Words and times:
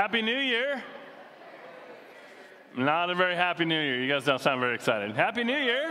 Happy 0.00 0.22
New 0.22 0.38
Year. 0.38 0.82
Not 2.74 3.10
a 3.10 3.14
very 3.14 3.36
happy 3.36 3.66
New 3.66 3.78
Year. 3.78 4.00
You 4.00 4.10
guys 4.10 4.24
don't 4.24 4.40
sound 4.40 4.58
very 4.58 4.74
excited. 4.74 5.14
Happy 5.14 5.44
New 5.44 5.58
Year. 5.58 5.90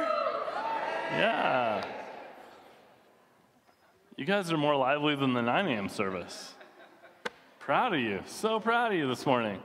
Yeah. 1.11 1.85
You 4.17 4.25
guys 4.25 4.51
are 4.51 4.57
more 4.57 4.75
lively 4.75 5.15
than 5.15 5.33
the 5.33 5.43
9 5.43 5.67
a.m. 5.67 5.89
service. 5.89 6.55
Proud 7.59 7.93
of 7.93 7.99
you. 7.99 8.21
So 8.25 8.59
proud 8.59 8.93
of 8.93 8.97
you 8.97 9.07
this 9.07 9.27
morning. 9.27 9.61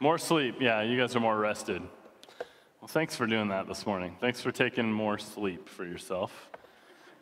More 0.00 0.16
sleep. 0.16 0.56
Yeah, 0.58 0.80
you 0.80 0.98
guys 0.98 1.14
are 1.14 1.20
more 1.20 1.36
rested. 1.36 1.82
Well, 2.80 2.88
thanks 2.88 3.14
for 3.14 3.26
doing 3.26 3.48
that 3.48 3.68
this 3.68 3.84
morning. 3.84 4.16
Thanks 4.22 4.40
for 4.40 4.52
taking 4.52 4.90
more 4.90 5.18
sleep 5.18 5.68
for 5.68 5.84
yourself. 5.84 6.48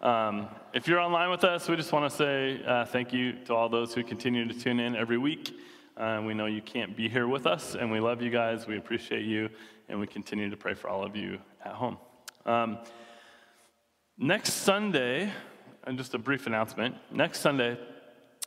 Um, 0.00 0.46
if 0.73 0.86
you're 0.86 1.00
online 1.00 1.30
with 1.30 1.43
us, 1.43 1.68
we 1.68 1.75
just 1.75 1.91
want 1.91 2.09
to 2.09 2.16
say 2.16 2.62
uh, 2.64 2.84
thank 2.84 3.12
you 3.12 3.32
to 3.46 3.54
all 3.57 3.68
those 3.68 3.93
who 3.93 4.04
continue 4.04 4.46
to 4.46 4.54
tune 4.54 4.79
in 4.79 4.95
every 4.95 5.18
week. 5.18 5.52
Uh, 5.96 6.22
we 6.24 6.32
know 6.32 6.46
you 6.46 6.62
can't 6.62 6.96
be 6.96 7.06
here 7.06 7.29
with 7.29 7.46
us, 7.46 7.75
and 7.75 7.93
we 7.93 8.00
love 8.00 8.22
you 8.22 8.30
guys. 8.30 8.67
We 8.67 8.79
appreciate 8.79 9.25
you, 9.25 9.50
and 9.90 10.00
we 10.00 10.07
continue 10.07 10.48
to 10.48 10.57
pray 10.57 10.72
for 10.72 10.89
all 10.89 11.04
of 11.04 11.14
you 11.14 11.39
at 11.62 11.72
home. 11.72 11.98
Um, 12.46 12.79
next 14.17 14.54
Sunday, 14.54 15.31
and 15.84 15.98
just 15.98 16.14
a 16.14 16.18
brief 16.18 16.46
announcement 16.46 16.94
next 17.11 17.40
Sunday 17.40 17.79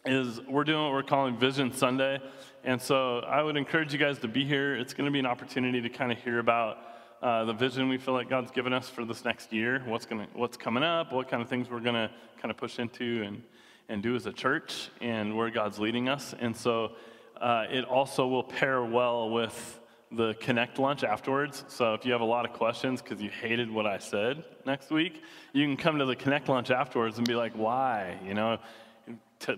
is 0.07 0.41
we're 0.49 0.63
doing 0.63 0.81
what 0.81 0.91
we're 0.91 1.03
calling 1.03 1.37
Vision 1.37 1.71
Sunday. 1.71 2.19
And 2.63 2.81
so 2.81 3.19
I 3.19 3.43
would 3.43 3.57
encourage 3.57 3.93
you 3.93 3.99
guys 3.99 4.17
to 4.19 4.27
be 4.27 4.43
here. 4.43 4.75
It's 4.75 4.95
going 4.95 5.05
to 5.05 5.11
be 5.11 5.19
an 5.19 5.25
opportunity 5.27 5.81
to 5.81 5.89
kind 5.89 6.11
of 6.11 6.17
hear 6.17 6.39
about 6.39 6.77
uh, 7.21 7.45
the 7.45 7.53
vision 7.53 7.89
we 7.89 7.99
feel 7.99 8.15
like 8.15 8.27
God's 8.27 8.51
given 8.51 8.73
us 8.73 8.89
for 8.89 9.05
this 9.05 9.23
next 9.23 9.53
year, 9.53 9.83
what's, 9.85 10.05
gonna, 10.07 10.27
what's 10.33 10.57
coming 10.57 10.83
up, 10.83 11.11
what 11.13 11.29
kind 11.29 11.43
of 11.43 11.49
things 11.49 11.69
we're 11.69 11.79
going 11.79 11.95
to 11.95 12.09
kind 12.41 12.49
of 12.49 12.57
push 12.57 12.79
into 12.79 13.23
and, 13.23 13.43
and 13.87 14.01
do 14.01 14.15
as 14.15 14.25
a 14.25 14.33
church, 14.33 14.89
and 14.99 15.37
where 15.37 15.51
God's 15.51 15.77
leading 15.77 16.09
us. 16.09 16.33
And 16.39 16.55
so 16.55 16.93
uh, 17.39 17.65
it 17.69 17.85
also 17.85 18.27
will 18.27 18.43
pair 18.43 18.83
well 18.83 19.29
with 19.29 19.79
the 20.11 20.33
Connect 20.35 20.79
lunch 20.79 21.03
afterwards. 21.03 21.65
So 21.67 21.93
if 21.93 22.05
you 22.05 22.11
have 22.11 22.21
a 22.21 22.25
lot 22.25 22.45
of 22.45 22.53
questions 22.53 23.01
because 23.01 23.21
you 23.21 23.29
hated 23.29 23.69
what 23.69 23.85
I 23.85 23.97
said 23.97 24.43
next 24.65 24.91
week, 24.91 25.21
you 25.53 25.65
can 25.65 25.77
come 25.77 25.97
to 25.99 26.05
the 26.05 26.15
Connect 26.15 26.47
lunch 26.47 26.71
afterwards 26.71 27.17
and 27.17 27.27
be 27.27 27.35
like, 27.35 27.53
why? 27.53 28.19
You 28.25 28.33
know, 28.33 28.59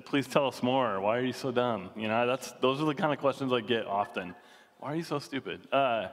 please 0.06 0.28
tell 0.28 0.48
us 0.48 0.64
more. 0.64 1.00
Why 1.00 1.18
are 1.18 1.26
you 1.26 1.34
so 1.34 1.52
dumb? 1.52 1.90
You 1.96 2.08
know, 2.08 2.26
that's, 2.26 2.52
those 2.62 2.82
are 2.82 2.86
the 2.86 2.96
kind 2.96 3.14
of 3.14 3.20
questions 3.20 3.54
I 3.54 3.62
get 3.62 3.86
often. 3.86 4.34
Why 4.80 4.94
are 4.94 4.96
you 4.96 5.04
so 5.04 5.20
stupid? 5.20 5.68
Uh, 5.72 6.08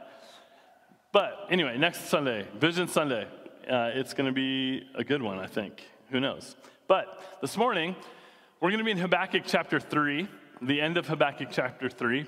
but 1.12 1.46
anyway, 1.50 1.78
next 1.78 2.06
Sunday, 2.06 2.46
Vision 2.58 2.88
Sunday. 2.88 3.26
Uh, 3.68 3.90
it's 3.94 4.12
going 4.12 4.26
to 4.26 4.32
be 4.32 4.86
a 4.94 5.02
good 5.02 5.22
one, 5.22 5.38
I 5.38 5.46
think. 5.46 5.88
Who 6.10 6.20
knows? 6.20 6.54
But 6.86 7.38
this 7.40 7.56
morning, 7.56 7.96
we're 8.60 8.68
going 8.68 8.78
to 8.78 8.84
be 8.84 8.90
in 8.90 8.98
Habakkuk 8.98 9.44
chapter 9.46 9.80
3, 9.80 10.28
the 10.66 10.80
end 10.80 10.96
of 10.96 11.06
Habakkuk 11.06 11.48
chapter 11.50 11.90
3. 11.90 12.24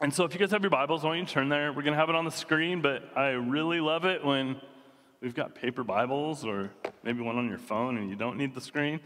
And 0.00 0.14
so 0.14 0.24
if 0.24 0.32
you 0.32 0.40
guys 0.40 0.52
have 0.52 0.62
your 0.62 0.70
Bibles, 0.70 1.04
I 1.04 1.08
want 1.08 1.20
you 1.20 1.26
turn 1.26 1.50
there. 1.50 1.70
We're 1.70 1.82
going 1.82 1.92
to 1.92 1.98
have 1.98 2.08
it 2.08 2.14
on 2.14 2.24
the 2.24 2.30
screen, 2.30 2.80
but 2.80 3.02
I 3.14 3.30
really 3.30 3.80
love 3.80 4.06
it 4.06 4.24
when 4.24 4.58
we've 5.20 5.34
got 5.34 5.54
paper 5.54 5.84
Bibles 5.84 6.46
or 6.46 6.70
maybe 7.02 7.20
one 7.20 7.36
on 7.36 7.46
your 7.46 7.58
phone 7.58 7.98
and 7.98 8.08
you 8.08 8.16
don't 8.16 8.38
need 8.38 8.54
the 8.54 8.60
screen. 8.62 9.00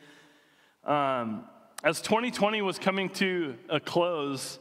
Um, 0.84 1.44
as 1.82 2.00
2020 2.02 2.62
was 2.62 2.78
coming 2.78 3.08
to 3.10 3.56
a 3.68 3.80
close, 3.80 4.60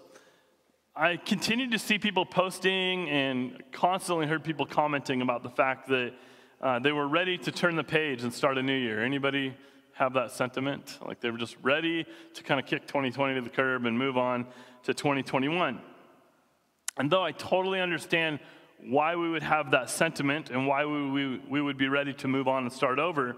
I 0.96 1.18
continued 1.18 1.72
to 1.72 1.80
see 1.80 2.00
people 2.00 2.26
posting 2.26 3.08
and 3.08 3.62
constantly 3.72 4.26
heard 4.26 4.44
people 4.44 4.66
commenting 4.66 5.22
about 5.22 5.44
the 5.44 5.52
fact 5.52 5.90
that 5.90 6.14
uh, 6.60 6.80
they 6.80 6.92
were 6.92 7.08
ready 7.08 7.38
to 7.38 7.52
turn 7.52 7.76
the 7.76 7.84
page 7.84 8.24
and 8.24 8.34
start 8.34 8.58
a 8.58 8.64
new 8.64 8.78
year. 8.78 9.04
Anybody 9.04 9.54
have 9.94 10.14
that 10.14 10.32
sentiment? 10.32 10.98
Like 11.06 11.20
they 11.20 11.30
were 11.30 11.38
just 11.38 11.58
ready 11.62 12.06
to 12.34 12.44
kind 12.44 12.60
of 12.60 12.66
kick 12.66 12.88
2020 12.88 13.36
to 13.36 13.42
the 13.42 13.50
curb 13.50 13.86
and 13.86 13.98
move 13.98 14.18
on 14.18 14.46
to 14.84 14.94
2021. 14.94 15.80
And 16.98 17.10
though 17.10 17.24
I 17.24 17.32
totally 17.32 17.80
understand 17.80 18.40
why 18.84 19.16
we 19.16 19.30
would 19.30 19.44
have 19.44 19.72
that 19.72 19.90
sentiment 19.90 20.50
and 20.50 20.68
why 20.68 20.86
we, 20.86 21.10
we, 21.10 21.42
we 21.50 21.62
would 21.62 21.78
be 21.78 21.88
ready 21.88 22.14
to 22.14 22.28
move 22.28 22.48
on 22.48 22.64
and 22.64 22.74
start 22.74 23.00
over, 23.00 23.38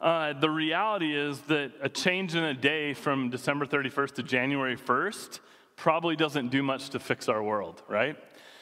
uh, 0.00 0.32
the 0.34 0.50
reality 0.50 1.16
is 1.16 1.40
that 1.42 1.72
a 1.82 1.88
change 1.88 2.34
in 2.34 2.44
a 2.44 2.54
day 2.54 2.94
from 2.94 3.30
December 3.30 3.66
31st 3.66 4.14
to 4.14 4.22
January 4.22 4.76
1st 4.76 5.40
probably 5.74 6.14
doesn't 6.14 6.48
do 6.50 6.62
much 6.62 6.90
to 6.90 6.98
fix 6.98 7.28
our 7.28 7.42
world, 7.42 7.82
right? 7.88 8.16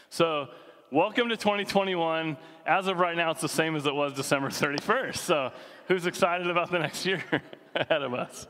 So, 0.08 0.48
welcome 0.90 1.28
to 1.28 1.36
2021. 1.36 2.36
As 2.64 2.86
of 2.86 2.98
right 2.98 3.16
now, 3.16 3.32
it's 3.32 3.40
the 3.40 3.48
same 3.48 3.76
as 3.76 3.86
it 3.86 3.94
was 3.94 4.14
December 4.14 4.48
31st. 4.48 5.16
So, 5.16 5.52
who's 5.88 6.06
excited 6.06 6.48
about 6.48 6.70
the 6.70 6.78
next 6.78 7.04
year 7.06 7.22
ahead 7.74 8.02
of 8.02 8.14
us? 8.14 8.46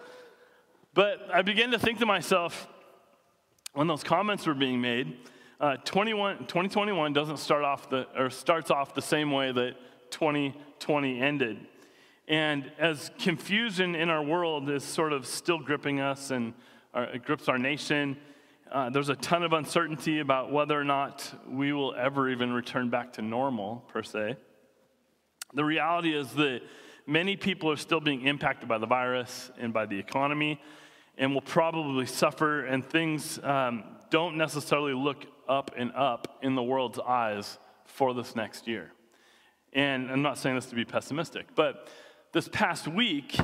But 0.94 1.28
I 1.32 1.42
began 1.42 1.70
to 1.72 1.78
think 1.78 1.98
to 1.98 2.06
myself, 2.06 2.68
when 3.74 3.86
those 3.86 4.02
comments 4.02 4.46
were 4.46 4.54
being 4.54 4.80
made, 4.80 5.18
uh, 5.60 5.76
2021 5.84 7.12
doesn't 7.12 7.38
start 7.38 7.64
off 7.64 7.90
the, 7.90 8.06
or 8.18 8.30
starts 8.30 8.70
off 8.70 8.94
the 8.94 9.02
same 9.02 9.30
way 9.30 9.52
that 9.52 9.74
2020 10.10 11.20
ended. 11.20 11.66
And 12.28 12.72
as 12.78 13.10
confusion 13.18 13.94
in 13.94 14.10
our 14.10 14.22
world 14.22 14.68
is 14.68 14.82
sort 14.82 15.12
of 15.12 15.26
still 15.26 15.58
gripping 15.58 16.00
us 16.00 16.30
and 16.30 16.54
our, 16.92 17.04
it 17.04 17.24
grips 17.24 17.48
our 17.48 17.58
nation, 17.58 18.16
uh, 18.72 18.90
there's 18.90 19.10
a 19.10 19.16
ton 19.16 19.42
of 19.42 19.52
uncertainty 19.52 20.18
about 20.18 20.50
whether 20.50 20.78
or 20.78 20.84
not 20.84 21.32
we 21.48 21.72
will 21.72 21.94
ever 21.94 22.28
even 22.28 22.52
return 22.52 22.90
back 22.90 23.12
to 23.12 23.22
normal, 23.22 23.84
per 23.88 24.02
se. 24.02 24.36
The 25.54 25.64
reality 25.64 26.16
is 26.16 26.32
that 26.32 26.62
many 27.06 27.36
people 27.36 27.70
are 27.70 27.76
still 27.76 28.00
being 28.00 28.22
impacted 28.26 28.68
by 28.68 28.78
the 28.78 28.86
virus 28.86 29.50
and 29.58 29.72
by 29.72 29.86
the 29.86 29.98
economy 29.98 30.60
and 31.18 31.32
will 31.32 31.40
probably 31.40 32.06
suffer, 32.06 32.64
and 32.66 32.84
things 32.84 33.38
um, 33.42 33.84
don't 34.10 34.36
necessarily 34.36 34.92
look 34.92 35.24
up 35.48 35.70
and 35.76 35.92
up 35.94 36.38
in 36.42 36.54
the 36.54 36.62
world's 36.62 36.98
eyes 36.98 37.58
for 37.84 38.12
this 38.12 38.36
next 38.36 38.68
year. 38.68 38.92
And 39.72 40.10
I'm 40.10 40.22
not 40.22 40.38
saying 40.38 40.56
this 40.56 40.66
to 40.66 40.74
be 40.74 40.84
pessimistic, 40.84 41.46
but 41.54 41.88
this 42.32 42.48
past 42.48 42.86
week, 42.86 43.38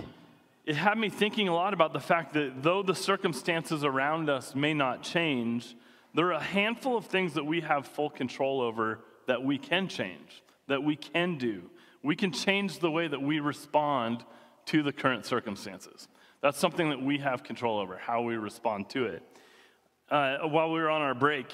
it 0.66 0.76
had 0.76 0.98
me 0.98 1.08
thinking 1.08 1.48
a 1.48 1.54
lot 1.54 1.72
about 1.72 1.92
the 1.92 2.00
fact 2.00 2.34
that 2.34 2.62
though 2.62 2.82
the 2.82 2.94
circumstances 2.94 3.84
around 3.84 4.28
us 4.28 4.54
may 4.54 4.74
not 4.74 5.02
change, 5.02 5.74
there 6.14 6.26
are 6.26 6.32
a 6.32 6.42
handful 6.42 6.96
of 6.96 7.06
things 7.06 7.34
that 7.34 7.44
we 7.44 7.62
have 7.62 7.86
full 7.86 8.10
control 8.10 8.60
over 8.60 9.00
that 9.26 9.42
we 9.42 9.56
can 9.56 9.88
change, 9.88 10.42
that 10.68 10.82
we 10.82 10.94
can 10.94 11.38
do. 11.38 11.70
We 12.02 12.16
can 12.16 12.32
change 12.32 12.78
the 12.78 12.90
way 12.90 13.06
that 13.08 13.22
we 13.22 13.40
respond 13.40 14.24
to 14.66 14.82
the 14.82 14.92
current 14.92 15.24
circumstances. 15.24 16.08
That's 16.40 16.58
something 16.58 16.90
that 16.90 17.00
we 17.00 17.18
have 17.18 17.44
control 17.44 17.78
over, 17.78 17.96
how 17.96 18.22
we 18.22 18.36
respond 18.36 18.88
to 18.90 19.06
it. 19.06 19.22
Uh, 20.10 20.38
while 20.48 20.72
we 20.72 20.80
were 20.80 20.90
on 20.90 21.00
our 21.00 21.14
break, 21.14 21.46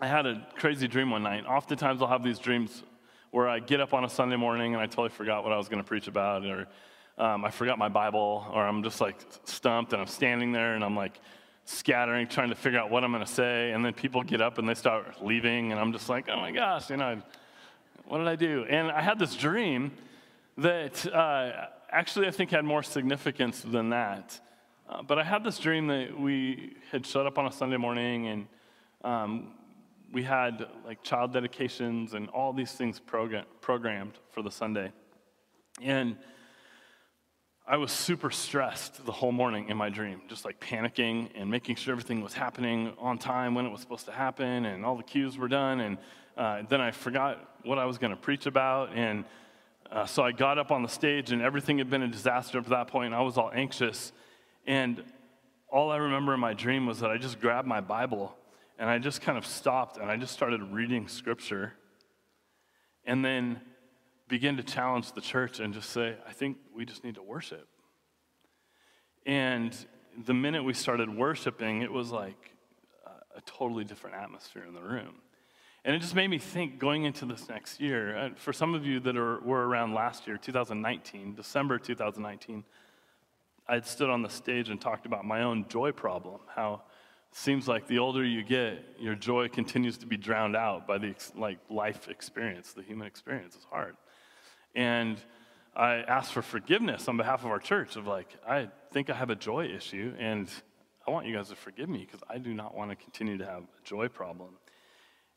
I 0.00 0.08
had 0.08 0.26
a 0.26 0.46
crazy 0.56 0.88
dream 0.88 1.10
one 1.10 1.22
night. 1.22 1.46
Oftentimes, 1.46 2.02
I'll 2.02 2.08
have 2.08 2.24
these 2.24 2.38
dreams 2.38 2.82
where 3.30 3.48
I 3.48 3.60
get 3.60 3.80
up 3.80 3.94
on 3.94 4.04
a 4.04 4.08
Sunday 4.08 4.36
morning 4.36 4.74
and 4.74 4.82
I 4.82 4.86
totally 4.86 5.08
forgot 5.08 5.44
what 5.44 5.52
I 5.52 5.56
was 5.56 5.68
going 5.68 5.82
to 5.82 5.86
preach 5.86 6.08
about, 6.08 6.44
or 6.44 6.66
um, 7.16 7.44
I 7.44 7.50
forgot 7.50 7.78
my 7.78 7.88
Bible, 7.88 8.46
or 8.52 8.66
I'm 8.66 8.82
just 8.82 9.00
like 9.00 9.16
stumped 9.44 9.92
and 9.92 10.02
I'm 10.02 10.08
standing 10.08 10.52
there 10.52 10.74
and 10.74 10.84
I'm 10.84 10.96
like 10.96 11.20
scattering, 11.64 12.26
trying 12.26 12.50
to 12.50 12.54
figure 12.54 12.78
out 12.78 12.90
what 12.90 13.04
I'm 13.04 13.12
going 13.12 13.24
to 13.24 13.32
say. 13.32 13.70
And 13.70 13.84
then 13.84 13.92
people 13.92 14.22
get 14.22 14.40
up 14.40 14.58
and 14.58 14.68
they 14.68 14.74
start 14.74 15.24
leaving, 15.24 15.70
and 15.70 15.80
I'm 15.80 15.92
just 15.92 16.08
like, 16.08 16.28
oh 16.28 16.36
my 16.36 16.50
gosh, 16.50 16.90
you 16.90 16.96
know, 16.96 17.22
what 18.06 18.18
did 18.18 18.28
I 18.28 18.36
do? 18.36 18.64
And 18.68 18.90
I 18.90 19.00
had 19.00 19.18
this 19.18 19.34
dream 19.34 19.92
that 20.58 21.06
uh, 21.06 21.66
actually 21.90 22.26
I 22.26 22.30
think 22.30 22.50
had 22.50 22.64
more 22.64 22.82
significance 22.82 23.62
than 23.62 23.90
that. 23.90 24.40
Uh, 24.88 25.02
but 25.02 25.18
I 25.18 25.24
had 25.24 25.42
this 25.42 25.58
dream 25.58 25.86
that 25.86 26.18
we 26.18 26.76
had 26.90 27.06
showed 27.06 27.26
up 27.26 27.38
on 27.38 27.46
a 27.46 27.52
Sunday 27.52 27.78
morning 27.78 28.28
and 28.28 28.46
um, 29.02 29.54
we 30.12 30.22
had 30.22 30.66
like 30.84 31.02
child 31.02 31.32
dedications 31.32 32.14
and 32.14 32.28
all 32.28 32.52
these 32.52 32.72
things 32.72 33.00
program- 33.00 33.46
programmed 33.60 34.18
for 34.30 34.42
the 34.42 34.50
Sunday. 34.50 34.92
And 35.82 36.16
I 37.66 37.78
was 37.78 37.92
super 37.92 38.30
stressed 38.30 39.06
the 39.06 39.12
whole 39.12 39.32
morning 39.32 39.70
in 39.70 39.78
my 39.78 39.88
dream, 39.88 40.20
just 40.28 40.44
like 40.44 40.60
panicking 40.60 41.30
and 41.34 41.50
making 41.50 41.76
sure 41.76 41.92
everything 41.92 42.20
was 42.20 42.34
happening 42.34 42.92
on 42.98 43.16
time 43.16 43.54
when 43.54 43.64
it 43.64 43.70
was 43.70 43.80
supposed 43.80 44.04
to 44.04 44.12
happen 44.12 44.66
and 44.66 44.84
all 44.84 44.98
the 44.98 45.02
cues 45.02 45.38
were 45.38 45.48
done. 45.48 45.80
And 45.80 45.96
uh, 46.36 46.62
then 46.68 46.82
I 46.82 46.90
forgot 46.90 47.56
what 47.62 47.78
I 47.78 47.86
was 47.86 47.96
going 47.96 48.10
to 48.10 48.18
preach 48.18 48.44
about. 48.44 48.90
And 48.94 49.24
uh, 49.90 50.04
so 50.04 50.22
I 50.22 50.32
got 50.32 50.58
up 50.58 50.72
on 50.72 50.82
the 50.82 50.90
stage 50.90 51.32
and 51.32 51.40
everything 51.40 51.78
had 51.78 51.88
been 51.88 52.02
a 52.02 52.08
disaster 52.08 52.58
up 52.58 52.64
to 52.64 52.70
that 52.70 52.88
point. 52.88 53.06
And 53.06 53.14
I 53.14 53.22
was 53.22 53.38
all 53.38 53.50
anxious. 53.54 54.12
And 54.66 55.02
all 55.70 55.90
I 55.90 55.96
remember 55.96 56.34
in 56.34 56.40
my 56.40 56.52
dream 56.52 56.84
was 56.84 57.00
that 57.00 57.10
I 57.10 57.16
just 57.16 57.40
grabbed 57.40 57.66
my 57.66 57.80
Bible 57.80 58.36
and 58.78 58.90
I 58.90 58.98
just 58.98 59.22
kind 59.22 59.38
of 59.38 59.46
stopped 59.46 59.96
and 59.96 60.10
I 60.10 60.18
just 60.18 60.34
started 60.34 60.62
reading 60.64 61.08
scripture. 61.08 61.72
And 63.06 63.24
then 63.24 63.62
begin 64.28 64.56
to 64.56 64.62
challenge 64.62 65.12
the 65.12 65.20
church 65.20 65.60
and 65.60 65.74
just 65.74 65.90
say, 65.90 66.16
I 66.26 66.32
think 66.32 66.58
we 66.74 66.84
just 66.84 67.04
need 67.04 67.16
to 67.16 67.22
worship. 67.22 67.68
And 69.26 69.74
the 70.24 70.34
minute 70.34 70.64
we 70.64 70.74
started 70.74 71.14
worshiping, 71.14 71.82
it 71.82 71.92
was 71.92 72.10
like 72.10 72.54
a 73.36 73.40
totally 73.42 73.84
different 73.84 74.16
atmosphere 74.16 74.64
in 74.66 74.74
the 74.74 74.80
room. 74.80 75.16
And 75.84 75.94
it 75.94 75.98
just 75.98 76.14
made 76.14 76.28
me 76.28 76.38
think 76.38 76.78
going 76.78 77.04
into 77.04 77.26
this 77.26 77.48
next 77.48 77.80
year. 77.80 78.16
Uh, 78.16 78.30
for 78.36 78.52
some 78.52 78.74
of 78.74 78.86
you 78.86 79.00
that 79.00 79.16
are, 79.16 79.40
were 79.40 79.66
around 79.68 79.92
last 79.92 80.26
year, 80.26 80.38
2019, 80.38 81.34
December 81.34 81.78
2019, 81.78 82.64
I 83.68 83.74
had 83.74 83.86
stood 83.86 84.08
on 84.08 84.22
the 84.22 84.30
stage 84.30 84.70
and 84.70 84.80
talked 84.80 85.04
about 85.04 85.24
my 85.24 85.42
own 85.42 85.66
joy 85.68 85.92
problem, 85.92 86.40
how 86.54 86.82
it 87.30 87.36
seems 87.36 87.68
like 87.68 87.86
the 87.86 87.98
older 87.98 88.24
you 88.24 88.42
get, 88.42 88.82
your 88.98 89.14
joy 89.14 89.48
continues 89.48 89.98
to 89.98 90.06
be 90.06 90.16
drowned 90.16 90.56
out 90.56 90.86
by 90.86 90.96
the 90.96 91.14
like 91.36 91.58
life 91.68 92.08
experience, 92.08 92.72
the 92.72 92.82
human 92.82 93.06
experience. 93.06 93.54
It's 93.54 93.66
hard. 93.66 93.96
And 94.74 95.18
I 95.76 95.96
asked 95.96 96.32
for 96.32 96.42
forgiveness 96.42 97.08
on 97.08 97.16
behalf 97.16 97.44
of 97.44 97.50
our 97.50 97.58
church 97.58 97.96
of 97.96 98.06
like, 98.06 98.28
I 98.48 98.68
think 98.92 99.10
I 99.10 99.14
have 99.14 99.30
a 99.30 99.34
joy 99.34 99.66
issue, 99.66 100.14
and 100.18 100.48
I 101.06 101.10
want 101.10 101.26
you 101.26 101.34
guys 101.34 101.48
to 101.48 101.56
forgive 101.56 101.88
me 101.88 102.06
because 102.06 102.20
I 102.28 102.38
do 102.38 102.54
not 102.54 102.74
want 102.74 102.90
to 102.90 102.96
continue 102.96 103.38
to 103.38 103.44
have 103.44 103.62
a 103.62 103.84
joy 103.84 104.08
problem. 104.08 104.50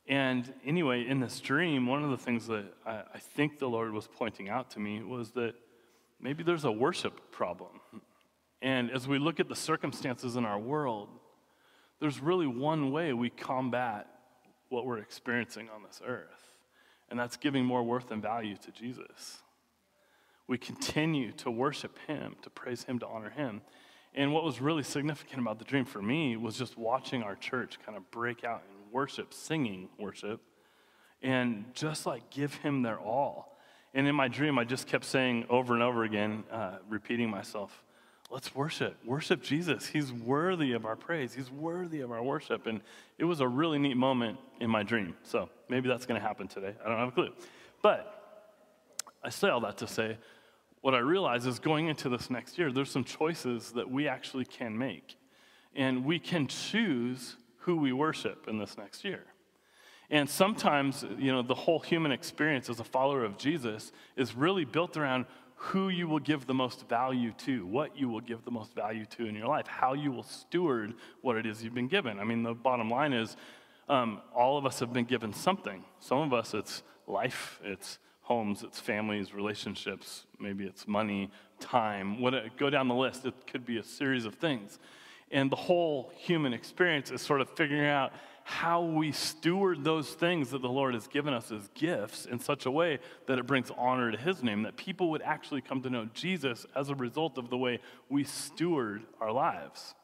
And 0.08 0.52
anyway, 0.66 1.06
in 1.06 1.20
this 1.20 1.40
dream, 1.42 1.86
one 1.86 2.04
of 2.04 2.12
the 2.12 2.18
things 2.18 2.48
that 2.48 2.66
I, 2.86 3.04
I 3.16 3.20
think 3.20 3.60
the 3.60 3.68
Lord 3.68 3.92
was 3.92 4.08
pointing 4.08 4.48
out 4.48 4.72
to 4.72 4.80
me 4.80 5.04
was 5.04 5.32
that 5.32 5.56
maybe 6.22 6.44
there's 6.44 6.64
a 6.64 6.72
worship 6.72 7.32
problem. 7.32 7.82
And 8.62 8.90
as 8.90 9.08
we 9.08 9.20
look 9.20 9.40
at 9.40 9.50
the 9.50 9.56
circumstances 9.56 10.36
in 10.36 10.46
our 10.46 10.58
world, 10.58 11.10
there's 12.00 12.22
really 12.22 12.48
one 12.48 12.92
way 12.92 13.12
we 13.14 13.30
combat 13.30 14.08
what 14.70 14.86
we're 14.86 15.00
experiencing 15.00 15.70
on 15.74 15.84
this 15.84 16.02
earth, 16.06 16.47
and 17.10 17.20
that's 17.20 17.38
giving 17.38 17.66
more 17.66 17.84
worth 17.84 18.12
and 18.12 18.22
value 18.22 18.58
to 18.58 18.72
Jesus. 18.72 19.38
We 20.48 20.58
continue 20.58 21.32
to 21.34 21.52
worship 21.52 21.98
Him, 22.08 22.36
to 22.42 22.50
praise 22.50 22.84
Him, 22.84 23.00
to 23.00 23.08
honor 23.08 23.30
Him. 23.30 23.62
And 24.16 24.34
what 24.34 24.44
was 24.44 24.62
really 24.62 24.84
significant 24.84 25.42
about 25.42 25.60
the 25.60 25.66
dream 25.66 25.86
for 25.86 26.02
me 26.02 26.38
was 26.38 26.58
just 26.58 26.78
watching 26.78 27.22
our 27.22 27.36
church 27.36 27.78
kind 27.86 27.98
of 27.98 28.10
break 28.12 28.44
out 28.44 28.64
in 28.70 28.92
worship, 28.92 29.34
singing 29.34 29.90
worship, 30.00 30.42
and 31.22 31.66
just 31.74 32.06
like 32.06 32.30
give 32.30 32.54
Him 32.56 32.82
their 32.82 33.00
all. 33.00 33.58
And 33.94 34.08
in 34.08 34.16
my 34.16 34.28
dream, 34.28 34.58
I 34.58 34.64
just 34.64 34.88
kept 34.88 35.06
saying 35.06 35.46
over 35.50 35.74
and 35.74 35.84
over 35.84 36.04
again, 36.04 36.44
uh, 36.52 36.78
repeating 36.90 37.30
myself, 37.30 37.84
let's 38.30 38.54
worship. 38.54 38.98
Worship 39.06 39.42
Jesus. 39.42 39.88
He's 39.88 40.12
worthy 40.12 40.74
of 40.74 40.86
our 40.86 40.96
praise. 40.96 41.34
He's 41.34 41.50
worthy 41.50 42.02
of 42.02 42.12
our 42.12 42.22
worship. 42.22 42.68
And 42.68 42.82
it 43.18 43.24
was 43.24 43.40
a 43.40 43.48
really 43.48 43.80
neat 43.80 43.98
moment 43.98 44.38
in 44.60 44.70
my 44.70 44.84
dream. 44.84 45.16
So 45.24 45.50
maybe 45.70 45.88
that's 45.88 46.06
going 46.06 46.20
to 46.20 46.26
happen 46.26 46.48
today. 46.48 46.74
I 46.84 46.90
don't 46.90 47.00
have 47.00 47.10
a 47.10 47.12
clue. 47.12 47.34
But 47.82 48.14
I 49.24 49.30
say 49.30 49.50
all 49.50 49.62
that 49.62 49.78
to 49.78 49.88
say, 49.88 50.18
what 50.82 50.94
I 50.94 51.00
realize 51.00 51.46
is 51.46 51.60
going 51.60 51.88
into 51.88 52.10
this 52.10 52.30
next 52.30 52.58
year, 52.58 52.72
there's 52.72 52.92
some 52.92 53.04
choices 53.04 53.72
that 53.72 53.90
we 53.90 54.08
actually 54.08 54.46
can 54.46 54.78
make. 54.78 55.18
And 55.76 56.06
we 56.06 56.20
can 56.20 56.48
choose 56.48 57.36
who 57.60 57.78
we 57.78 57.92
worship 57.92 58.46
in 58.48 58.58
this 58.58 58.78
next 58.78 59.04
year. 59.04 59.24
And 60.10 60.30
sometimes, 60.30 61.06
you 61.18 61.32
know, 61.32 61.42
the 61.42 61.56
whole 61.56 61.80
human 61.80 62.12
experience 62.12 62.70
as 62.70 62.80
a 62.80 62.84
follower 62.84 63.26
of 63.26 63.38
Jesus 63.38 63.92
is 64.16 64.36
really 64.36 64.64
built 64.64 64.96
around 64.96 65.26
who 65.60 65.90
you 65.90 66.08
will 66.08 66.20
give 66.20 66.46
the 66.46 66.54
most 66.54 66.88
value 66.88 67.34
to, 67.34 67.66
what 67.66 67.98
you 67.98 68.08
will 68.08 68.22
give 68.22 68.46
the 68.46 68.52
most 68.52 68.76
value 68.76 69.06
to 69.06 69.26
in 69.26 69.36
your 69.36 69.48
life, 69.48 69.66
how 69.68 69.94
you 69.94 70.12
will 70.12 70.24
steward 70.24 70.94
what 71.22 71.36
it 71.36 71.46
is 71.46 71.64
you've 71.64 71.74
been 71.74 71.88
given. 71.88 72.20
I 72.20 72.24
mean, 72.24 72.44
the 72.44 72.54
bottom 72.54 72.90
line 72.90 73.12
is 73.12 73.36
um, 73.90 74.22
all 74.36 74.58
of 74.58 74.66
us 74.66 74.80
have 74.80 74.94
been 74.94 75.06
given 75.06 75.34
something. 75.34 75.84
Some 76.00 76.20
of 76.20 76.32
us, 76.32 76.54
it's 76.54 76.84
life, 77.08 77.60
it's 77.64 77.98
homes, 78.22 78.62
it's 78.62 78.80
families, 78.80 79.34
relationships, 79.34 80.26
maybe 80.40 80.64
it's 80.66 80.88
money, 80.88 81.32
time. 81.60 82.22
What, 82.22 82.56
go 82.58 82.70
down 82.70 82.88
the 82.88 82.96
list, 82.96 83.26
it 83.26 83.34
could 83.48 83.66
be 83.66 83.78
a 83.78 83.84
series 83.84 84.26
of 84.26 84.36
things. 84.36 84.78
And 85.32 85.52
the 85.52 85.56
whole 85.58 86.12
human 86.16 86.54
experience 86.54 87.10
is 87.10 87.22
sort 87.22 87.42
of 87.42 87.50
figuring 87.50 87.86
out 87.86 88.14
how 88.50 88.82
we 88.82 89.12
steward 89.12 89.84
those 89.84 90.08
things 90.08 90.52
that 90.52 90.62
the 90.62 90.70
Lord 90.70 90.94
has 90.94 91.06
given 91.06 91.34
us 91.34 91.52
as 91.52 91.68
gifts 91.74 92.26
in 92.26 92.40
such 92.40 92.66
a 92.66 92.72
way 92.72 93.00
that 93.26 93.38
it 93.38 93.46
brings 93.46 93.70
honor 93.78 94.10
to 94.10 94.18
His 94.18 94.42
name, 94.42 94.64
that 94.64 94.78
people 94.78 95.10
would 95.10 95.22
actually 95.22 95.60
come 95.60 95.82
to 95.82 95.90
know 95.90 96.08
Jesus 96.14 96.66
as 96.74 96.90
a 96.90 96.96
result 96.96 97.38
of 97.38 97.50
the 97.50 97.58
way 97.58 97.82
we 98.08 98.24
steward 98.24 99.04
our 99.20 99.34
lives. 99.34 99.96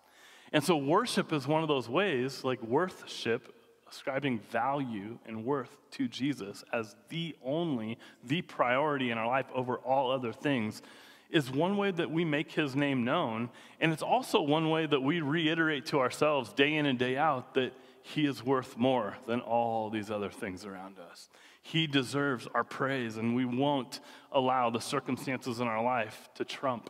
And 0.52 0.62
so, 0.62 0.76
worship 0.76 1.32
is 1.32 1.48
one 1.48 1.62
of 1.62 1.70
those 1.70 1.88
ways, 1.88 2.44
like 2.44 2.62
worship, 2.62 3.56
ascribing 3.90 4.40
value 4.52 5.20
and 5.26 5.46
worth 5.46 5.78
to 5.92 6.10
Jesus 6.10 6.66
as 6.74 6.98
the 7.08 7.38
only, 7.46 7.98
the 8.26 8.42
priority 8.42 9.10
in 9.10 9.18
our 9.18 9.26
life 9.26 9.46
over 9.56 9.78
all 9.78 10.12
other 10.12 10.34
things 10.34 10.82
is 11.30 11.50
one 11.50 11.78
way 11.78 11.92
that 11.92 12.12
we 12.12 12.26
make 12.26 12.52
his 12.52 12.76
name 12.76 13.06
known. 13.06 13.50
And 13.80 13.94
it's 13.94 14.04
also 14.04 14.42
one 14.42 14.70
way 14.70 14.86
that 14.86 15.00
we 15.00 15.22
reiterate 15.22 15.86
to 15.88 16.02
ourselves 16.02 16.52
day 16.52 16.76
in 16.76 16.86
and 16.86 17.00
day 17.00 17.16
out 17.16 17.54
that 17.54 17.72
he 18.06 18.26
is 18.26 18.44
worth 18.44 18.78
more 18.78 19.18
than 19.28 19.40
all 19.40 19.90
these 19.90 20.12
other 20.12 20.30
things 20.30 20.66
around 20.66 21.00
us. 21.00 21.30
He 21.62 21.88
deserves 21.88 22.50
our 22.54 22.66
praise, 22.66 23.16
and 23.16 23.34
we 23.34 23.46
won't 23.46 24.02
allow 24.34 24.70
the 24.70 24.82
circumstances 24.82 25.62
in 25.62 25.68
our 25.68 25.82
life 25.82 26.30
to 26.36 26.44
trump 26.44 26.90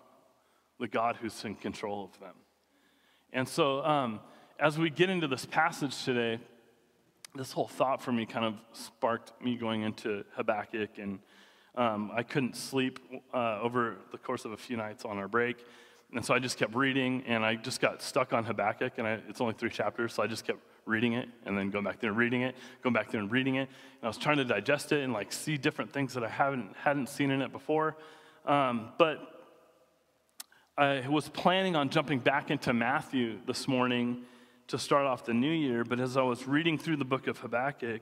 the 0.79 0.87
God 0.87 1.17
who's 1.21 1.45
in 1.45 1.53
control 1.53 2.03
of 2.03 2.19
them. 2.19 2.33
And 3.31 3.47
so, 3.47 3.85
um, 3.85 4.21
as 4.59 4.79
we 4.79 4.89
get 4.89 5.11
into 5.11 5.27
this 5.27 5.45
passage 5.45 6.03
today, 6.03 6.39
this 7.35 7.51
whole 7.51 7.67
thought 7.67 8.01
for 8.01 8.11
me 8.11 8.25
kind 8.25 8.45
of 8.45 8.55
sparked 8.73 9.39
me 9.39 9.55
going 9.55 9.83
into 9.83 10.25
Habakkuk, 10.35 10.97
and 10.97 11.19
um, 11.75 12.09
I 12.11 12.23
couldn't 12.23 12.55
sleep 12.55 12.99
uh, 13.35 13.59
over 13.61 13.97
the 14.11 14.17
course 14.17 14.45
of 14.45 14.51
a 14.51 14.57
few 14.57 14.77
nights 14.77 15.05
on 15.05 15.19
our 15.19 15.27
break. 15.27 15.63
And 16.11 16.25
so 16.25 16.33
I 16.33 16.39
just 16.39 16.57
kept 16.57 16.73
reading, 16.73 17.23
and 17.27 17.45
I 17.45 17.53
just 17.53 17.79
got 17.79 18.01
stuck 18.01 18.33
on 18.33 18.45
Habakkuk, 18.45 18.93
and 18.97 19.07
I, 19.07 19.19
it's 19.29 19.41
only 19.41 19.53
three 19.53 19.69
chapters, 19.69 20.13
so 20.13 20.23
I 20.23 20.27
just 20.27 20.45
kept 20.45 20.59
reading 20.85 21.13
it 21.13 21.29
and 21.45 21.57
then 21.57 21.69
going 21.69 21.85
back 21.85 21.99
there 21.99 22.09
and 22.09 22.17
reading 22.17 22.41
it, 22.41 22.55
going 22.81 22.93
back 22.93 23.11
there 23.11 23.21
and 23.21 23.31
reading 23.31 23.55
it. 23.55 23.69
And 23.69 24.03
I 24.03 24.07
was 24.07 24.17
trying 24.17 24.37
to 24.37 24.45
digest 24.45 24.91
it 24.91 25.03
and 25.03 25.13
like 25.13 25.31
see 25.31 25.57
different 25.57 25.93
things 25.93 26.13
that 26.13 26.23
I 26.23 26.29
haven't 26.29 26.75
hadn't 26.75 27.09
seen 27.09 27.31
in 27.31 27.41
it 27.41 27.51
before. 27.51 27.95
Um, 28.45 28.89
but 28.97 29.19
I 30.77 31.07
was 31.07 31.29
planning 31.29 31.75
on 31.75 31.89
jumping 31.89 32.19
back 32.19 32.49
into 32.49 32.73
Matthew 32.73 33.37
this 33.45 33.67
morning 33.67 34.23
to 34.67 34.77
start 34.77 35.05
off 35.05 35.25
the 35.25 35.33
new 35.33 35.51
year. 35.51 35.83
But 35.83 35.99
as 35.99 36.17
I 36.17 36.23
was 36.23 36.47
reading 36.47 36.77
through 36.77 36.97
the 36.97 37.05
book 37.05 37.27
of 37.27 37.37
Habakkuk, 37.37 38.01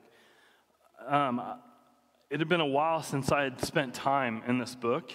um, 1.07 1.41
it 2.29 2.39
had 2.39 2.47
been 2.47 2.61
a 2.61 2.65
while 2.65 3.03
since 3.03 3.31
I 3.31 3.43
had 3.43 3.59
spent 3.59 3.93
time 3.93 4.41
in 4.47 4.57
this 4.57 4.73
book. 4.73 5.11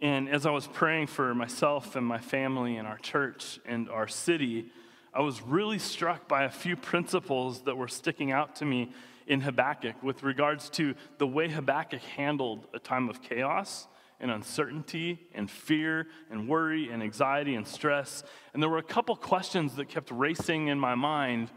And 0.00 0.28
as 0.28 0.46
I 0.46 0.50
was 0.50 0.68
praying 0.68 1.08
for 1.08 1.34
myself 1.34 1.96
and 1.96 2.06
my 2.06 2.18
family 2.18 2.76
and 2.76 2.86
our 2.86 2.98
church 2.98 3.58
and 3.66 3.90
our 3.90 4.06
city, 4.06 4.70
I 5.14 5.20
was 5.20 5.40
really 5.42 5.78
struck 5.78 6.28
by 6.28 6.44
a 6.44 6.50
few 6.50 6.76
principles 6.76 7.62
that 7.62 7.76
were 7.76 7.88
sticking 7.88 8.32
out 8.32 8.56
to 8.56 8.64
me 8.64 8.92
in 9.26 9.40
Habakkuk 9.40 10.02
with 10.02 10.22
regards 10.22 10.70
to 10.70 10.94
the 11.18 11.26
way 11.26 11.48
Habakkuk 11.48 12.00
handled 12.00 12.66
a 12.74 12.78
time 12.78 13.08
of 13.08 13.22
chaos 13.22 13.86
and 14.20 14.30
uncertainty 14.30 15.20
and 15.34 15.50
fear 15.50 16.08
and 16.30 16.48
worry 16.48 16.90
and 16.90 17.02
anxiety 17.02 17.54
and 17.54 17.66
stress. 17.66 18.24
And 18.52 18.62
there 18.62 18.70
were 18.70 18.78
a 18.78 18.82
couple 18.82 19.14
questions 19.16 19.76
that 19.76 19.88
kept 19.88 20.10
racing 20.10 20.68
in 20.68 20.78
my 20.78 20.94
mind 20.94 21.50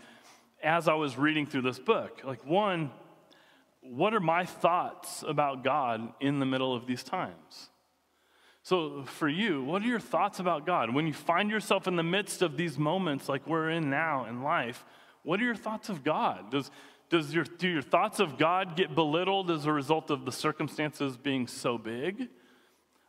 as 0.63 0.87
I 0.87 0.93
was 0.93 1.17
reading 1.17 1.47
through 1.47 1.63
this 1.63 1.79
book. 1.79 2.21
Like, 2.23 2.45
one, 2.45 2.91
what 3.81 4.13
are 4.13 4.19
my 4.19 4.45
thoughts 4.45 5.23
about 5.27 5.63
God 5.63 6.13
in 6.19 6.39
the 6.39 6.45
middle 6.45 6.75
of 6.75 6.85
these 6.85 7.03
times? 7.03 7.70
So, 8.63 9.03
for 9.05 9.27
you, 9.27 9.63
what 9.63 9.81
are 9.81 9.87
your 9.87 9.99
thoughts 9.99 10.39
about 10.39 10.67
God? 10.67 10.93
When 10.93 11.07
you 11.07 11.13
find 11.13 11.49
yourself 11.49 11.87
in 11.87 11.95
the 11.95 12.03
midst 12.03 12.43
of 12.43 12.57
these 12.57 12.77
moments 12.77 13.27
like 13.27 13.47
we're 13.47 13.71
in 13.71 13.89
now 13.89 14.25
in 14.25 14.43
life, 14.43 14.85
what 15.23 15.41
are 15.41 15.43
your 15.43 15.55
thoughts 15.55 15.89
of 15.89 16.03
God? 16.03 16.51
Does, 16.51 16.69
does 17.09 17.33
your, 17.33 17.43
do 17.43 17.67
your 17.67 17.81
thoughts 17.81 18.19
of 18.19 18.37
God 18.37 18.75
get 18.75 18.93
belittled 18.93 19.49
as 19.49 19.65
a 19.65 19.71
result 19.73 20.11
of 20.11 20.25
the 20.25 20.31
circumstances 20.31 21.17
being 21.17 21.47
so 21.47 21.79
big? 21.79 22.29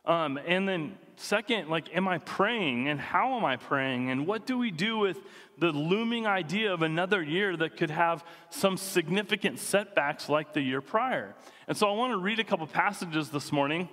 Um, 0.05 0.39
and 0.45 0.67
then, 0.67 0.97
second, 1.17 1.69
like, 1.69 1.95
am 1.95 2.07
I 2.07 2.17
praying 2.17 2.89
and 2.89 2.99
how 2.99 3.37
am 3.37 3.45
I 3.45 3.57
praying? 3.57 4.09
And 4.09 4.25
what 4.25 4.47
do 4.47 4.57
we 4.57 4.71
do 4.71 4.97
with 4.97 5.19
the 5.59 5.71
looming 5.71 6.25
idea 6.25 6.73
of 6.73 6.81
another 6.81 7.21
year 7.21 7.55
that 7.57 7.77
could 7.77 7.91
have 7.91 8.25
some 8.49 8.75
significant 8.75 9.59
setbacks 9.59 10.27
like 10.29 10.53
the 10.53 10.61
year 10.61 10.81
prior? 10.81 11.35
And 11.67 11.77
so, 11.77 11.87
I 11.87 11.93
want 11.93 12.11
to 12.11 12.17
read 12.17 12.39
a 12.39 12.43
couple 12.43 12.65
passages 12.65 13.29
this 13.29 13.51
morning 13.51 13.87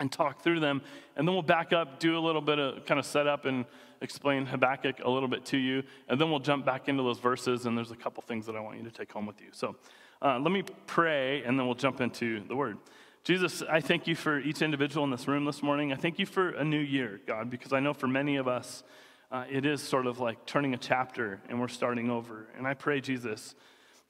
and 0.00 0.10
talk 0.10 0.42
through 0.42 0.60
them. 0.60 0.82
And 1.16 1.26
then 1.26 1.34
we'll 1.34 1.42
back 1.42 1.72
up, 1.72 1.98
do 1.98 2.16
a 2.16 2.20
little 2.20 2.40
bit 2.40 2.58
of 2.58 2.84
kind 2.86 2.98
of 2.98 3.06
setup 3.06 3.44
and 3.44 3.64
explain 4.00 4.46
Habakkuk 4.46 5.00
a 5.04 5.10
little 5.10 5.28
bit 5.28 5.44
to 5.46 5.56
you. 5.56 5.82
And 6.08 6.20
then 6.20 6.30
we'll 6.30 6.40
jump 6.40 6.66
back 6.66 6.88
into 6.88 7.02
those 7.02 7.18
verses. 7.18 7.66
And 7.66 7.76
there's 7.76 7.92
a 7.92 7.96
couple 7.96 8.22
things 8.22 8.46
that 8.46 8.56
I 8.56 8.60
want 8.60 8.78
you 8.78 8.84
to 8.84 8.90
take 8.90 9.12
home 9.12 9.26
with 9.26 9.40
you. 9.40 9.48
So 9.52 9.76
uh, 10.20 10.38
let 10.38 10.52
me 10.52 10.62
pray, 10.86 11.42
and 11.42 11.58
then 11.58 11.66
we'll 11.66 11.74
jump 11.74 12.00
into 12.00 12.46
the 12.46 12.54
word. 12.54 12.78
Jesus, 13.24 13.62
I 13.68 13.80
thank 13.80 14.06
you 14.06 14.16
for 14.16 14.38
each 14.38 14.62
individual 14.62 15.04
in 15.04 15.10
this 15.10 15.28
room 15.28 15.44
this 15.44 15.62
morning. 15.62 15.92
I 15.92 15.96
thank 15.96 16.18
you 16.18 16.26
for 16.26 16.50
a 16.50 16.64
new 16.64 16.80
year, 16.80 17.20
God, 17.26 17.50
because 17.50 17.72
I 17.72 17.80
know 17.80 17.94
for 17.94 18.08
many 18.08 18.36
of 18.36 18.48
us, 18.48 18.82
uh, 19.30 19.44
it 19.48 19.64
is 19.64 19.80
sort 19.80 20.06
of 20.06 20.18
like 20.18 20.44
turning 20.44 20.74
a 20.74 20.76
chapter 20.76 21.40
and 21.48 21.60
we're 21.60 21.68
starting 21.68 22.10
over. 22.10 22.48
And 22.56 22.66
I 22.66 22.74
pray, 22.74 23.00
Jesus, 23.00 23.54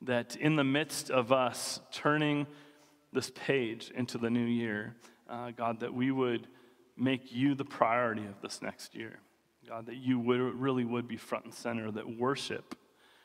that 0.03 0.37
in 0.37 0.57
the 0.57 0.65
midst 0.65 1.11
of 1.11 1.31
us 1.31 1.81
turning 1.93 2.47
this 3.13 3.31
page 3.35 3.93
into 3.95 4.19
the 4.19 4.31
new 4.31 4.45
year, 4.45 4.97
uh, 5.33 5.51
God, 5.51 5.81
that 5.81 5.95
we 5.95 6.11
would 6.11 6.47
make 6.97 7.33
you 7.33 7.55
the 7.55 7.65
priority 7.65 8.27
of 8.27 8.41
this 8.43 8.61
next 8.61 8.95
year. 8.95 9.19
God, 9.67 9.87
that 9.87 9.97
you 9.97 10.19
would, 10.19 10.41
really 10.41 10.85
would 10.85 11.09
be 11.09 11.17
front 11.17 11.47
and 11.47 11.55
center, 11.55 11.91
that 11.91 12.19
worship 12.19 12.77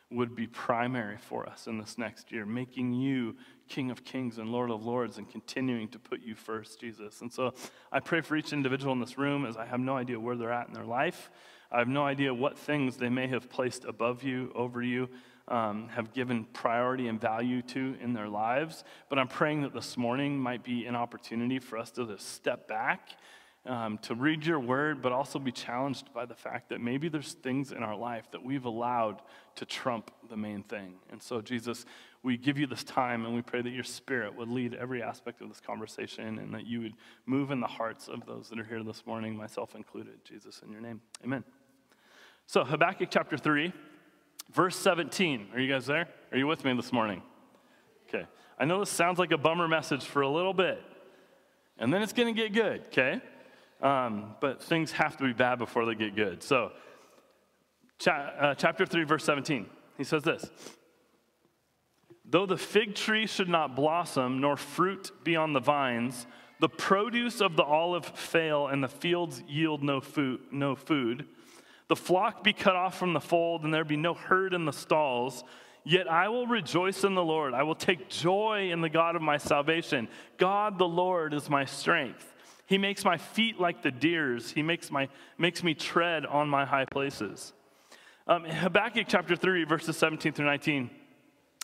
would 0.09 0.35
be 0.35 0.47
primary 0.47 1.17
for 1.17 1.47
us 1.49 1.67
in 1.67 1.77
this 1.77 1.97
next 1.97 2.31
year, 2.31 2.45
making 2.45 2.93
you 2.93 3.35
King 3.67 3.91
of 3.91 4.05
Kings 4.05 4.37
and 4.37 4.49
Lord 4.49 4.71
of 4.71 4.85
Lords 4.85 5.17
and 5.17 5.29
continuing 5.29 5.89
to 5.89 5.99
put 5.99 6.21
you 6.21 6.33
first, 6.33 6.79
Jesus. 6.79 7.19
And 7.19 7.33
so 7.33 7.53
I 7.91 7.99
pray 7.99 8.21
for 8.21 8.37
each 8.37 8.53
individual 8.53 8.93
in 8.93 9.01
this 9.01 9.17
room 9.17 9.45
as 9.45 9.57
I 9.57 9.65
have 9.65 9.81
no 9.81 9.97
idea 9.97 10.17
where 10.17 10.37
they're 10.37 10.53
at 10.53 10.69
in 10.69 10.73
their 10.73 10.85
life. 10.85 11.29
I 11.69 11.79
have 11.79 11.89
no 11.89 12.05
idea 12.05 12.33
what 12.33 12.57
things 12.57 12.95
they 12.95 13.09
may 13.09 13.27
have 13.27 13.49
placed 13.49 13.83
above 13.83 14.23
you, 14.23 14.53
over 14.55 14.81
you, 14.81 15.09
um, 15.47 15.87
have 15.89 16.13
given 16.13 16.45
priority 16.45 17.07
and 17.07 17.19
value 17.19 17.61
to 17.61 17.95
in 18.01 18.13
their 18.13 18.27
lives. 18.27 18.83
But 19.09 19.19
I'm 19.19 19.27
praying 19.27 19.61
that 19.61 19.73
this 19.73 19.97
morning 19.97 20.37
might 20.37 20.63
be 20.63 20.85
an 20.85 20.95
opportunity 20.95 21.59
for 21.59 21.77
us 21.77 21.91
to 21.91 22.05
just 22.05 22.33
step 22.33 22.67
back, 22.67 23.11
um, 23.65 23.97
to 23.99 24.15
read 24.15 24.45
your 24.45 24.59
word, 24.59 25.01
but 25.01 25.11
also 25.11 25.39
be 25.39 25.51
challenged 25.51 26.13
by 26.13 26.25
the 26.25 26.35
fact 26.35 26.69
that 26.69 26.81
maybe 26.81 27.09
there's 27.09 27.33
things 27.33 27.71
in 27.71 27.83
our 27.83 27.95
life 27.95 28.29
that 28.31 28.43
we've 28.43 28.65
allowed 28.65 29.21
to 29.55 29.65
trump 29.65 30.11
the 30.29 30.37
main 30.37 30.63
thing. 30.63 30.95
And 31.11 31.21
so, 31.21 31.41
Jesus, 31.41 31.85
we 32.23 32.37
give 32.37 32.57
you 32.57 32.67
this 32.67 32.83
time 32.83 33.25
and 33.25 33.33
we 33.33 33.41
pray 33.41 33.61
that 33.61 33.69
your 33.69 33.83
spirit 33.83 34.35
would 34.35 34.49
lead 34.49 34.73
every 34.73 35.01
aspect 35.01 35.41
of 35.41 35.49
this 35.49 35.61
conversation 35.61 36.39
and 36.39 36.53
that 36.53 36.65
you 36.65 36.81
would 36.81 36.93
move 37.25 37.51
in 37.51 37.59
the 37.59 37.67
hearts 37.67 38.07
of 38.07 38.25
those 38.25 38.49
that 38.49 38.59
are 38.59 38.63
here 38.63 38.83
this 38.83 39.05
morning, 39.05 39.35
myself 39.35 39.75
included. 39.75 40.23
Jesus, 40.25 40.61
in 40.65 40.71
your 40.71 40.81
name. 40.81 41.01
Amen. 41.23 41.43
So, 42.45 42.63
Habakkuk 42.63 43.09
chapter 43.11 43.37
3. 43.37 43.73
Verse 44.51 44.75
17. 44.75 45.49
Are 45.53 45.59
you 45.59 45.71
guys 45.71 45.85
there? 45.85 46.07
Are 46.31 46.37
you 46.37 46.47
with 46.47 46.63
me 46.63 46.73
this 46.73 46.93
morning? 46.93 47.21
Okay. 48.07 48.25
I 48.57 48.65
know 48.65 48.79
this 48.79 48.89
sounds 48.89 49.19
like 49.19 49.31
a 49.31 49.37
bummer 49.37 49.67
message 49.67 50.03
for 50.03 50.21
a 50.21 50.29
little 50.29 50.53
bit, 50.53 50.81
and 51.77 51.93
then 51.93 52.01
it's 52.01 52.13
going 52.13 52.33
to 52.33 52.41
get 52.41 52.53
good, 52.53 52.81
okay? 52.87 53.21
Um, 53.81 54.35
but 54.41 54.63
things 54.63 54.91
have 54.93 55.17
to 55.17 55.23
be 55.23 55.33
bad 55.33 55.59
before 55.59 55.85
they 55.85 55.93
get 55.93 56.15
good. 56.15 56.41
So, 56.41 56.71
cha- 57.99 58.33
uh, 58.39 58.55
chapter 58.55 58.85
3, 58.85 59.03
verse 59.03 59.23
17, 59.23 59.67
he 59.97 60.03
says 60.03 60.23
this 60.23 60.49
Though 62.25 62.45
the 62.45 62.57
fig 62.57 62.95
tree 62.95 63.27
should 63.27 63.49
not 63.49 63.75
blossom, 63.75 64.41
nor 64.41 64.57
fruit 64.57 65.11
be 65.23 65.35
on 65.35 65.53
the 65.53 65.59
vines, 65.59 66.25
the 66.59 66.69
produce 66.69 67.41
of 67.41 67.55
the 67.55 67.63
olive 67.63 68.05
fail, 68.05 68.67
and 68.67 68.83
the 68.83 68.87
fields 68.87 69.43
yield 69.47 69.83
no 69.83 70.01
food, 70.01 70.39
no 70.51 70.75
food 70.75 71.27
the 71.87 71.95
flock 71.95 72.43
be 72.43 72.53
cut 72.53 72.75
off 72.75 72.97
from 72.97 73.13
the 73.13 73.19
fold, 73.19 73.63
and 73.63 73.73
there 73.73 73.85
be 73.85 73.97
no 73.97 74.13
herd 74.13 74.53
in 74.53 74.65
the 74.65 74.73
stalls. 74.73 75.43
Yet 75.83 76.11
I 76.11 76.27
will 76.27 76.47
rejoice 76.47 77.05
in 77.05 77.15
the 77.15 77.23
Lord. 77.23 77.53
I 77.53 77.63
will 77.63 77.75
take 77.75 78.09
joy 78.09 78.71
in 78.71 78.81
the 78.81 78.89
God 78.89 79.15
of 79.15 79.21
my 79.21 79.37
salvation. 79.37 80.09
God 80.37 80.77
the 80.77 80.87
Lord 80.87 81.33
is 81.33 81.49
my 81.49 81.63
strength. 81.63 82.33
He 82.65 82.77
makes 82.77 83.05
my 83.05 83.17
feet 83.17 83.57
like 83.57 83.81
the 83.81 83.91
deer's. 83.91 84.51
He 84.51 84.61
makes, 84.61 84.91
my, 84.91 85.07
makes 85.37 85.63
me 85.63 85.73
tread 85.73 86.25
on 86.25 86.49
my 86.49 86.65
high 86.65 86.83
places. 86.83 87.53
Um, 88.27 88.43
Habakkuk 88.43 89.05
chapter 89.07 89.37
3, 89.37 89.63
verses 89.63 89.95
17 89.95 90.33
through 90.33 90.47
19, 90.47 90.89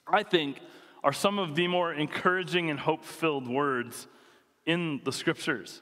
I 0.07 0.23
think 0.23 0.61
are 1.03 1.11
some 1.11 1.37
of 1.37 1.55
the 1.55 1.67
more 1.67 1.93
encouraging 1.93 2.69
and 2.69 2.79
hope 2.79 3.03
filled 3.03 3.49
words 3.49 4.07
in 4.65 5.01
the 5.03 5.11
scriptures. 5.11 5.81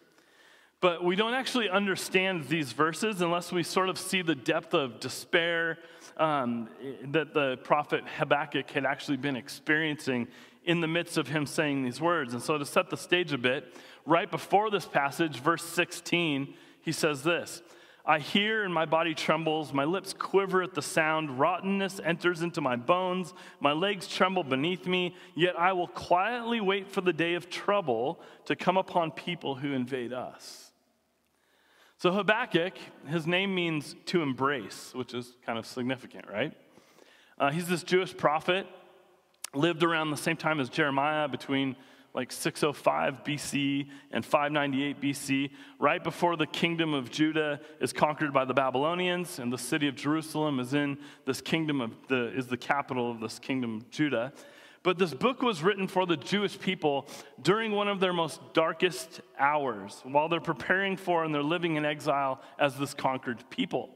But 0.82 1.04
we 1.04 1.16
don't 1.16 1.36
actually 1.36 1.70
understand 1.70 2.48
these 2.48 2.72
verses 2.72 3.22
unless 3.22 3.52
we 3.52 3.62
sort 3.62 3.88
of 3.88 4.00
see 4.00 4.24
the 4.24 4.34
depth 4.34 4.74
of 4.74 5.00
despair 5.00 5.78
um, 6.18 6.70
that 7.12 7.36
the 7.36 7.58
prophet 7.58 8.04
Habakkuk 8.18 8.72
had 8.72 8.84
actually 8.84 9.18
been 9.18 9.36
experiencing 9.36 10.28
in 10.66 10.82
the 10.82 10.88
midst 10.88 11.20
of 11.20 11.28
him 11.28 11.46
saying 11.46 11.84
these 11.84 12.02
words. 12.02 12.34
And 12.34 12.42
so, 12.42 12.58
to 12.58 12.66
set 12.66 12.90
the 12.90 12.98
stage 12.98 13.32
a 13.32 13.38
bit, 13.38 13.76
right 14.08 14.30
before 14.30 14.72
this 14.72 14.86
passage, 14.88 15.40
verse 15.40 15.64
16, 15.64 16.56
he 16.82 16.92
says 16.92 17.22
this 17.22 17.62
I 18.04 18.18
hear 18.18 18.64
and 18.64 18.74
my 18.74 18.86
body 18.86 19.14
trembles, 19.14 19.74
my 19.74 19.84
lips 19.84 20.14
quiver 20.14 20.64
at 20.64 20.74
the 20.74 20.82
sound, 20.82 21.40
rottenness 21.40 22.00
enters 22.04 22.42
into 22.42 22.60
my 22.60 22.76
bones, 22.76 23.36
my 23.60 23.72
legs 23.72 24.08
tremble 24.08 24.44
beneath 24.44 24.88
me, 24.88 25.16
yet 25.36 25.60
I 25.60 25.74
will 25.74 25.88
quietly 25.88 26.60
wait 26.60 26.90
for 26.90 27.02
the 27.02 27.14
day 27.14 27.36
of 27.36 27.52
trouble 27.52 28.20
to 28.46 28.56
come 28.56 28.78
upon 28.78 29.12
people 29.12 29.54
who 29.54 29.74
invade 29.74 30.12
us. 30.12 30.71
So 32.02 32.12
Habakkuk, 32.12 32.74
his 33.10 33.28
name 33.28 33.54
means 33.54 33.96
to 34.08 34.24
embrace, 34.24 34.92
which 34.96 35.14
is 35.14 35.36
kind 35.46 35.60
of 35.60 35.68
significant, 35.68 36.26
right? 36.28 36.52
Uh, 37.38 37.52
he's 37.52 37.68
this 37.68 37.84
Jewish 37.84 38.18
prophet, 38.18 38.66
lived 39.54 39.84
around 39.84 40.10
the 40.10 40.18
same 40.18 40.36
time 40.36 40.60
as 40.60 40.68
Jeremiah, 40.68 41.28
between 41.28 41.76
like 42.16 42.32
605 42.32 43.24
BC 43.24 43.88
and 44.12 44.26
598 44.26 45.00
BC, 45.00 45.52
right 45.78 46.04
before 46.04 46.36
the 46.36 46.48
kingdom 46.48 46.96
of 46.96 47.12
Judah 47.12 47.62
is 47.80 47.94
conquered 47.94 48.34
by 48.34 48.46
the 48.46 48.54
Babylonians, 48.56 49.38
and 49.38 49.54
the 49.54 49.58
city 49.60 49.88
of 49.88 49.94
Jerusalem 49.94 50.60
is 50.60 50.74
in 50.74 50.98
this 51.28 51.40
kingdom 51.40 51.82
of 51.82 51.92
the 52.08 52.36
is 52.36 52.48
the 52.48 52.58
capital 52.58 53.12
of 53.12 53.20
this 53.20 53.38
kingdom 53.38 53.78
of 53.78 53.92
Judah. 53.92 54.34
But 54.84 54.98
this 54.98 55.14
book 55.14 55.44
was 55.44 55.62
written 55.62 55.88
for 55.88 56.06
the 56.06 56.18
Jewish 56.18 56.60
people 56.60 57.08
during 57.42 57.72
one 57.72 57.88
of 57.88 58.00
their 58.00 58.14
most 58.14 58.42
darkest 58.54 59.22
hours 59.38 60.02
while 60.04 60.28
they're 60.28 60.40
preparing 60.40 60.98
for 60.98 61.24
and 61.24 61.34
they're 61.34 61.44
living 61.44 61.76
in 61.76 61.86
exile 61.86 62.42
as 62.58 62.78
this 62.78 62.94
conquered 62.94 63.48
people. 63.52 63.90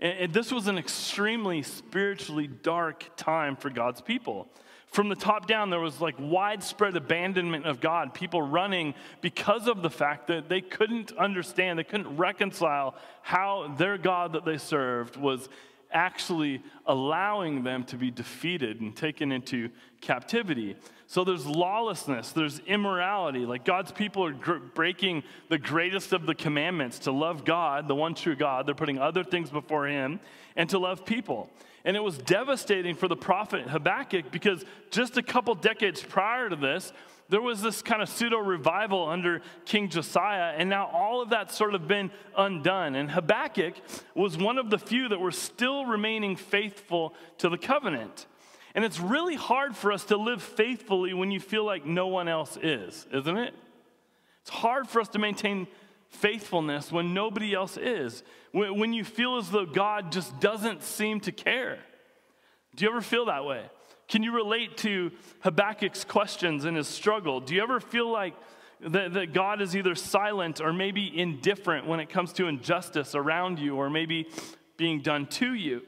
And 0.00 0.32
this 0.32 0.52
was 0.52 0.68
an 0.68 0.78
extremely 0.78 1.62
spiritually 1.62 2.46
dark 2.46 3.04
time 3.16 3.56
for 3.56 3.68
God's 3.68 4.00
people. 4.00 4.48
From 4.86 5.10
the 5.10 5.16
top 5.16 5.46
down, 5.46 5.68
there 5.68 5.80
was 5.80 6.00
like 6.00 6.14
widespread 6.18 6.96
abandonment 6.96 7.66
of 7.66 7.80
God, 7.80 8.14
people 8.14 8.40
running 8.40 8.94
because 9.20 9.66
of 9.66 9.82
the 9.82 9.90
fact 9.90 10.28
that 10.28 10.48
they 10.48 10.62
couldn't 10.62 11.12
understand, 11.12 11.78
they 11.78 11.84
couldn't 11.84 12.16
reconcile 12.16 12.94
how 13.20 13.74
their 13.76 13.98
God 13.98 14.32
that 14.32 14.46
they 14.46 14.56
served 14.56 15.16
was 15.16 15.50
actually 15.92 16.62
allowing 16.86 17.64
them 17.64 17.84
to 17.84 17.96
be 17.96 18.10
defeated 18.10 18.80
and 18.80 18.94
taken 18.94 19.32
into 19.32 19.70
captivity. 20.00 20.76
So 21.06 21.24
there's 21.24 21.46
lawlessness, 21.46 22.32
there's 22.32 22.60
immorality. 22.60 23.46
Like 23.46 23.64
God's 23.64 23.92
people 23.92 24.24
are 24.24 24.32
gr- 24.32 24.58
breaking 24.74 25.22
the 25.48 25.58
greatest 25.58 26.12
of 26.12 26.26
the 26.26 26.34
commandments 26.34 27.00
to 27.00 27.12
love 27.12 27.44
God, 27.44 27.88
the 27.88 27.94
one 27.94 28.14
true 28.14 28.36
God. 28.36 28.66
They're 28.66 28.74
putting 28.74 28.98
other 28.98 29.24
things 29.24 29.50
before 29.50 29.86
Him 29.86 30.20
and 30.56 30.68
to 30.70 30.78
love 30.78 31.06
people. 31.06 31.48
And 31.84 31.96
it 31.96 32.00
was 32.00 32.18
devastating 32.18 32.94
for 32.94 33.08
the 33.08 33.16
prophet 33.16 33.68
Habakkuk 33.68 34.30
because 34.30 34.64
just 34.90 35.16
a 35.16 35.22
couple 35.22 35.54
decades 35.54 36.02
prior 36.02 36.50
to 36.50 36.56
this, 36.56 36.92
there 37.28 37.42
was 37.42 37.60
this 37.60 37.82
kind 37.82 38.00
of 38.00 38.08
pseudo 38.08 38.38
revival 38.38 39.06
under 39.06 39.42
King 39.66 39.90
Josiah, 39.90 40.54
and 40.56 40.70
now 40.70 40.86
all 40.86 41.20
of 41.20 41.30
that's 41.30 41.56
sort 41.56 41.74
of 41.74 41.86
been 41.86 42.10
undone. 42.36 42.94
And 42.94 43.10
Habakkuk 43.10 43.74
was 44.14 44.38
one 44.38 44.56
of 44.56 44.70
the 44.70 44.78
few 44.78 45.08
that 45.08 45.20
were 45.20 45.32
still 45.32 45.84
remaining 45.84 46.36
faithful 46.36 47.14
to 47.38 47.48
the 47.48 47.58
covenant. 47.58 48.26
And 48.74 48.84
it's 48.84 48.98
really 48.98 49.34
hard 49.34 49.76
for 49.76 49.92
us 49.92 50.04
to 50.06 50.16
live 50.16 50.42
faithfully 50.42 51.12
when 51.12 51.30
you 51.30 51.40
feel 51.40 51.64
like 51.64 51.84
no 51.84 52.06
one 52.06 52.28
else 52.28 52.56
is, 52.62 53.06
isn't 53.12 53.36
it? 53.36 53.54
It's 54.42 54.50
hard 54.50 54.88
for 54.88 55.00
us 55.00 55.08
to 55.08 55.18
maintain 55.18 55.66
faithfulness 56.08 56.90
when 56.90 57.12
nobody 57.12 57.52
else 57.52 57.76
is, 57.76 58.22
when 58.52 58.94
you 58.94 59.04
feel 59.04 59.36
as 59.36 59.50
though 59.50 59.66
God 59.66 60.12
just 60.12 60.40
doesn't 60.40 60.82
seem 60.82 61.20
to 61.20 61.32
care. 61.32 61.78
Do 62.74 62.84
you 62.84 62.90
ever 62.90 63.02
feel 63.02 63.26
that 63.26 63.44
way? 63.44 63.64
Can 64.08 64.22
you 64.22 64.32
relate 64.32 64.78
to 64.78 65.12
Habakkuk's 65.44 66.04
questions 66.04 66.64
and 66.64 66.76
his 66.76 66.88
struggle? 66.88 67.40
Do 67.40 67.54
you 67.54 67.62
ever 67.62 67.78
feel 67.78 68.10
like 68.10 68.34
that, 68.80 69.12
that 69.12 69.34
God 69.34 69.60
is 69.60 69.76
either 69.76 69.94
silent 69.94 70.60
or 70.60 70.72
maybe 70.72 71.12
indifferent 71.18 71.86
when 71.86 72.00
it 72.00 72.08
comes 72.08 72.32
to 72.34 72.46
injustice 72.46 73.14
around 73.14 73.58
you 73.58 73.76
or 73.76 73.90
maybe 73.90 74.28
being 74.78 75.02
done 75.02 75.26
to 75.26 75.52
you? 75.52 75.82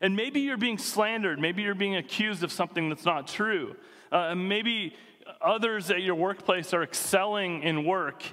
And 0.00 0.16
maybe 0.16 0.40
you're 0.40 0.56
being 0.56 0.78
slandered. 0.78 1.38
Maybe 1.38 1.62
you're 1.62 1.74
being 1.74 1.96
accused 1.96 2.42
of 2.42 2.50
something 2.50 2.88
that's 2.88 3.04
not 3.04 3.28
true. 3.28 3.76
Uh, 4.10 4.34
maybe 4.34 4.96
others 5.40 5.90
at 5.90 6.02
your 6.02 6.14
workplace 6.14 6.72
are 6.72 6.82
excelling 6.82 7.62
in 7.62 7.84
work 7.84 8.24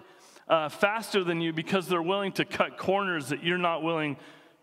uh, 0.47 0.69
faster 0.69 1.23
than 1.23 1.41
you 1.41 1.53
because 1.53 1.87
they're 1.87 2.01
willing 2.01 2.31
to 2.31 2.45
cut 2.45 2.77
corners 2.77 3.29
that 3.29 3.43
you're 3.43 3.57
not 3.57 3.83
willing 3.83 4.17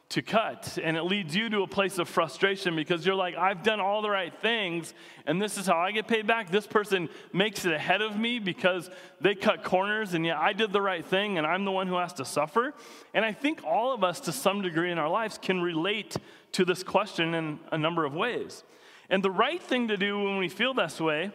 to 0.08 0.22
cut. 0.22 0.78
And 0.82 0.96
it 0.96 1.02
leads 1.02 1.34
you 1.34 1.48
to 1.50 1.62
a 1.62 1.66
place 1.66 1.98
of 1.98 2.08
frustration 2.08 2.76
because 2.76 3.04
you're 3.04 3.16
like, 3.16 3.36
I've 3.36 3.62
done 3.62 3.80
all 3.80 4.02
the 4.02 4.10
right 4.10 4.32
things, 4.40 4.94
and 5.26 5.42
this 5.42 5.58
is 5.58 5.66
how 5.66 5.78
I 5.78 5.90
get 5.90 6.06
paid 6.06 6.26
back. 6.26 6.50
This 6.50 6.66
person 6.66 7.08
makes 7.32 7.64
it 7.64 7.72
ahead 7.72 8.02
of 8.02 8.16
me 8.16 8.38
because 8.38 8.88
they 9.20 9.34
cut 9.34 9.64
corners, 9.64 10.14
and 10.14 10.25
yet 10.25 10.36
I 10.36 10.52
did 10.52 10.72
the 10.72 10.80
right 10.80 11.04
thing, 11.04 11.38
and 11.38 11.46
I'm 11.46 11.64
the 11.64 11.72
one 11.72 11.88
who 11.88 11.96
has 11.96 12.12
to 12.14 12.25
suffer. 12.25 12.72
And 13.14 13.25
I 13.25 13.32
think 13.32 13.64
all 13.64 13.92
of 13.92 14.04
us, 14.04 14.20
to 14.20 14.32
some 14.32 14.62
degree 14.62 14.92
in 14.92 14.98
our 14.98 15.08
lives, 15.08 15.38
can 15.38 15.60
relate 15.60 16.16
to 16.52 16.64
this 16.64 16.82
question 16.82 17.34
in 17.34 17.58
a 17.72 17.78
number 17.78 18.04
of 18.04 18.14
ways. 18.14 18.62
And 19.10 19.22
the 19.22 19.30
right 19.30 19.62
thing 19.62 19.88
to 19.88 19.96
do 19.96 20.22
when 20.22 20.38
we 20.38 20.48
feel 20.48 20.72
this 20.72 21.00
way 21.00 21.32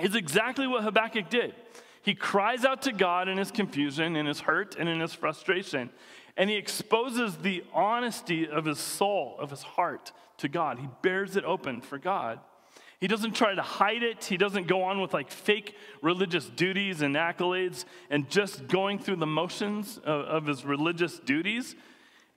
is 0.00 0.14
exactly 0.16 0.66
what 0.66 0.82
Habakkuk 0.82 1.30
did. 1.30 1.54
He 2.02 2.14
cries 2.14 2.64
out 2.66 2.82
to 2.82 2.92
God 2.92 3.28
in 3.28 3.38
his 3.38 3.50
confusion, 3.50 4.14
in 4.14 4.26
his 4.26 4.40
hurt, 4.40 4.76
and 4.78 4.88
in 4.88 5.00
his 5.00 5.14
frustration. 5.14 5.88
And 6.36 6.50
he 6.50 6.56
exposes 6.56 7.36
the 7.36 7.64
honesty 7.72 8.48
of 8.48 8.64
his 8.64 8.78
soul, 8.78 9.36
of 9.38 9.50
his 9.50 9.62
heart 9.62 10.12
to 10.38 10.48
God. 10.48 10.78
He 10.78 10.88
bares 11.02 11.36
it 11.36 11.44
open 11.44 11.80
for 11.80 11.98
God. 11.98 12.40
He 13.00 13.08
doesn't 13.08 13.32
try 13.32 13.54
to 13.54 13.62
hide 13.62 14.02
it. 14.02 14.24
He 14.24 14.36
doesn't 14.36 14.66
go 14.66 14.82
on 14.82 15.00
with 15.00 15.12
like 15.12 15.30
fake 15.30 15.76
religious 16.00 16.46
duties 16.46 17.02
and 17.02 17.14
accolades 17.16 17.84
and 18.08 18.28
just 18.30 18.66
going 18.66 18.98
through 18.98 19.16
the 19.16 19.26
motions 19.26 19.98
of, 19.98 20.24
of 20.24 20.46
his 20.46 20.64
religious 20.64 21.18
duties. 21.18 21.76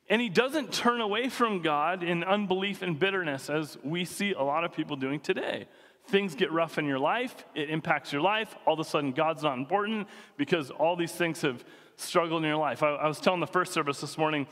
And 0.10 0.22
he 0.22 0.30
doesn't 0.30 0.74
turn 0.74 1.02
away 1.02 1.30
from 1.30 1.62
God 1.62 2.04
in 2.04 2.24
unbelief 2.24 2.82
and 2.82 2.98
bitterness, 2.98 3.50
as 3.50 3.78
we 3.84 4.06
see 4.06 4.32
a 4.34 4.42
lot 4.42 4.64
of 4.64 4.74
people 4.74 4.96
doing 4.96 5.20
today. 5.20 5.68
Things 6.08 6.36
get 6.36 6.52
rough 6.52 6.78
in 6.78 6.86
your 6.86 7.00
life, 7.00 7.46
it 7.54 7.70
impacts 7.70 8.14
your 8.14 8.22
life. 8.22 8.56
All 8.66 8.74
of 8.74 8.80
a 8.80 8.86
sudden, 8.86 9.12
God's 9.12 9.44
not 9.44 9.58
important 9.58 10.08
because 10.38 10.72
all 10.72 10.96
these 10.96 11.12
things 11.12 11.42
have 11.42 11.66
struggled 11.98 12.44
in 12.44 12.48
your 12.48 12.58
life. 12.58 12.82
I, 12.82 12.96
I 12.96 13.08
was 13.08 13.20
telling 13.20 13.42
the 13.42 13.48
first 13.48 13.74
service 13.74 14.00
this 14.00 14.18
morning, 14.18 14.48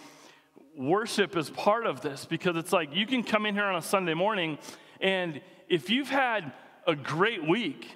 worship 0.78 1.38
is 1.38 1.50
part 1.50 1.86
of 1.86 2.02
this 2.02 2.26
because 2.26 2.58
it's 2.58 2.74
like 2.74 2.94
you 2.94 3.06
can 3.08 3.24
come 3.24 3.46
in 3.46 3.56
here 3.56 3.64
on 3.64 3.78
a 3.78 3.82
Sunday 3.82 4.14
morning, 4.14 4.58
and 5.00 5.40
if 5.70 5.90
you've 5.90 6.10
had 6.10 6.52
a 6.86 6.96
great 6.96 7.48
week, 7.48 7.90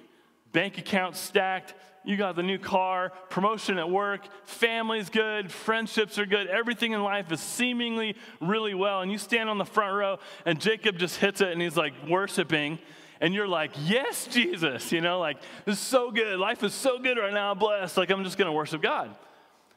bank 0.52 0.78
account 0.78 1.16
stacked, 1.16 1.74
you 2.04 2.16
got 2.16 2.34
the 2.34 2.42
new 2.42 2.58
car, 2.58 3.12
promotion 3.28 3.78
at 3.78 3.90
work, 3.90 4.22
family's 4.44 5.10
good, 5.10 5.52
friendships 5.52 6.18
are 6.18 6.26
good, 6.26 6.46
everything 6.46 6.92
in 6.92 7.02
life 7.02 7.30
is 7.30 7.40
seemingly 7.40 8.16
really 8.40 8.74
well. 8.74 9.02
And 9.02 9.12
you 9.12 9.18
stand 9.18 9.50
on 9.50 9.58
the 9.58 9.66
front 9.66 9.94
row, 9.94 10.18
and 10.46 10.58
Jacob 10.58 10.98
just 10.98 11.16
hits 11.16 11.40
it 11.40 11.48
and 11.48 11.60
he's 11.60 11.76
like 11.76 11.92
worshiping. 12.08 12.78
And 13.20 13.34
you're 13.34 13.46
like, 13.46 13.72
yes, 13.84 14.26
Jesus, 14.28 14.92
you 14.92 15.02
know, 15.02 15.20
like, 15.20 15.36
this 15.66 15.78
is 15.78 15.86
so 15.86 16.10
good. 16.10 16.38
Life 16.38 16.64
is 16.64 16.72
so 16.72 16.98
good 16.98 17.18
right 17.18 17.34
now. 17.34 17.50
I'm 17.50 17.58
blessed. 17.58 17.98
Like, 17.98 18.10
I'm 18.10 18.24
just 18.24 18.38
going 18.38 18.46
to 18.46 18.52
worship 18.52 18.80
God. 18.80 19.14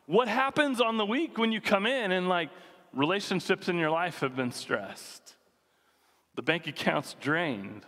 What 0.06 0.28
happens 0.28 0.82
on 0.82 0.98
the 0.98 1.06
week 1.06 1.38
when 1.38 1.52
you 1.52 1.62
come 1.62 1.86
in 1.86 2.12
and, 2.12 2.28
like, 2.28 2.50
relationships 2.94 3.70
in 3.70 3.78
your 3.78 3.90
life 3.90 4.20
have 4.20 4.36
been 4.36 4.52
stressed? 4.52 5.36
The 6.36 6.42
bank 6.42 6.68
account's 6.68 7.16
drained 7.20 7.86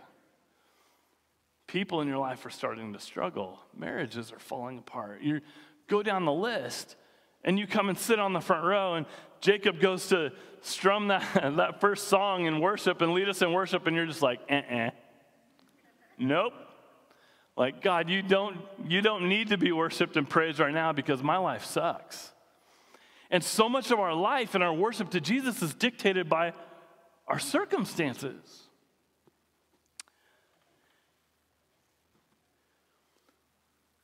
people 1.66 2.00
in 2.00 2.08
your 2.08 2.18
life 2.18 2.44
are 2.46 2.50
starting 2.50 2.92
to 2.92 2.98
struggle. 3.00 3.58
Marriages 3.76 4.32
are 4.32 4.38
falling 4.38 4.78
apart. 4.78 5.20
You 5.22 5.40
go 5.88 6.02
down 6.02 6.24
the 6.24 6.32
list 6.32 6.96
and 7.44 7.58
you 7.58 7.66
come 7.66 7.88
and 7.88 7.98
sit 7.98 8.18
on 8.18 8.32
the 8.32 8.40
front 8.40 8.64
row, 8.64 8.94
and 8.94 9.06
Jacob 9.40 9.78
goes 9.78 10.08
to 10.08 10.32
strum 10.62 11.08
that, 11.08 11.22
that 11.56 11.80
first 11.80 12.08
song 12.08 12.46
in 12.46 12.60
worship 12.60 13.02
and 13.02 13.12
lead 13.12 13.28
us 13.28 13.40
in 13.42 13.52
worship, 13.52 13.86
and 13.86 13.94
you're 13.94 14.06
just 14.06 14.22
like, 14.22 14.40
eh. 14.48 14.90
Nope. 16.18 16.54
Like, 17.56 17.82
God, 17.82 18.10
you 18.10 18.22
don't, 18.22 18.58
you 18.86 19.00
don't 19.00 19.28
need 19.28 19.48
to 19.48 19.56
be 19.56 19.72
worshiped 19.72 20.16
and 20.16 20.28
praised 20.28 20.58
right 20.58 20.74
now 20.74 20.92
because 20.92 21.22
my 21.22 21.38
life 21.38 21.64
sucks. 21.64 22.32
And 23.30 23.42
so 23.42 23.68
much 23.68 23.90
of 23.90 23.98
our 23.98 24.14
life 24.14 24.54
and 24.54 24.62
our 24.62 24.74
worship 24.74 25.10
to 25.10 25.20
Jesus 25.20 25.62
is 25.62 25.74
dictated 25.74 26.28
by 26.28 26.52
our 27.26 27.38
circumstances. 27.38 28.62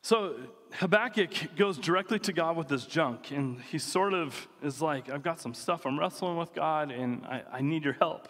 So 0.02 0.34
Habakkuk 0.72 1.54
goes 1.56 1.78
directly 1.78 2.18
to 2.20 2.32
God 2.32 2.56
with 2.56 2.66
this 2.66 2.86
junk, 2.86 3.30
and 3.30 3.60
he 3.60 3.78
sort 3.78 4.14
of 4.14 4.48
is 4.62 4.82
like, 4.82 5.08
I've 5.08 5.22
got 5.22 5.40
some 5.40 5.54
stuff 5.54 5.86
I'm 5.86 5.98
wrestling 5.98 6.36
with 6.36 6.52
God, 6.52 6.90
and 6.90 7.24
I, 7.24 7.42
I 7.52 7.60
need 7.60 7.84
your 7.84 7.92
help. 7.94 8.28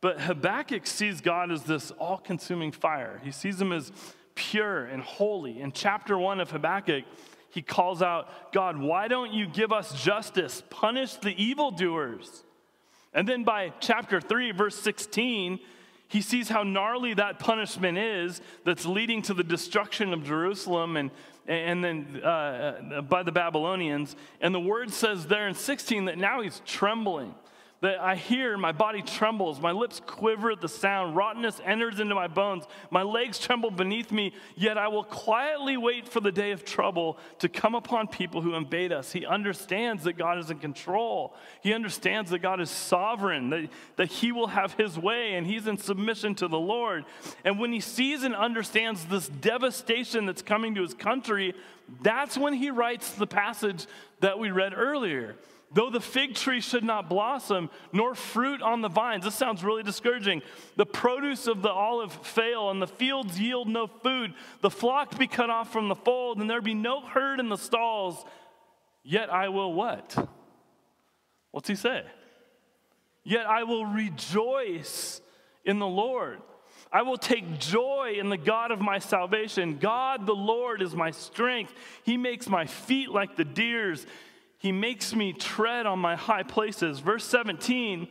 But 0.00 0.20
Habakkuk 0.20 0.86
sees 0.86 1.20
God 1.20 1.50
as 1.50 1.64
this 1.64 1.90
all 1.92 2.18
consuming 2.18 2.70
fire. 2.70 3.20
He 3.24 3.32
sees 3.32 3.60
him 3.60 3.72
as 3.72 3.90
pure 4.50 4.84
and 4.84 5.02
holy. 5.02 5.60
In 5.60 5.72
chapter 5.72 6.18
one 6.18 6.40
of 6.40 6.50
Habakkuk, 6.50 7.04
he 7.50 7.62
calls 7.62 8.02
out, 8.02 8.52
God, 8.52 8.78
why 8.78 9.08
don't 9.08 9.32
you 9.32 9.46
give 9.46 9.72
us 9.72 10.02
justice? 10.02 10.62
Punish 10.70 11.14
the 11.14 11.30
evildoers. 11.42 12.44
And 13.14 13.28
then 13.28 13.44
by 13.44 13.72
chapter 13.80 14.20
3, 14.20 14.52
verse 14.52 14.76
16, 14.76 15.60
he 16.08 16.20
sees 16.22 16.48
how 16.48 16.62
gnarly 16.62 17.14
that 17.14 17.38
punishment 17.38 17.98
is 17.98 18.40
that's 18.64 18.84
leading 18.84 19.22
to 19.22 19.34
the 19.34 19.44
destruction 19.44 20.12
of 20.12 20.24
Jerusalem 20.24 20.96
and, 20.96 21.10
and 21.46 21.84
then 21.84 22.20
uh, 22.22 22.26
uh 22.26 23.00
by 23.02 23.22
the 23.22 23.32
Babylonians. 23.32 24.16
And 24.40 24.54
the 24.54 24.60
word 24.60 24.92
says 24.92 25.26
there 25.26 25.46
in 25.46 25.54
16 25.54 26.06
that 26.06 26.18
now 26.18 26.42
he's 26.42 26.60
trembling 26.66 27.34
that 27.82 28.00
I 28.00 28.14
hear, 28.14 28.56
my 28.56 28.70
body 28.70 29.02
trembles, 29.02 29.60
my 29.60 29.72
lips 29.72 30.00
quiver 30.06 30.52
at 30.52 30.60
the 30.60 30.68
sound, 30.68 31.16
rottenness 31.16 31.60
enters 31.64 31.98
into 31.98 32.14
my 32.14 32.28
bones, 32.28 32.64
my 32.90 33.02
legs 33.02 33.40
tremble 33.40 33.72
beneath 33.72 34.12
me, 34.12 34.32
yet 34.54 34.78
I 34.78 34.86
will 34.86 35.02
quietly 35.02 35.76
wait 35.76 36.08
for 36.08 36.20
the 36.20 36.30
day 36.30 36.52
of 36.52 36.64
trouble 36.64 37.18
to 37.40 37.48
come 37.48 37.74
upon 37.74 38.06
people 38.06 38.40
who 38.40 38.54
invade 38.54 38.92
us. 38.92 39.10
He 39.10 39.26
understands 39.26 40.04
that 40.04 40.12
God 40.12 40.38
is 40.38 40.48
in 40.48 40.58
control, 40.58 41.34
he 41.60 41.74
understands 41.74 42.30
that 42.30 42.38
God 42.38 42.60
is 42.60 42.70
sovereign, 42.70 43.50
that, 43.50 43.68
that 43.96 44.06
he 44.06 44.30
will 44.30 44.46
have 44.46 44.74
his 44.74 44.96
way, 44.96 45.34
and 45.34 45.44
he's 45.44 45.66
in 45.66 45.76
submission 45.76 46.36
to 46.36 46.46
the 46.46 46.60
Lord. 46.60 47.04
And 47.44 47.58
when 47.58 47.72
he 47.72 47.80
sees 47.80 48.22
and 48.22 48.36
understands 48.36 49.06
this 49.06 49.28
devastation 49.28 50.24
that's 50.24 50.42
coming 50.42 50.76
to 50.76 50.82
his 50.82 50.94
country, 50.94 51.52
that's 52.00 52.38
when 52.38 52.54
he 52.54 52.70
writes 52.70 53.10
the 53.10 53.26
passage 53.26 53.88
that 54.20 54.38
we 54.38 54.52
read 54.52 54.72
earlier. 54.72 55.34
Though 55.74 55.90
the 55.90 56.00
fig 56.00 56.34
tree 56.34 56.60
should 56.60 56.84
not 56.84 57.08
blossom, 57.08 57.70
nor 57.92 58.14
fruit 58.14 58.60
on 58.60 58.82
the 58.82 58.88
vines. 58.88 59.24
This 59.24 59.34
sounds 59.34 59.64
really 59.64 59.82
discouraging. 59.82 60.42
The 60.76 60.84
produce 60.84 61.46
of 61.46 61.62
the 61.62 61.70
olive 61.70 62.12
fail, 62.12 62.70
and 62.70 62.82
the 62.82 62.86
fields 62.86 63.40
yield 63.40 63.68
no 63.68 63.86
food. 63.86 64.34
The 64.60 64.70
flock 64.70 65.18
be 65.18 65.26
cut 65.26 65.48
off 65.48 65.72
from 65.72 65.88
the 65.88 65.94
fold, 65.94 66.38
and 66.38 66.50
there 66.50 66.60
be 66.60 66.74
no 66.74 67.00
herd 67.00 67.40
in 67.40 67.48
the 67.48 67.56
stalls. 67.56 68.22
Yet 69.02 69.32
I 69.32 69.48
will 69.48 69.72
what? 69.72 70.28
What's 71.52 71.68
he 71.68 71.74
say? 71.74 72.02
Yet 73.24 73.46
I 73.46 73.62
will 73.64 73.86
rejoice 73.86 75.20
in 75.64 75.78
the 75.78 75.86
Lord. 75.86 76.40
I 76.92 77.02
will 77.02 77.16
take 77.16 77.58
joy 77.58 78.16
in 78.18 78.28
the 78.28 78.36
God 78.36 78.70
of 78.70 78.80
my 78.80 78.98
salvation. 78.98 79.78
God 79.78 80.26
the 80.26 80.34
Lord 80.34 80.82
is 80.82 80.94
my 80.94 81.10
strength. 81.10 81.72
He 82.02 82.18
makes 82.18 82.48
my 82.48 82.66
feet 82.66 83.08
like 83.08 83.36
the 83.36 83.44
deer's 83.44 84.06
he 84.62 84.70
makes 84.70 85.12
me 85.12 85.32
tread 85.32 85.86
on 85.86 85.98
my 85.98 86.14
high 86.14 86.44
places. 86.44 87.00
Verse 87.00 87.24
17, 87.24 88.06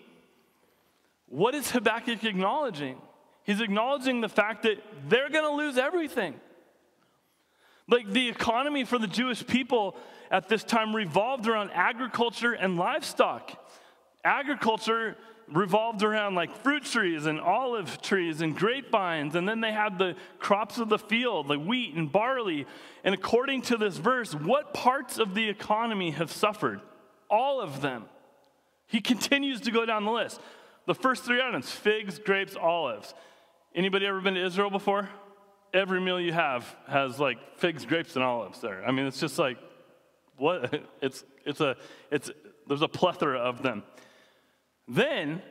what 1.27 1.55
is 1.55 1.71
Habakkuk 1.71 2.25
acknowledging? 2.25 2.97
He's 3.45 3.61
acknowledging 3.61 4.19
the 4.19 4.27
fact 4.27 4.63
that 4.63 4.83
they're 5.07 5.29
going 5.29 5.45
to 5.45 5.55
lose 5.55 5.77
everything. 5.77 6.35
Like 7.87 8.11
the 8.11 8.27
economy 8.27 8.83
for 8.83 8.97
the 8.97 9.07
Jewish 9.07 9.47
people 9.47 9.95
at 10.29 10.49
this 10.49 10.65
time 10.65 10.93
revolved 10.93 11.47
around 11.47 11.71
agriculture 11.73 12.51
and 12.51 12.75
livestock. 12.75 13.57
Agriculture 14.25 15.15
revolved 15.51 16.03
around 16.03 16.35
like 16.35 16.55
fruit 16.63 16.83
trees 16.85 17.25
and 17.25 17.39
olive 17.39 18.01
trees 18.01 18.41
and 18.41 18.55
grapevines. 18.55 19.35
And 19.35 19.47
then 19.47 19.61
they 19.61 19.71
had 19.71 19.97
the 19.97 20.15
crops 20.39 20.77
of 20.77 20.89
the 20.89 20.97
field, 20.97 21.49
like 21.49 21.63
wheat 21.63 21.93
and 21.95 22.11
barley. 22.11 22.65
And 23.03 23.13
according 23.13 23.63
to 23.63 23.77
this 23.77 23.97
verse, 23.97 24.33
what 24.33 24.73
parts 24.73 25.17
of 25.17 25.35
the 25.35 25.49
economy 25.49 26.11
have 26.11 26.31
suffered? 26.31 26.81
All 27.29 27.61
of 27.61 27.81
them. 27.81 28.05
He 28.87 29.01
continues 29.01 29.61
to 29.61 29.71
go 29.71 29.85
down 29.85 30.05
the 30.05 30.11
list. 30.11 30.39
The 30.85 30.95
first 30.95 31.23
three 31.23 31.41
items 31.41 31.69
figs, 31.69 32.19
grapes, 32.19 32.55
olives. 32.55 33.13
Anybody 33.73 34.05
ever 34.05 34.19
been 34.19 34.33
to 34.33 34.45
Israel 34.45 34.69
before? 34.69 35.09
Every 35.73 36.01
meal 36.01 36.19
you 36.19 36.33
have 36.33 36.75
has 36.87 37.19
like 37.19 37.37
figs, 37.57 37.85
grapes, 37.85 38.15
and 38.15 38.23
olives 38.23 38.59
there. 38.59 38.83
I 38.85 38.91
mean, 38.91 39.05
it's 39.05 39.19
just 39.19 39.39
like, 39.39 39.57
what? 40.37 40.81
It's, 41.01 41.23
it's 41.45 41.61
a, 41.61 41.77
it's, 42.11 42.29
there's 42.67 42.83
a 42.83 42.87
plethora 42.87 43.39
of 43.39 43.63
them. 43.63 43.83
Then 44.91 45.41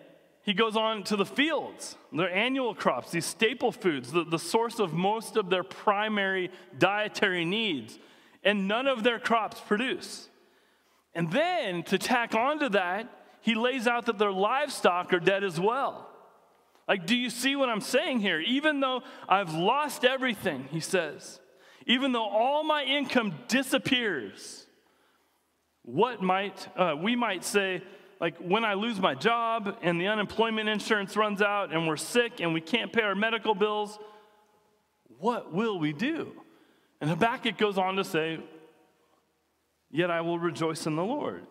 he 0.43 0.53
goes 0.53 0.77
on 0.77 1.03
to 1.05 1.17
the 1.17 1.25
fields, 1.25 1.97
their 2.13 2.31
annual 2.31 2.75
crops, 2.75 3.11
these 3.11 3.25
staple 3.25 3.73
foods, 3.73 4.13
the, 4.13 4.23
the 4.23 4.39
source 4.39 4.79
of 4.79 4.93
most 4.93 5.37
of 5.37 5.49
their 5.49 5.65
primary 5.65 6.51
dietary 6.79 7.47
needs, 7.47 7.99
and 8.45 8.69
none 8.69 8.87
of 8.87 9.03
their 9.03 9.19
crops 9.19 9.59
produce. 9.59 10.29
And 11.15 11.33
then 11.33 11.83
to 11.85 11.97
tack 11.97 12.35
onto 12.35 12.69
that, 12.71 13.09
he 13.41 13.55
lays 13.55 13.87
out 13.87 14.07
that 14.07 14.19
their 14.19 14.31
livestock 14.33 15.15
are 15.15 15.21
dead 15.21 15.43
as 15.43 15.59
well. 15.59 16.07
Like, 16.87 17.07
do 17.07 17.17
you 17.17 17.31
see 17.31 17.57
what 17.57 17.71
I'm 17.71 17.81
saying 17.81 18.21
here? 18.21 18.41
Even 18.41 18.81
though 18.81 19.03
I've 19.27 19.55
lost 19.55 20.05
everything, 20.05 20.69
he 20.71 20.81
says, 20.81 21.41
even 21.87 22.13
though 22.13 22.29
all 22.29 22.63
my 22.63 22.85
income 22.85 23.33
disappears, 23.49 24.67
what 25.83 26.21
might 26.21 26.69
uh, 26.77 26.95
we 27.01 27.17
might 27.17 27.43
say 27.43 27.83
like 28.21 28.37
when 28.39 28.65
I 28.65 28.75
lose 28.75 29.01
my 29.01 29.15
job 29.15 29.79
and 29.83 29.99
the 30.01 30.09
unemployment 30.09 30.69
insurance 30.69 31.17
runs 31.17 31.41
out 31.41 31.73
and 31.73 31.89
we're 31.89 31.97
sick 31.97 32.41
and 32.41 32.53
we 32.53 32.61
can't 32.61 32.93
pay 32.93 33.03
our 33.03 33.15
medical 33.15 33.55
bills, 33.55 33.99
what 35.19 35.53
will 35.53 35.79
we 35.79 35.93
do? 35.93 36.33
And 37.01 37.09
Habakkuk 37.09 37.57
goes 37.57 37.79
on 37.79 37.97
to 37.97 38.05
say, 38.05 38.39
Yet 39.91 40.11
I 40.11 40.21
will 40.21 40.39
rejoice 40.39 40.87
in 40.87 40.95
the 40.95 41.05
Lord. 41.05 41.45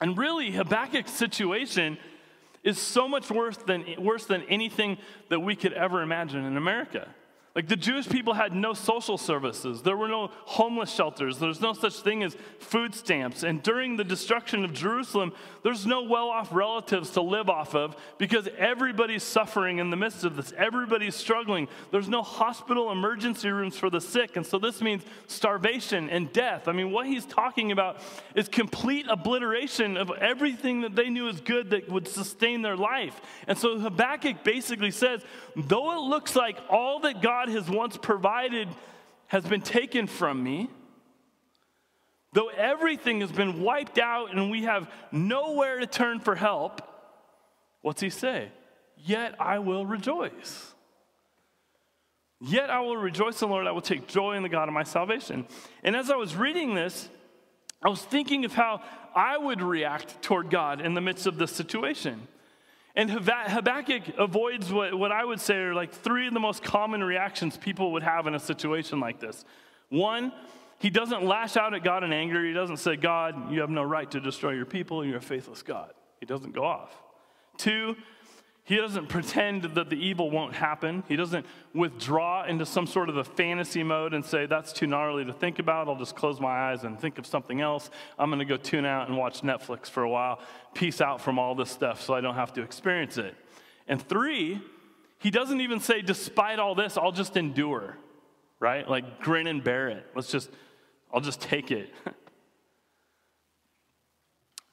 And 0.00 0.16
really, 0.16 0.50
Habakkuk's 0.50 1.10
situation 1.10 1.98
is 2.64 2.78
so 2.78 3.06
much 3.06 3.30
worse 3.30 3.58
than, 3.58 3.84
worse 3.98 4.24
than 4.24 4.42
anything 4.44 4.96
that 5.28 5.40
we 5.40 5.54
could 5.54 5.74
ever 5.74 6.00
imagine 6.00 6.44
in 6.44 6.56
America. 6.56 7.08
Like 7.52 7.66
the 7.66 7.76
Jewish 7.76 8.08
people 8.08 8.34
had 8.34 8.54
no 8.54 8.74
social 8.74 9.18
services. 9.18 9.82
There 9.82 9.96
were 9.96 10.06
no 10.06 10.30
homeless 10.44 10.92
shelters. 10.92 11.38
There's 11.38 11.60
no 11.60 11.72
such 11.72 11.94
thing 11.94 12.22
as 12.22 12.36
food 12.60 12.94
stamps. 12.94 13.42
And 13.42 13.60
during 13.60 13.96
the 13.96 14.04
destruction 14.04 14.64
of 14.64 14.72
Jerusalem, 14.72 15.32
there's 15.64 15.84
no 15.84 16.04
well 16.04 16.28
off 16.28 16.52
relatives 16.52 17.10
to 17.10 17.22
live 17.22 17.50
off 17.50 17.74
of 17.74 17.96
because 18.18 18.48
everybody's 18.56 19.24
suffering 19.24 19.78
in 19.78 19.90
the 19.90 19.96
midst 19.96 20.22
of 20.22 20.36
this. 20.36 20.52
Everybody's 20.56 21.16
struggling. 21.16 21.66
There's 21.90 22.08
no 22.08 22.22
hospital 22.22 22.92
emergency 22.92 23.48
rooms 23.50 23.76
for 23.76 23.90
the 23.90 24.00
sick. 24.00 24.36
And 24.36 24.46
so 24.46 24.60
this 24.60 24.80
means 24.80 25.02
starvation 25.26 26.08
and 26.08 26.32
death. 26.32 26.68
I 26.68 26.72
mean, 26.72 26.92
what 26.92 27.06
he's 27.06 27.26
talking 27.26 27.72
about 27.72 28.00
is 28.36 28.48
complete 28.48 29.06
obliteration 29.08 29.96
of 29.96 30.12
everything 30.20 30.82
that 30.82 30.94
they 30.94 31.10
knew 31.10 31.26
is 31.26 31.40
good 31.40 31.70
that 31.70 31.88
would 31.88 32.06
sustain 32.06 32.62
their 32.62 32.76
life. 32.76 33.20
And 33.48 33.58
so 33.58 33.76
Habakkuk 33.76 34.44
basically 34.44 34.92
says, 34.92 35.22
though 35.56 35.96
it 35.96 36.08
looks 36.08 36.36
like 36.36 36.56
all 36.68 37.00
that 37.00 37.20
God 37.20 37.39
has 37.48 37.68
once 37.68 37.96
provided 37.96 38.68
has 39.28 39.44
been 39.44 39.62
taken 39.62 40.06
from 40.06 40.42
me, 40.42 40.68
Though 42.32 42.48
everything 42.48 43.20
has 43.22 43.32
been 43.32 43.60
wiped 43.60 43.98
out 43.98 44.30
and 44.30 44.50
we 44.50 44.62
have 44.62 44.90
nowhere 45.10 45.80
to 45.80 45.86
turn 45.86 46.20
for 46.20 46.36
help, 46.36 46.80
what's 47.82 48.00
he 48.00 48.10
say? 48.10 48.50
Yet 48.96 49.34
I 49.40 49.58
will 49.58 49.84
rejoice. 49.84 50.72
Yet 52.40 52.70
I 52.70 52.80
will 52.80 52.96
rejoice 52.96 53.42
in 53.42 53.48
the 53.48 53.52
Lord. 53.52 53.66
I 53.66 53.72
will 53.72 53.80
take 53.80 54.06
joy 54.06 54.36
in 54.36 54.42
the 54.42 54.48
God 54.48 54.68
of 54.68 54.74
my 54.74 54.84
salvation. 54.84 55.46
And 55.82 55.96
as 55.96 56.10
I 56.10 56.16
was 56.16 56.36
reading 56.36 56.74
this, 56.74 57.08
I 57.82 57.88
was 57.88 58.02
thinking 58.02 58.44
of 58.44 58.52
how 58.52 58.82
I 59.14 59.36
would 59.36 59.60
react 59.60 60.22
toward 60.22 60.50
God 60.50 60.80
in 60.80 60.94
the 60.94 61.00
midst 61.00 61.26
of 61.26 61.36
this 61.36 61.50
situation. 61.50 62.28
And 62.96 63.10
Habakkuk 63.10 64.18
avoids 64.18 64.72
what, 64.72 64.98
what 64.98 65.12
I 65.12 65.24
would 65.24 65.40
say 65.40 65.56
are 65.56 65.74
like 65.74 65.92
three 65.92 66.26
of 66.26 66.34
the 66.34 66.40
most 66.40 66.62
common 66.62 67.04
reactions 67.04 67.56
people 67.56 67.92
would 67.92 68.02
have 68.02 68.26
in 68.26 68.34
a 68.34 68.40
situation 68.40 68.98
like 68.98 69.20
this. 69.20 69.44
One, 69.90 70.32
he 70.78 70.90
doesn't 70.90 71.24
lash 71.24 71.56
out 71.56 71.74
at 71.74 71.84
God 71.84 72.04
in 72.04 72.12
anger. 72.12 72.44
He 72.44 72.52
doesn't 72.52 72.78
say, 72.78 72.96
God, 72.96 73.52
you 73.52 73.60
have 73.60 73.70
no 73.70 73.82
right 73.82 74.10
to 74.10 74.20
destroy 74.20 74.52
your 74.52 74.66
people. 74.66 75.04
You're 75.04 75.18
a 75.18 75.22
faithless 75.22 75.62
God. 75.62 75.92
He 76.18 76.26
doesn't 76.26 76.52
go 76.52 76.64
off. 76.64 76.94
Two, 77.58 77.96
he 78.70 78.76
doesn't 78.76 79.08
pretend 79.08 79.64
that 79.64 79.90
the 79.90 79.96
evil 79.96 80.30
won't 80.30 80.54
happen. 80.54 81.02
He 81.08 81.16
doesn't 81.16 81.44
withdraw 81.74 82.44
into 82.44 82.64
some 82.64 82.86
sort 82.86 83.08
of 83.08 83.16
a 83.16 83.24
fantasy 83.24 83.82
mode 83.82 84.14
and 84.14 84.24
say, 84.24 84.46
that's 84.46 84.72
too 84.72 84.86
gnarly 84.86 85.24
to 85.24 85.32
think 85.32 85.58
about. 85.58 85.88
I'll 85.88 85.96
just 85.96 86.14
close 86.14 86.38
my 86.38 86.70
eyes 86.70 86.84
and 86.84 86.96
think 86.96 87.18
of 87.18 87.26
something 87.26 87.60
else. 87.60 87.90
I'm 88.16 88.30
going 88.30 88.38
to 88.38 88.44
go 88.44 88.56
tune 88.56 88.84
out 88.84 89.08
and 89.08 89.18
watch 89.18 89.40
Netflix 89.40 89.86
for 89.86 90.04
a 90.04 90.08
while, 90.08 90.38
peace 90.72 91.00
out 91.00 91.20
from 91.20 91.36
all 91.36 91.56
this 91.56 91.68
stuff 91.68 92.00
so 92.00 92.14
I 92.14 92.20
don't 92.20 92.36
have 92.36 92.52
to 92.52 92.62
experience 92.62 93.18
it. 93.18 93.34
And 93.88 94.00
three, 94.00 94.60
he 95.18 95.32
doesn't 95.32 95.60
even 95.60 95.80
say, 95.80 96.00
despite 96.00 96.60
all 96.60 96.76
this, 96.76 96.96
I'll 96.96 97.10
just 97.10 97.36
endure, 97.36 97.96
right? 98.60 98.88
Like 98.88 99.20
grin 99.20 99.48
and 99.48 99.64
bear 99.64 99.88
it. 99.88 100.06
Let's 100.14 100.30
just, 100.30 100.48
I'll 101.12 101.20
just 101.20 101.40
take 101.40 101.72
it. 101.72 101.92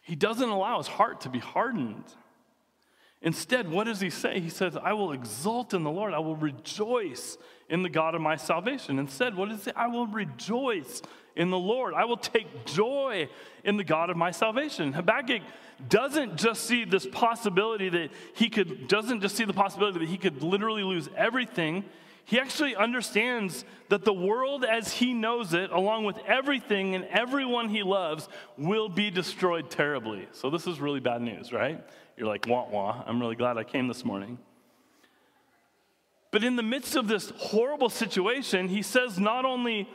he 0.01 0.15
doesn't 0.15 0.49
allow 0.49 0.77
his 0.77 0.87
heart 0.87 1.21
to 1.21 1.29
be 1.29 1.39
hardened. 1.39 2.05
Instead, 3.21 3.69
what 3.69 3.85
does 3.85 3.99
he 3.99 4.09
say? 4.09 4.39
He 4.39 4.49
says, 4.49 4.77
I 4.77 4.93
will 4.93 5.11
exult 5.11 5.73
in 5.73 5.83
the 5.83 5.89
Lord. 5.89 6.13
I 6.13 6.19
will 6.19 6.35
rejoice 6.35 7.37
in 7.69 7.81
the 7.81 7.89
God 7.89 8.13
of 8.13 8.21
my 8.21 8.35
salvation. 8.35 8.99
Instead, 8.99 9.35
what 9.35 9.49
does 9.49 9.59
he 9.59 9.63
say? 9.65 9.71
I 9.75 9.87
will 9.87 10.07
rejoice 10.07 11.01
in 11.35 11.49
the 11.49 11.57
Lord. 11.57 11.93
I 11.93 12.05
will 12.05 12.17
take 12.17 12.65
joy 12.65 13.29
in 13.63 13.77
the 13.77 13.83
God 13.83 14.09
of 14.09 14.17
my 14.17 14.31
salvation. 14.31 14.93
Habakkuk 14.93 15.41
doesn't 15.89 16.37
just 16.37 16.65
see 16.65 16.85
this 16.85 17.07
possibility 17.07 17.89
that 17.89 18.11
he 18.33 18.49
could, 18.49 18.87
doesn't 18.87 19.21
just 19.21 19.35
see 19.35 19.45
the 19.45 19.53
possibility 19.53 19.99
that 19.99 20.09
he 20.09 20.17
could 20.17 20.43
literally 20.43 20.83
lose 20.83 21.09
everything. 21.15 21.85
He 22.25 22.39
actually 22.39 22.75
understands 22.75 23.63
that 23.89 24.03
the 24.03 24.13
world 24.13 24.65
as 24.65 24.91
he 24.91 25.13
knows 25.13 25.53
it, 25.53 25.71
along 25.71 26.03
with 26.03 26.17
everything 26.27 26.93
and 26.93 27.05
everyone 27.05 27.69
he 27.69 27.83
loves, 27.83 28.27
will 28.57 28.89
be 28.89 29.09
destroyed 29.09 29.69
terribly. 29.69 30.27
So, 30.33 30.49
this 30.49 30.67
is 30.67 30.81
really 30.81 30.99
bad 30.99 31.21
news, 31.21 31.53
right? 31.53 31.81
You're 32.17 32.27
like, 32.27 32.45
wah 32.47 32.67
wah. 32.69 33.03
I'm 33.05 33.19
really 33.19 33.35
glad 33.35 33.57
I 33.57 33.63
came 33.63 33.87
this 33.87 34.03
morning. 34.03 34.39
But 36.31 36.43
in 36.43 36.55
the 36.55 36.63
midst 36.63 36.95
of 36.95 37.07
this 37.07 37.31
horrible 37.37 37.89
situation, 37.89 38.67
he 38.67 38.81
says, 38.81 39.19
not 39.19 39.45
only, 39.45 39.87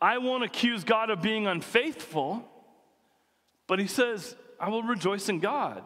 I 0.00 0.18
won't 0.18 0.44
accuse 0.44 0.82
God 0.82 1.10
of 1.10 1.22
being 1.22 1.46
unfaithful, 1.46 2.44
but 3.66 3.78
he 3.78 3.86
says, 3.86 4.34
I 4.58 4.70
will 4.70 4.82
rejoice 4.82 5.28
in 5.28 5.38
God. 5.38 5.84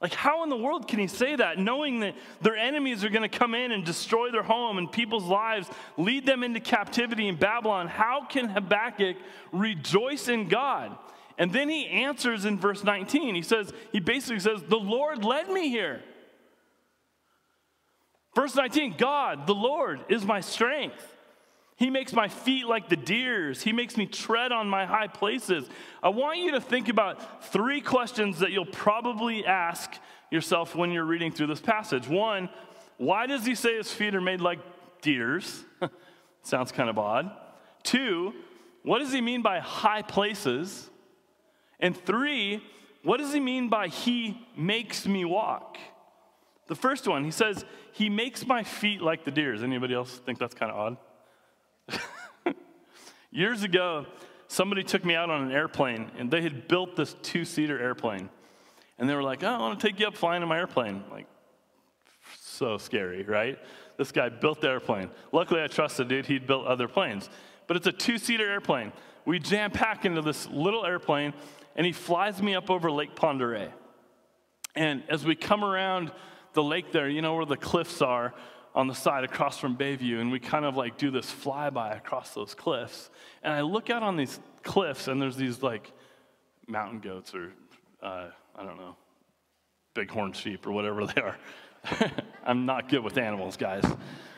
Like, 0.00 0.14
how 0.14 0.44
in 0.44 0.48
the 0.48 0.56
world 0.56 0.86
can 0.86 1.00
he 1.00 1.08
say 1.08 1.36
that, 1.36 1.58
knowing 1.58 2.00
that 2.00 2.14
their 2.40 2.56
enemies 2.56 3.04
are 3.04 3.08
going 3.08 3.28
to 3.28 3.38
come 3.38 3.54
in 3.54 3.72
and 3.72 3.84
destroy 3.84 4.30
their 4.30 4.44
home 4.44 4.78
and 4.78 4.90
people's 4.90 5.24
lives, 5.24 5.68
lead 5.96 6.24
them 6.24 6.44
into 6.44 6.60
captivity 6.60 7.26
in 7.26 7.36
Babylon? 7.36 7.88
How 7.88 8.24
can 8.24 8.48
Habakkuk 8.48 9.16
rejoice 9.52 10.28
in 10.28 10.48
God? 10.48 10.96
And 11.38 11.52
then 11.52 11.68
he 11.68 11.86
answers 11.86 12.44
in 12.44 12.58
verse 12.58 12.82
19. 12.82 13.36
He 13.36 13.42
says, 13.42 13.72
he 13.92 14.00
basically 14.00 14.40
says, 14.40 14.62
The 14.62 14.76
Lord 14.76 15.24
led 15.24 15.48
me 15.48 15.70
here. 15.70 16.02
Verse 18.34 18.54
19, 18.54 18.96
God, 18.98 19.46
the 19.46 19.54
Lord, 19.54 20.00
is 20.08 20.24
my 20.24 20.40
strength. 20.40 21.14
He 21.76 21.90
makes 21.90 22.12
my 22.12 22.26
feet 22.26 22.66
like 22.66 22.88
the 22.88 22.96
deer's. 22.96 23.62
He 23.62 23.72
makes 23.72 23.96
me 23.96 24.06
tread 24.06 24.50
on 24.50 24.68
my 24.68 24.84
high 24.84 25.06
places. 25.06 25.68
I 26.02 26.08
want 26.08 26.38
you 26.38 26.50
to 26.52 26.60
think 26.60 26.88
about 26.88 27.44
three 27.52 27.80
questions 27.80 28.40
that 28.40 28.50
you'll 28.50 28.66
probably 28.66 29.46
ask 29.46 29.92
yourself 30.30 30.74
when 30.74 30.90
you're 30.90 31.04
reading 31.04 31.30
through 31.30 31.46
this 31.46 31.60
passage. 31.60 32.08
One, 32.08 32.48
why 32.96 33.26
does 33.26 33.46
he 33.46 33.54
say 33.54 33.76
his 33.76 33.92
feet 33.92 34.16
are 34.16 34.20
made 34.20 34.40
like 34.40 34.58
deer's? 35.02 35.64
Sounds 36.42 36.72
kind 36.72 36.90
of 36.90 36.98
odd. 36.98 37.30
Two, 37.84 38.34
what 38.82 38.98
does 38.98 39.12
he 39.12 39.20
mean 39.20 39.42
by 39.42 39.60
high 39.60 40.02
places? 40.02 40.90
And 41.80 41.96
three, 41.96 42.62
what 43.02 43.18
does 43.18 43.32
he 43.32 43.40
mean 43.40 43.68
by 43.68 43.88
he 43.88 44.46
makes 44.56 45.06
me 45.06 45.24
walk? 45.24 45.78
The 46.66 46.74
first 46.74 47.08
one, 47.08 47.24
he 47.24 47.30
says, 47.30 47.64
he 47.92 48.10
makes 48.10 48.46
my 48.46 48.62
feet 48.62 49.00
like 49.00 49.24
the 49.24 49.30
deer's. 49.30 49.62
Anybody 49.62 49.94
else 49.94 50.18
think 50.18 50.38
that's 50.38 50.54
kind 50.54 50.70
of 50.70 50.98
odd? 51.90 52.54
Years 53.30 53.62
ago, 53.62 54.06
somebody 54.48 54.84
took 54.84 55.04
me 55.04 55.14
out 55.14 55.30
on 55.30 55.42
an 55.42 55.52
airplane 55.52 56.10
and 56.18 56.30
they 56.30 56.42
had 56.42 56.68
built 56.68 56.96
this 56.96 57.16
two 57.22 57.44
seater 57.44 57.80
airplane. 57.80 58.28
And 58.98 59.08
they 59.08 59.14
were 59.14 59.22
like, 59.22 59.42
oh, 59.44 59.48
I 59.48 59.58
want 59.58 59.80
to 59.80 59.86
take 59.86 60.00
you 60.00 60.06
up 60.06 60.16
flying 60.16 60.42
in 60.42 60.48
my 60.48 60.58
airplane. 60.58 61.04
Like, 61.10 61.26
so 62.40 62.78
scary, 62.78 63.22
right? 63.22 63.58
This 63.96 64.12
guy 64.12 64.28
built 64.28 64.60
the 64.60 64.68
airplane. 64.68 65.10
Luckily, 65.32 65.62
I 65.62 65.68
trusted 65.68 66.08
dude. 66.08 66.26
He'd 66.26 66.46
built 66.46 66.66
other 66.66 66.88
planes. 66.88 67.30
But 67.66 67.76
it's 67.76 67.86
a 67.86 67.92
two 67.92 68.18
seater 68.18 68.48
airplane. 68.48 68.92
We 69.24 69.38
jam 69.38 69.70
pack 69.70 70.04
into 70.04 70.22
this 70.22 70.48
little 70.48 70.84
airplane 70.84 71.34
and 71.76 71.86
he 71.86 71.92
flies 71.92 72.42
me 72.42 72.54
up 72.54 72.70
over 72.70 72.90
Lake 72.90 73.10
Oreille. 73.22 73.72
And 74.74 75.02
as 75.08 75.24
we 75.24 75.34
come 75.34 75.64
around 75.64 76.12
the 76.52 76.62
lake 76.62 76.92
there, 76.92 77.08
you 77.08 77.22
know 77.22 77.34
where 77.34 77.46
the 77.46 77.56
cliffs 77.56 78.02
are 78.02 78.34
on 78.74 78.86
the 78.86 78.94
side 78.94 79.24
across 79.24 79.58
from 79.58 79.76
Bayview, 79.76 80.20
and 80.20 80.30
we 80.30 80.38
kind 80.38 80.64
of 80.64 80.76
like 80.76 80.98
do 80.98 81.10
this 81.10 81.26
flyby 81.26 81.96
across 81.96 82.34
those 82.34 82.54
cliffs. 82.54 83.10
And 83.42 83.52
I 83.52 83.62
look 83.62 83.90
out 83.90 84.02
on 84.02 84.16
these 84.16 84.38
cliffs, 84.62 85.08
and 85.08 85.20
there's 85.20 85.36
these 85.36 85.62
like 85.62 85.92
mountain 86.66 87.00
goats 87.00 87.34
or 87.34 87.52
uh, 88.02 88.28
I 88.54 88.64
don't 88.64 88.76
know, 88.76 88.96
bighorn 89.94 90.32
sheep 90.32 90.66
or 90.66 90.72
whatever 90.72 91.06
they 91.14 91.20
are. 91.20 91.36
I'm 92.44 92.66
not 92.66 92.88
good 92.88 93.02
with 93.02 93.18
animals, 93.18 93.56
guys. 93.56 93.84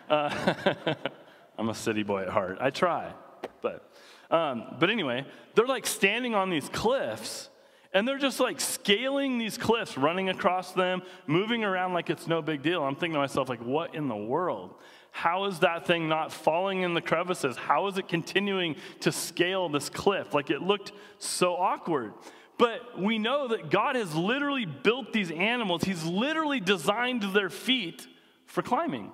Uh, 0.08 0.54
I'm 1.58 1.68
a 1.68 1.74
city 1.74 2.02
boy 2.02 2.22
at 2.22 2.28
heart. 2.28 2.58
I 2.60 2.70
try, 2.70 3.12
but 3.60 3.92
um, 4.30 4.76
but 4.78 4.90
anyway, 4.90 5.26
they're 5.54 5.66
like 5.66 5.86
standing 5.86 6.34
on 6.34 6.50
these 6.50 6.68
cliffs 6.68 7.48
and 7.92 8.06
they're 8.06 8.18
just 8.18 8.38
like 8.38 8.60
scaling 8.60 9.38
these 9.38 9.58
cliffs, 9.58 9.98
running 9.98 10.28
across 10.28 10.72
them, 10.72 11.02
moving 11.26 11.64
around 11.64 11.92
like 11.92 12.08
it's 12.08 12.28
no 12.28 12.40
big 12.40 12.62
deal. 12.62 12.82
I'm 12.84 12.94
thinking 12.94 13.14
to 13.14 13.18
myself, 13.18 13.48
like, 13.48 13.62
what 13.62 13.94
in 13.94 14.06
the 14.06 14.16
world? 14.16 14.74
How 15.10 15.46
is 15.46 15.58
that 15.60 15.86
thing 15.86 16.08
not 16.08 16.32
falling 16.32 16.82
in 16.82 16.94
the 16.94 17.00
crevices? 17.00 17.56
How 17.56 17.88
is 17.88 17.98
it 17.98 18.06
continuing 18.06 18.76
to 19.00 19.10
scale 19.10 19.68
this 19.68 19.88
cliff? 19.88 20.32
Like 20.34 20.50
it 20.50 20.62
looked 20.62 20.92
so 21.18 21.56
awkward. 21.56 22.12
But 22.58 23.00
we 23.00 23.18
know 23.18 23.48
that 23.48 23.70
God 23.70 23.96
has 23.96 24.14
literally 24.14 24.66
built 24.66 25.12
these 25.12 25.30
animals, 25.30 25.82
He's 25.82 26.04
literally 26.04 26.60
designed 26.60 27.22
their 27.22 27.50
feet 27.50 28.06
for 28.46 28.62
climbing. 28.62 29.10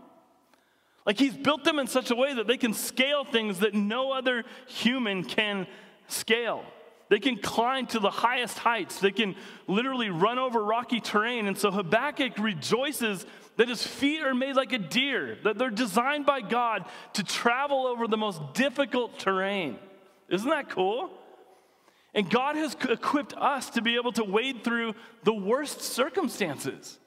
Like 1.06 1.18
he's 1.18 1.36
built 1.36 1.62
them 1.62 1.78
in 1.78 1.86
such 1.86 2.10
a 2.10 2.16
way 2.16 2.34
that 2.34 2.48
they 2.48 2.58
can 2.58 2.74
scale 2.74 3.24
things 3.24 3.60
that 3.60 3.74
no 3.74 4.12
other 4.12 4.44
human 4.66 5.22
can 5.24 5.68
scale. 6.08 6.64
They 7.08 7.20
can 7.20 7.38
climb 7.38 7.86
to 7.88 8.00
the 8.00 8.10
highest 8.10 8.58
heights. 8.58 8.98
They 8.98 9.12
can 9.12 9.36
literally 9.68 10.10
run 10.10 10.40
over 10.40 10.62
rocky 10.62 10.98
terrain. 10.98 11.46
And 11.46 11.56
so 11.56 11.70
Habakkuk 11.70 12.36
rejoices 12.38 13.24
that 13.56 13.68
his 13.68 13.86
feet 13.86 14.22
are 14.22 14.34
made 14.34 14.56
like 14.56 14.72
a 14.72 14.78
deer, 14.78 15.38
that 15.44 15.56
they're 15.56 15.70
designed 15.70 16.26
by 16.26 16.40
God 16.40 16.84
to 17.12 17.22
travel 17.22 17.86
over 17.86 18.08
the 18.08 18.16
most 18.16 18.40
difficult 18.54 19.20
terrain. 19.20 19.78
Isn't 20.28 20.50
that 20.50 20.68
cool? 20.68 21.10
And 22.12 22.28
God 22.28 22.56
has 22.56 22.74
equipped 22.88 23.34
us 23.34 23.70
to 23.70 23.82
be 23.82 23.94
able 23.94 24.12
to 24.12 24.24
wade 24.24 24.64
through 24.64 24.94
the 25.22 25.34
worst 25.34 25.82
circumstances. 25.82 26.98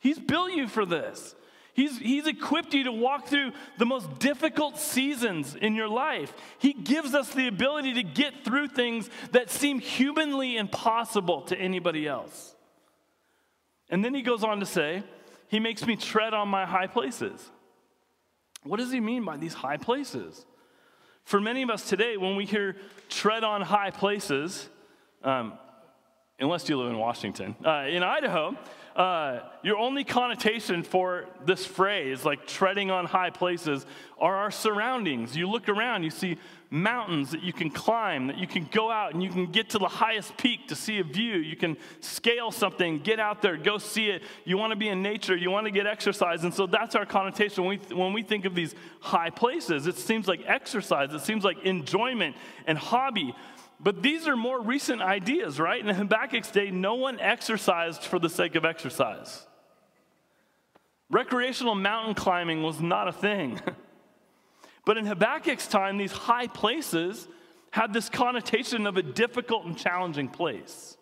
He's 0.00 0.18
built 0.18 0.52
you 0.52 0.68
for 0.68 0.84
this. 0.84 1.34
He's, 1.74 1.98
he's 1.98 2.26
equipped 2.26 2.74
you 2.74 2.84
to 2.84 2.92
walk 2.92 3.28
through 3.28 3.52
the 3.78 3.86
most 3.86 4.18
difficult 4.18 4.78
seasons 4.78 5.54
in 5.54 5.74
your 5.74 5.88
life. 5.88 6.32
He 6.58 6.72
gives 6.72 7.14
us 7.14 7.32
the 7.32 7.48
ability 7.48 7.94
to 7.94 8.02
get 8.02 8.44
through 8.44 8.68
things 8.68 9.08
that 9.32 9.50
seem 9.50 9.78
humanly 9.78 10.56
impossible 10.56 11.42
to 11.42 11.56
anybody 11.58 12.06
else. 12.06 12.54
And 13.88 14.04
then 14.04 14.14
he 14.14 14.22
goes 14.22 14.44
on 14.44 14.60
to 14.60 14.66
say, 14.66 15.02
He 15.48 15.60
makes 15.60 15.86
me 15.86 15.96
tread 15.96 16.34
on 16.34 16.48
my 16.48 16.66
high 16.66 16.86
places. 16.86 17.50
What 18.62 18.78
does 18.78 18.92
he 18.92 19.00
mean 19.00 19.24
by 19.24 19.36
these 19.36 19.54
high 19.54 19.78
places? 19.78 20.44
For 21.24 21.40
many 21.40 21.62
of 21.62 21.70
us 21.70 21.88
today, 21.88 22.16
when 22.16 22.36
we 22.36 22.44
hear 22.44 22.76
tread 23.08 23.44
on 23.44 23.62
high 23.62 23.90
places, 23.90 24.68
um, 25.22 25.54
unless 26.38 26.68
you 26.68 26.76
live 26.76 26.90
in 26.90 26.98
Washington, 26.98 27.56
uh, 27.64 27.86
in 27.88 28.02
Idaho, 28.02 28.56
uh, 28.96 29.40
your 29.62 29.76
only 29.78 30.04
connotation 30.04 30.82
for 30.82 31.26
this 31.44 31.64
phrase, 31.64 32.24
like 32.24 32.46
treading 32.46 32.90
on 32.90 33.06
high 33.06 33.30
places, 33.30 33.86
are 34.18 34.36
our 34.36 34.50
surroundings. 34.50 35.36
You 35.36 35.48
look 35.48 35.68
around, 35.68 36.02
you 36.02 36.10
see 36.10 36.38
mountains 36.70 37.30
that 37.30 37.42
you 37.42 37.52
can 37.52 37.70
climb, 37.70 38.28
that 38.28 38.38
you 38.38 38.46
can 38.46 38.68
go 38.70 38.90
out 38.90 39.12
and 39.12 39.22
you 39.22 39.30
can 39.30 39.46
get 39.46 39.70
to 39.70 39.78
the 39.78 39.88
highest 39.88 40.36
peak 40.36 40.68
to 40.68 40.76
see 40.76 40.98
a 40.98 41.04
view. 41.04 41.36
You 41.36 41.56
can 41.56 41.76
scale 42.00 42.50
something, 42.50 42.98
get 42.98 43.18
out 43.18 43.42
there, 43.42 43.56
go 43.56 43.78
see 43.78 44.10
it. 44.10 44.22
You 44.44 44.56
want 44.56 44.70
to 44.70 44.76
be 44.76 44.88
in 44.88 45.02
nature, 45.02 45.36
you 45.36 45.50
want 45.50 45.66
to 45.66 45.72
get 45.72 45.86
exercise. 45.86 46.44
And 46.44 46.54
so 46.54 46.66
that's 46.66 46.94
our 46.94 47.06
connotation 47.06 47.64
when 47.64 47.80
we, 47.88 47.94
when 47.94 48.12
we 48.12 48.22
think 48.22 48.44
of 48.44 48.54
these 48.54 48.74
high 49.00 49.30
places. 49.30 49.86
It 49.86 49.96
seems 49.96 50.28
like 50.28 50.42
exercise, 50.46 51.12
it 51.12 51.22
seems 51.22 51.44
like 51.44 51.64
enjoyment 51.64 52.36
and 52.66 52.78
hobby. 52.78 53.34
But 53.82 54.02
these 54.02 54.28
are 54.28 54.36
more 54.36 54.60
recent 54.60 55.00
ideas, 55.00 55.58
right? 55.58 55.84
In 55.84 55.94
Habakkuk's 55.94 56.50
day, 56.50 56.70
no 56.70 56.96
one 56.96 57.18
exercised 57.18 58.02
for 58.02 58.18
the 58.18 58.28
sake 58.28 58.54
of 58.54 58.64
exercise. 58.64 59.46
Recreational 61.08 61.74
mountain 61.74 62.14
climbing 62.14 62.62
was 62.62 62.80
not 62.80 63.08
a 63.08 63.12
thing. 63.12 63.58
but 64.84 64.98
in 64.98 65.06
Habakkuk's 65.06 65.66
time, 65.66 65.96
these 65.96 66.12
high 66.12 66.46
places 66.46 67.26
had 67.70 67.92
this 67.92 68.10
connotation 68.10 68.86
of 68.86 68.98
a 68.98 69.02
difficult 69.02 69.64
and 69.64 69.78
challenging 69.78 70.28
place. 70.28 70.98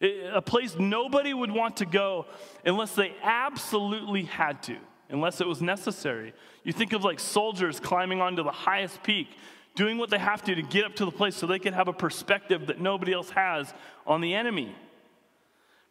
A 0.00 0.40
place 0.40 0.76
nobody 0.78 1.34
would 1.34 1.50
want 1.50 1.78
to 1.78 1.86
go 1.86 2.26
unless 2.64 2.94
they 2.94 3.12
absolutely 3.22 4.22
had 4.22 4.62
to, 4.64 4.76
unless 5.08 5.40
it 5.40 5.46
was 5.48 5.60
necessary. 5.60 6.32
You 6.62 6.72
think 6.72 6.92
of 6.92 7.02
like 7.02 7.18
soldiers 7.18 7.80
climbing 7.80 8.20
onto 8.20 8.44
the 8.44 8.52
highest 8.52 9.02
peak 9.02 9.28
doing 9.78 9.96
what 9.96 10.10
they 10.10 10.18
have 10.18 10.42
to 10.42 10.56
to 10.56 10.62
get 10.62 10.84
up 10.84 10.96
to 10.96 11.04
the 11.04 11.12
place 11.12 11.36
so 11.36 11.46
they 11.46 11.60
can 11.60 11.72
have 11.72 11.86
a 11.86 11.92
perspective 11.92 12.66
that 12.66 12.80
nobody 12.80 13.12
else 13.12 13.30
has 13.30 13.72
on 14.08 14.20
the 14.20 14.34
enemy. 14.34 14.74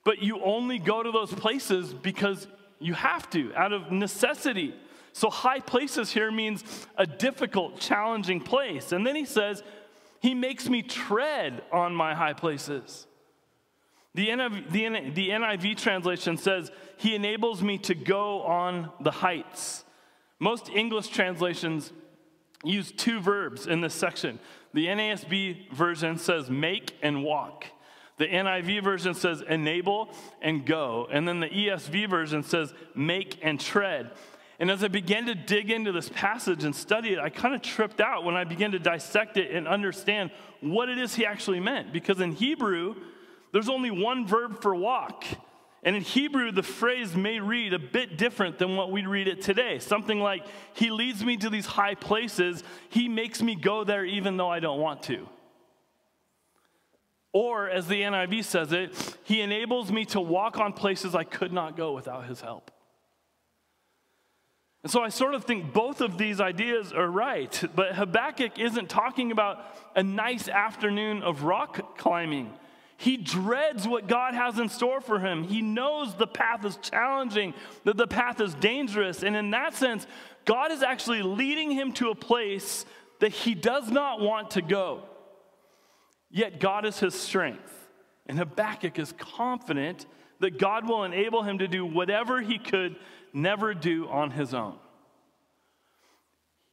But 0.03 0.21
you 0.21 0.43
only 0.43 0.77
go 0.77 1.01
to 1.01 1.09
those 1.09 1.33
places 1.33 1.93
because 1.93 2.47
you 2.79 2.93
have 2.93 3.29
to, 3.29 3.55
out 3.55 3.71
of 3.71 3.89
necessity. 3.89 4.75
So, 5.13 5.29
high 5.29 5.61
places 5.61 6.11
here 6.11 6.29
means 6.31 6.65
a 6.97 7.07
difficult, 7.07 7.79
challenging 7.79 8.41
place. 8.41 8.91
And 8.91 9.07
then 9.07 9.15
he 9.15 9.23
says, 9.23 9.63
He 10.19 10.35
makes 10.35 10.67
me 10.67 10.81
tread 10.81 11.63
on 11.71 11.95
my 11.95 12.13
high 12.13 12.33
places. 12.33 13.07
The 14.15 14.27
NIV, 14.27 14.69
the, 14.69 15.11
the 15.11 15.29
NIV 15.29 15.77
translation 15.77 16.35
says, 16.35 16.71
He 16.97 17.15
enables 17.15 17.63
me 17.63 17.77
to 17.79 17.95
go 17.95 18.41
on 18.41 18.91
the 18.99 19.11
heights. 19.11 19.85
Most 20.39 20.67
English 20.69 21.07
translations 21.07 21.93
use 22.63 22.91
two 22.91 23.19
verbs 23.19 23.67
in 23.67 23.81
this 23.81 23.93
section. 23.93 24.39
The 24.73 24.87
NASB 24.87 25.71
version 25.71 26.17
says 26.17 26.49
make 26.49 26.95
and 27.01 27.23
walk. 27.23 27.65
The 28.17 28.27
NIV 28.27 28.83
version 28.83 29.13
says 29.13 29.43
enable 29.47 30.09
and 30.41 30.65
go. 30.65 31.07
And 31.11 31.27
then 31.27 31.39
the 31.39 31.49
ESV 31.49 32.09
version 32.09 32.43
says 32.43 32.73
make 32.95 33.39
and 33.43 33.59
tread. 33.59 34.11
And 34.59 34.71
as 34.71 34.83
I 34.83 34.87
began 34.87 35.27
to 35.27 35.35
dig 35.35 35.69
into 35.69 35.91
this 35.91 36.09
passage 36.09 36.63
and 36.63 36.75
study 36.75 37.13
it, 37.13 37.19
I 37.19 37.29
kind 37.29 37.53
of 37.53 37.61
tripped 37.61 38.01
out 38.01 38.23
when 38.23 38.35
I 38.35 38.43
began 38.43 38.71
to 38.71 38.79
dissect 38.79 39.37
it 39.37 39.51
and 39.51 39.67
understand 39.67 40.31
what 40.61 40.89
it 40.89 40.97
is 40.97 41.13
he 41.13 41.27
actually 41.27 41.59
meant. 41.59 41.93
Because 41.93 42.19
in 42.19 42.31
Hebrew, 42.31 42.95
there's 43.51 43.69
only 43.69 43.91
one 43.91 44.25
verb 44.25 44.61
for 44.63 44.73
walk. 44.73 45.25
And 45.83 45.95
in 45.95 46.01
Hebrew, 46.01 46.51
the 46.51 46.63
phrase 46.63 47.15
may 47.15 47.39
read 47.39 47.73
a 47.73 47.79
bit 47.79 48.17
different 48.17 48.57
than 48.57 48.75
what 48.75 48.91
we 48.91 49.05
read 49.05 49.27
it 49.27 49.41
today. 49.41 49.79
Something 49.79 50.19
like, 50.19 50.45
He 50.73 50.89
leads 50.89 51.23
me 51.23 51.37
to 51.37 51.49
these 51.49 51.65
high 51.65 51.95
places, 51.95 52.63
He 52.89 53.07
makes 53.07 53.41
me 53.41 53.55
go 53.55 53.83
there 53.83 54.03
even 54.03 54.37
though 54.37 54.49
I 54.49 54.59
don't 54.59 54.79
want 54.79 55.03
to. 55.03 55.27
Or, 57.31 57.69
as 57.69 57.87
the 57.87 58.01
NIV 58.01 58.43
says 58.43 58.71
it, 58.71 59.17
He 59.23 59.41
enables 59.41 59.91
me 59.91 60.05
to 60.05 60.19
walk 60.19 60.57
on 60.57 60.73
places 60.73 61.13
I 61.13 61.23
could 61.23 61.53
not 61.53 61.77
go 61.77 61.93
without 61.93 62.25
His 62.25 62.41
help. 62.41 62.71
And 64.83 64.91
so 64.91 65.03
I 65.03 65.09
sort 65.09 65.35
of 65.35 65.43
think 65.43 65.73
both 65.73 66.01
of 66.01 66.17
these 66.17 66.39
ideas 66.39 66.93
are 66.93 67.09
right, 67.09 67.63
but 67.75 67.95
Habakkuk 67.95 68.57
isn't 68.57 68.89
talking 68.89 69.31
about 69.31 69.63
a 69.95 70.03
nice 70.03 70.47
afternoon 70.47 71.23
of 71.23 71.43
rock 71.43 71.97
climbing. 71.97 72.53
He 72.97 73.15
dreads 73.15 73.87
what 73.87 74.07
God 74.07 74.33
has 74.33 74.57
in 74.57 74.69
store 74.69 75.01
for 75.01 75.19
him. 75.19 75.43
He 75.43 75.61
knows 75.61 76.15
the 76.15 76.25
path 76.25 76.65
is 76.65 76.77
challenging, 76.77 77.53
that 77.83 77.95
the 77.95 78.07
path 78.07 78.41
is 78.41 78.55
dangerous. 78.55 79.23
And 79.23 79.35
in 79.35 79.51
that 79.51 79.75
sense, 79.75 80.07
God 80.45 80.71
is 80.71 80.81
actually 80.81 81.21
leading 81.21 81.69
him 81.69 81.93
to 81.93 82.09
a 82.09 82.15
place 82.15 82.85
that 83.19 83.31
he 83.31 83.53
does 83.53 83.91
not 83.91 84.19
want 84.19 84.51
to 84.51 84.63
go. 84.63 85.03
Yet 86.31 86.59
God 86.59 86.85
is 86.85 86.99
his 86.99 87.13
strength. 87.13 87.71
And 88.25 88.37
Habakkuk 88.39 88.97
is 88.97 89.13
confident 89.13 90.07
that 90.39 90.57
God 90.57 90.87
will 90.87 91.03
enable 91.03 91.43
him 91.43 91.59
to 91.59 91.67
do 91.67 91.85
whatever 91.85 92.41
he 92.41 92.57
could 92.57 92.95
never 93.31 93.75
do 93.75 94.07
on 94.09 94.31
his 94.31 94.53
own. 94.53 94.75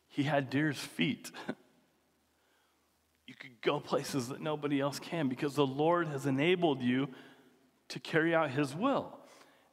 He 0.09 0.23
had 0.23 0.49
deer's 0.49 0.79
feet. 0.79 1.31
Go 3.65 3.81
places 3.81 4.29
that 4.29 4.41
nobody 4.41 4.81
else 4.81 4.99
can 4.99 5.29
because 5.29 5.55
the 5.55 5.67
Lord 5.67 6.09
has 6.09 6.27
enabled 6.27 6.83
you 6.83 7.09
to 7.89 7.99
carry 7.99 8.35
out 8.35 8.51
his 8.51 8.75
will. 8.75 9.19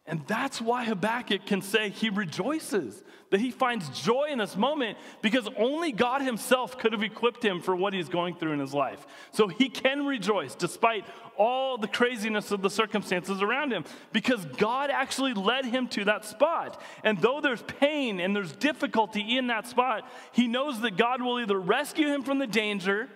And 0.08 0.26
that's 0.28 0.60
why 0.60 0.86
Habakkuk 0.86 1.46
can 1.46 1.62
say 1.62 1.90
he 1.90 2.10
rejoices, 2.10 3.04
that 3.30 3.40
he 3.40 3.52
finds 3.52 3.88
joy 4.02 4.30
in 4.32 4.40
this 4.40 4.58
moment 4.58 4.98
because 5.22 5.48
only 5.58 5.92
God 5.92 6.22
himself 6.22 6.78
could 6.78 6.92
have 6.92 7.04
equipped 7.04 7.46
him 7.46 7.62
for 7.62 7.76
what 7.76 7.94
he's 7.94 8.10
going 8.10 8.36
through 8.36 8.54
in 8.54 8.60
his 8.60 8.74
life. 8.74 9.06
So 9.32 9.48
he 9.48 9.70
can 9.70 10.06
rejoice 10.06 10.56
despite 10.56 11.06
all 11.38 11.78
the 11.78 11.88
craziness 11.88 12.52
of 12.52 12.62
the 12.62 12.70
circumstances 12.70 13.44
around 13.44 13.72
him 13.72 13.86
because 14.12 14.44
God 14.58 14.90
actually 14.90 15.34
led 15.34 15.66
him 15.66 15.88
to 15.90 16.06
that 16.06 16.26
spot. 16.26 16.82
And 17.04 17.20
though 17.20 17.40
there's 17.40 17.62
pain 17.62 18.20
and 18.20 18.36
there's 18.36 18.54
difficulty 18.54 19.38
in 19.38 19.48
that 19.48 19.68
spot, 19.68 20.10
he 20.32 20.48
knows 20.48 20.82
that 20.82 20.98
God 20.98 21.22
will 21.22 21.40
either 21.40 21.60
rescue 21.60 22.08
him 22.08 22.24
from 22.24 22.40
the 22.40 22.48
danger 22.48 23.08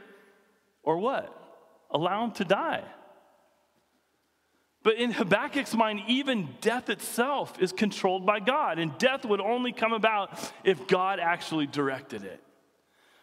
or 0.86 0.98
what? 0.98 1.32
Allow 1.92 2.26
him 2.26 2.32
to 2.32 2.46
die. 2.46 2.84
But 4.84 4.98
in 4.98 5.12
Habakkuk's 5.12 5.74
mind, 5.74 6.02
even 6.08 6.48
death 6.62 6.90
itself 6.90 7.60
is 7.60 7.72
controlled 7.72 8.26
by 8.26 8.40
God, 8.40 8.78
and 8.78 8.96
death 9.00 9.26
would 9.26 9.42
only 9.42 9.72
come 9.72 9.94
about 9.94 10.40
if 10.64 10.88
God 10.88 11.20
actually 11.20 11.66
directed 11.66 12.24
it. 12.24 12.40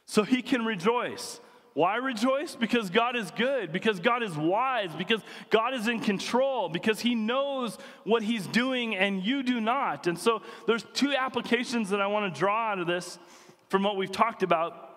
So 0.04 0.24
he 0.24 0.42
can 0.42 0.64
rejoice. 0.64 1.40
Why 1.74 1.96
rejoice? 1.96 2.54
Because 2.54 2.90
God 2.90 3.16
is 3.16 3.30
good, 3.30 3.72
because 3.72 3.98
God 3.98 4.22
is 4.22 4.36
wise, 4.36 4.90
because 4.94 5.22
God 5.48 5.72
is 5.72 5.88
in 5.88 6.00
control, 6.00 6.68
because 6.68 7.00
He 7.00 7.14
knows 7.14 7.78
what 8.04 8.22
He's 8.22 8.46
doing 8.46 8.94
and 8.94 9.24
you 9.24 9.42
do 9.42 9.60
not. 9.60 10.06
And 10.06 10.18
so 10.18 10.42
there's 10.66 10.84
two 10.92 11.14
applications 11.14 11.88
that 11.90 12.00
I 12.00 12.08
want 12.08 12.32
to 12.32 12.38
draw 12.38 12.72
out 12.72 12.78
of 12.78 12.86
this 12.86 13.18
from 13.68 13.84
what 13.84 13.96
we've 13.96 14.12
talked 14.12 14.42
about. 14.42 14.90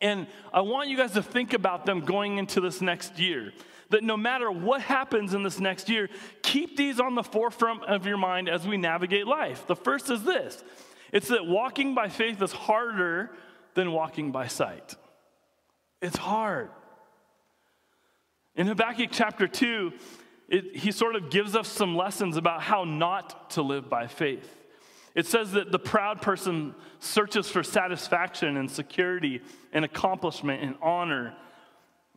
And 0.00 0.26
I 0.52 0.60
want 0.60 0.88
you 0.88 0.96
guys 0.96 1.12
to 1.12 1.22
think 1.22 1.52
about 1.52 1.86
them 1.86 2.00
going 2.00 2.38
into 2.38 2.60
this 2.60 2.80
next 2.80 3.18
year. 3.18 3.52
That 3.90 4.02
no 4.02 4.16
matter 4.16 4.50
what 4.50 4.80
happens 4.80 5.32
in 5.32 5.42
this 5.42 5.60
next 5.60 5.88
year, 5.88 6.08
keep 6.42 6.76
these 6.76 6.98
on 6.98 7.14
the 7.14 7.22
forefront 7.22 7.84
of 7.84 8.04
your 8.04 8.16
mind 8.16 8.48
as 8.48 8.66
we 8.66 8.76
navigate 8.76 9.26
life. 9.26 9.66
The 9.66 9.76
first 9.76 10.10
is 10.10 10.24
this 10.24 10.62
it's 11.12 11.28
that 11.28 11.46
walking 11.46 11.94
by 11.94 12.08
faith 12.08 12.42
is 12.42 12.52
harder 12.52 13.30
than 13.74 13.92
walking 13.92 14.32
by 14.32 14.48
sight. 14.48 14.96
It's 16.02 16.16
hard. 16.16 16.70
In 18.56 18.66
Habakkuk 18.66 19.10
chapter 19.12 19.46
2, 19.46 19.92
it, 20.48 20.76
he 20.76 20.90
sort 20.92 21.14
of 21.14 21.30
gives 21.30 21.54
us 21.54 21.68
some 21.68 21.96
lessons 21.96 22.36
about 22.36 22.62
how 22.62 22.84
not 22.84 23.50
to 23.50 23.62
live 23.62 23.88
by 23.88 24.06
faith. 24.06 24.55
It 25.16 25.26
says 25.26 25.52
that 25.52 25.72
the 25.72 25.78
proud 25.78 26.20
person 26.20 26.74
searches 27.00 27.48
for 27.48 27.62
satisfaction 27.62 28.58
and 28.58 28.70
security 28.70 29.40
and 29.72 29.82
accomplishment 29.82 30.62
and 30.62 30.76
honor, 30.82 31.34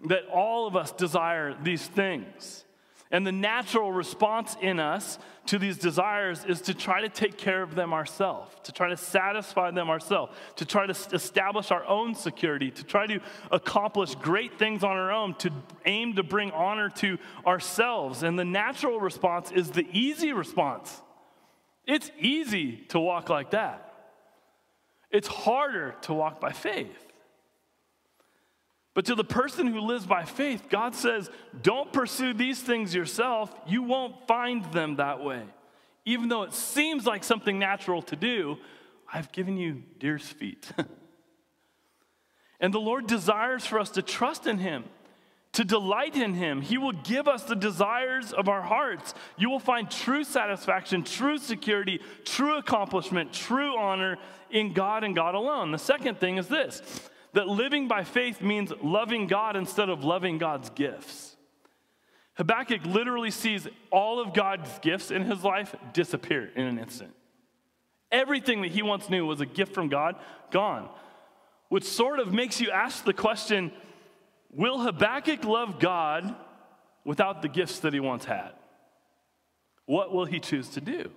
that 0.08 0.28
all 0.28 0.68
of 0.68 0.76
us 0.76 0.92
desire 0.92 1.56
these 1.64 1.88
things. 1.88 2.66
And 3.10 3.26
the 3.26 3.32
natural 3.32 3.92
response 3.92 4.56
in 4.62 4.82
us 4.82 5.18
to 5.48 5.58
these 5.58 5.78
desires 5.78 6.44
is 6.46 6.62
to 6.64 6.74
try 6.74 7.02
to 7.02 7.10
take 7.10 7.38
care 7.38 7.64
of 7.64 7.74
them 7.74 7.94
ourselves, 7.94 8.54
to 8.64 8.74
try 8.74 8.90
to 8.90 8.98
satisfy 8.98 9.72
them 9.72 9.90
ourselves, 9.90 10.36
to 10.58 10.66
try 10.66 10.86
to 10.86 10.96
establish 11.14 11.72
our 11.72 11.86
own 11.86 12.14
security, 12.14 12.70
to 12.70 12.84
try 12.84 13.08
to 13.08 13.20
accomplish 13.50 14.14
great 14.14 14.60
things 14.60 14.84
on 14.84 14.92
our 14.92 15.12
own, 15.12 15.34
to 15.36 15.52
aim 15.86 16.16
to 16.18 16.24
bring 16.24 16.52
honor 16.52 16.90
to 16.90 17.18
ourselves. 17.48 18.24
And 18.24 18.38
the 18.38 18.46
natural 18.46 19.00
response 19.00 19.52
is 19.52 19.72
the 19.72 19.88
easy 19.92 20.34
response. 20.34 21.02
It's 21.89 22.12
easy 22.19 22.86
to 22.89 22.99
walk 22.99 23.30
like 23.30 23.49
that. 23.49 23.91
It's 25.10 25.28
harder 25.28 25.95
to 26.04 26.13
walk 26.13 26.39
by 26.39 26.52
faith. 26.52 27.04
But 28.93 29.06
to 29.06 29.15
the 29.15 29.23
person 29.23 29.65
who 29.65 29.80
lives 29.80 30.06
by 30.06 30.23
faith, 30.23 30.67
God 30.69 30.93
says, 30.93 31.32
don't 31.63 31.91
pursue 31.91 32.36
these 32.36 32.62
things 32.62 32.93
yourself. 32.93 33.52
You 33.65 33.82
won't 33.82 34.28
find 34.28 34.63
them 34.65 34.97
that 34.97 35.23
way. 35.23 35.41
Even 36.06 36.30
though 36.30 36.43
it 36.43 36.54
seems 36.54 37.08
like 37.08 37.23
something 37.23 37.58
natural 37.58 38.04
to 38.04 38.15
do, 38.15 38.58
I've 39.12 39.32
given 39.32 39.58
you 39.58 39.82
deer's 39.97 40.28
feet. 40.28 40.71
and 42.60 42.71
the 42.71 42.80
Lord 42.80 43.08
desires 43.08 43.65
for 43.65 43.80
us 43.80 43.89
to 43.91 44.04
trust 44.04 44.45
in 44.45 44.60
Him 44.60 44.84
to 45.54 45.64
delight 45.64 46.16
in 46.16 46.34
Him. 46.34 46.62
He 46.62 46.78
will 46.78 46.92
give 46.92 47.28
us 47.28 47.44
the 47.44 47.56
desires 47.56 48.34
of 48.34 48.48
our 48.48 48.62
hearts. 48.62 49.14
You 49.38 49.50
will 49.50 49.60
find 49.60 49.90
true 49.90 50.24
satisfaction, 50.24 51.04
true 51.04 51.38
security, 51.38 52.00
true 52.24 52.58
accomplishment, 52.58 53.34
true 53.34 53.78
honor 53.78 54.18
in 54.52 54.74
God 54.74 55.04
and 55.04 55.16
God 55.16 55.36
alone. 55.36 55.72
The 55.72 55.78
second 55.78 56.20
thing 56.20 56.38
is 56.38 56.48
this 56.48 56.82
that 57.34 57.48
living 57.48 57.88
by 57.88 58.04
faith 58.04 58.42
means 58.42 58.74
loving 58.82 59.28
God 59.28 59.56
instead 59.56 59.90
of 59.90 60.04
loving 60.04 60.40
God's 60.40 60.70
gifts. 60.72 61.36
Habakkuk 62.36 62.86
literally 62.86 63.32
sees 63.32 63.68
all 63.92 64.20
of 64.20 64.34
God's 64.34 64.80
gifts 64.80 65.12
in 65.12 65.24
his 65.24 65.44
life 65.44 65.76
disappear 65.94 66.50
in 66.56 66.66
an 66.66 66.80
instant. 66.80 67.12
Everything 68.12 68.62
that 68.62 68.72
he 68.72 68.82
once 68.82 69.10
knew 69.10 69.26
was 69.26 69.42
a 69.42 69.46
gift 69.46 69.74
from 69.74 69.90
God, 69.90 70.16
gone. 70.50 70.90
Which 71.68 71.84
sort 71.84 72.20
of 72.20 72.34
makes 72.34 72.60
you 72.60 72.72
ask 72.72 73.04
the 73.04 73.14
question 73.14 73.72
Will 74.52 74.80
Habakkuk 74.80 75.44
love 75.44 75.80
God 75.80 76.36
without 77.06 77.42
the 77.42 77.48
gifts 77.48 77.80
that 77.80 77.94
he 77.94 78.00
once 78.00 78.26
had? 78.26 78.52
What 79.86 80.14
will 80.14 80.26
he 80.26 80.40
choose 80.40 80.70
to 80.70 80.82
do? 80.82 81.12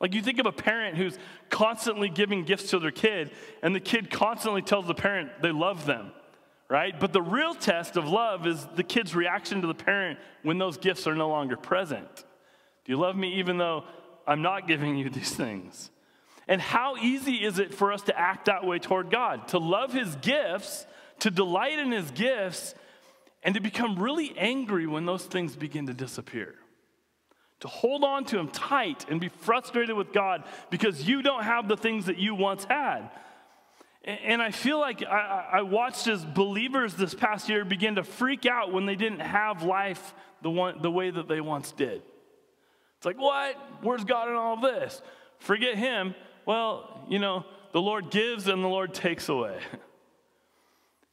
Like 0.00 0.14
you 0.14 0.22
think 0.22 0.38
of 0.38 0.46
a 0.46 0.52
parent 0.52 0.96
who's 0.96 1.18
constantly 1.48 2.08
giving 2.08 2.44
gifts 2.44 2.70
to 2.70 2.78
their 2.78 2.90
kid, 2.90 3.30
and 3.62 3.74
the 3.74 3.80
kid 3.80 4.10
constantly 4.10 4.62
tells 4.62 4.86
the 4.86 4.94
parent 4.94 5.30
they 5.40 5.52
love 5.52 5.86
them, 5.86 6.12
right? 6.68 6.98
But 6.98 7.12
the 7.12 7.22
real 7.22 7.54
test 7.54 7.96
of 7.96 8.08
love 8.08 8.46
is 8.46 8.66
the 8.74 8.82
kid's 8.82 9.14
reaction 9.14 9.60
to 9.60 9.66
the 9.66 9.74
parent 9.74 10.18
when 10.42 10.58
those 10.58 10.76
gifts 10.76 11.06
are 11.06 11.14
no 11.14 11.28
longer 11.28 11.56
present. 11.56 12.24
Do 12.84 12.92
you 12.92 12.98
love 12.98 13.16
me 13.16 13.38
even 13.38 13.56
though 13.56 13.84
I'm 14.26 14.42
not 14.42 14.68
giving 14.68 14.96
you 14.96 15.08
these 15.08 15.30
things? 15.30 15.90
And 16.46 16.60
how 16.60 16.96
easy 16.96 17.36
is 17.36 17.58
it 17.58 17.72
for 17.72 17.92
us 17.92 18.02
to 18.02 18.18
act 18.18 18.46
that 18.46 18.66
way 18.66 18.78
toward 18.78 19.10
God? 19.10 19.48
To 19.48 19.58
love 19.58 19.92
his 19.92 20.14
gifts 20.16 20.86
to 21.20 21.30
delight 21.30 21.78
in 21.78 21.92
his 21.92 22.10
gifts, 22.10 22.74
and 23.42 23.54
to 23.54 23.60
become 23.60 24.02
really 24.02 24.34
angry 24.38 24.86
when 24.86 25.04
those 25.04 25.24
things 25.24 25.54
begin 25.54 25.86
to 25.86 25.94
disappear. 25.94 26.54
To 27.60 27.68
hold 27.68 28.02
on 28.02 28.24
to 28.26 28.38
him 28.38 28.48
tight 28.48 29.06
and 29.08 29.20
be 29.20 29.28
frustrated 29.28 29.96
with 29.96 30.12
God 30.12 30.44
because 30.70 31.06
you 31.06 31.22
don't 31.22 31.44
have 31.44 31.68
the 31.68 31.76
things 31.76 32.06
that 32.06 32.18
you 32.18 32.34
once 32.34 32.64
had. 32.64 33.10
And 34.04 34.42
I 34.42 34.50
feel 34.50 34.78
like 34.78 35.02
I, 35.02 35.62
watched 35.62 36.06
as 36.08 36.22
believers 36.24 36.94
this 36.94 37.14
past 37.14 37.48
year 37.48 37.64
begin 37.64 37.94
to 37.94 38.04
freak 38.04 38.44
out 38.44 38.70
when 38.70 38.84
they 38.84 38.96
didn't 38.96 39.20
have 39.20 39.62
life 39.62 40.14
the, 40.42 40.74
the 40.80 40.90
way 40.90 41.10
that 41.10 41.26
they 41.26 41.40
once 41.40 41.72
did. 41.72 42.02
It's 42.98 43.06
like, 43.06 43.18
what? 43.18 43.56
Where's 43.80 44.04
God 44.04 44.28
in 44.28 44.34
all 44.34 44.60
this? 44.60 45.00
Forget 45.38 45.76
him. 45.76 46.14
Well, 46.44 47.06
you 47.08 47.18
know, 47.18 47.46
the 47.72 47.80
Lord 47.80 48.10
gives 48.10 48.46
and 48.46 48.62
the 48.62 48.68
Lord 48.68 48.92
takes 48.92 49.28
away. 49.28 49.58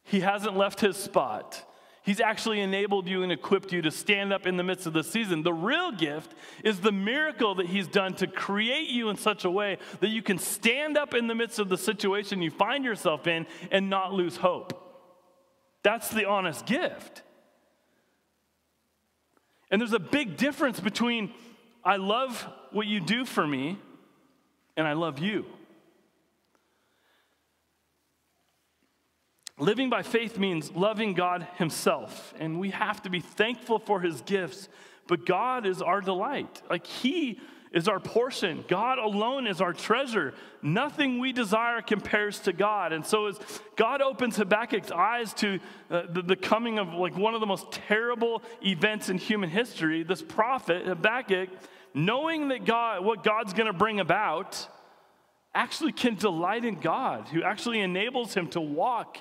He 0.04 0.20
hasn't 0.20 0.56
left 0.56 0.80
his 0.80 0.96
spot. 0.96 1.64
He's 2.04 2.20
actually 2.20 2.60
enabled 2.60 3.06
you 3.06 3.22
and 3.22 3.30
equipped 3.30 3.72
you 3.72 3.80
to 3.82 3.90
stand 3.92 4.32
up 4.32 4.44
in 4.44 4.56
the 4.56 4.64
midst 4.64 4.86
of 4.86 4.92
the 4.92 5.04
season. 5.04 5.44
The 5.44 5.52
real 5.52 5.92
gift 5.92 6.34
is 6.64 6.80
the 6.80 6.90
miracle 6.90 7.54
that 7.56 7.66
He's 7.66 7.86
done 7.86 8.14
to 8.14 8.26
create 8.26 8.88
you 8.88 9.08
in 9.08 9.16
such 9.16 9.44
a 9.44 9.50
way 9.50 9.78
that 10.00 10.08
you 10.08 10.20
can 10.20 10.38
stand 10.38 10.98
up 10.98 11.14
in 11.14 11.28
the 11.28 11.34
midst 11.34 11.60
of 11.60 11.68
the 11.68 11.78
situation 11.78 12.42
you 12.42 12.50
find 12.50 12.84
yourself 12.84 13.28
in 13.28 13.46
and 13.70 13.88
not 13.88 14.12
lose 14.12 14.36
hope. 14.36 14.78
That's 15.84 16.08
the 16.08 16.28
honest 16.28 16.66
gift. 16.66 17.22
And 19.70 19.80
there's 19.80 19.92
a 19.92 20.00
big 20.00 20.36
difference 20.36 20.80
between 20.80 21.32
I 21.84 21.96
love 21.96 22.46
what 22.72 22.88
you 22.88 22.98
do 22.98 23.24
for 23.24 23.46
me 23.46 23.78
and 24.76 24.88
I 24.88 24.94
love 24.94 25.20
you. 25.20 25.46
Living 29.62 29.88
by 29.88 30.02
faith 30.02 30.40
means 30.40 30.72
loving 30.72 31.14
God 31.14 31.46
Himself, 31.54 32.34
and 32.40 32.58
we 32.58 32.70
have 32.70 33.00
to 33.02 33.10
be 33.10 33.20
thankful 33.20 33.78
for 33.78 34.00
His 34.00 34.20
gifts. 34.22 34.68
But 35.06 35.24
God 35.24 35.66
is 35.66 35.80
our 35.80 36.00
delight. 36.00 36.60
Like 36.68 36.84
He 36.84 37.38
is 37.72 37.86
our 37.86 38.00
portion. 38.00 38.64
God 38.66 38.98
alone 38.98 39.46
is 39.46 39.60
our 39.60 39.72
treasure. 39.72 40.34
Nothing 40.62 41.20
we 41.20 41.32
desire 41.32 41.80
compares 41.80 42.40
to 42.40 42.52
God. 42.52 42.92
And 42.92 43.06
so, 43.06 43.26
as 43.26 43.38
God 43.76 44.02
opens 44.02 44.34
Habakkuk's 44.34 44.90
eyes 44.90 45.32
to 45.34 45.60
uh, 45.88 46.02
the, 46.10 46.22
the 46.22 46.36
coming 46.36 46.80
of 46.80 46.88
like 46.94 47.16
one 47.16 47.34
of 47.34 47.40
the 47.40 47.46
most 47.46 47.70
terrible 47.70 48.42
events 48.66 49.10
in 49.10 49.16
human 49.16 49.48
history, 49.48 50.02
this 50.02 50.22
prophet 50.22 50.86
Habakkuk, 50.86 51.50
knowing 51.94 52.48
that 52.48 52.64
God, 52.64 53.04
what 53.04 53.22
God's 53.22 53.52
going 53.52 53.68
to 53.68 53.72
bring 53.72 54.00
about, 54.00 54.66
actually 55.54 55.92
can 55.92 56.16
delight 56.16 56.64
in 56.64 56.80
God, 56.80 57.28
who 57.28 57.44
actually 57.44 57.78
enables 57.78 58.34
him 58.34 58.48
to 58.48 58.60
walk 58.60 59.18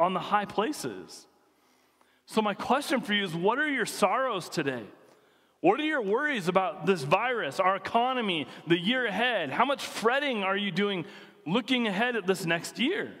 on 0.00 0.14
the 0.14 0.20
high 0.20 0.46
places. 0.46 1.26
So, 2.26 2.42
my 2.42 2.54
question 2.54 3.00
for 3.00 3.12
you 3.12 3.24
is 3.24 3.34
what 3.34 3.58
are 3.58 3.68
your 3.68 3.86
sorrows 3.86 4.48
today? 4.48 4.84
What 5.60 5.78
are 5.78 5.84
your 5.84 6.00
worries 6.00 6.48
about 6.48 6.86
this 6.86 7.02
virus, 7.02 7.60
our 7.60 7.76
economy, 7.76 8.46
the 8.66 8.78
year 8.78 9.06
ahead? 9.06 9.50
How 9.50 9.66
much 9.66 9.84
fretting 9.84 10.42
are 10.42 10.56
you 10.56 10.70
doing 10.70 11.04
looking 11.46 11.86
ahead 11.86 12.16
at 12.16 12.26
this 12.26 12.46
next 12.46 12.78
year? 12.78 13.12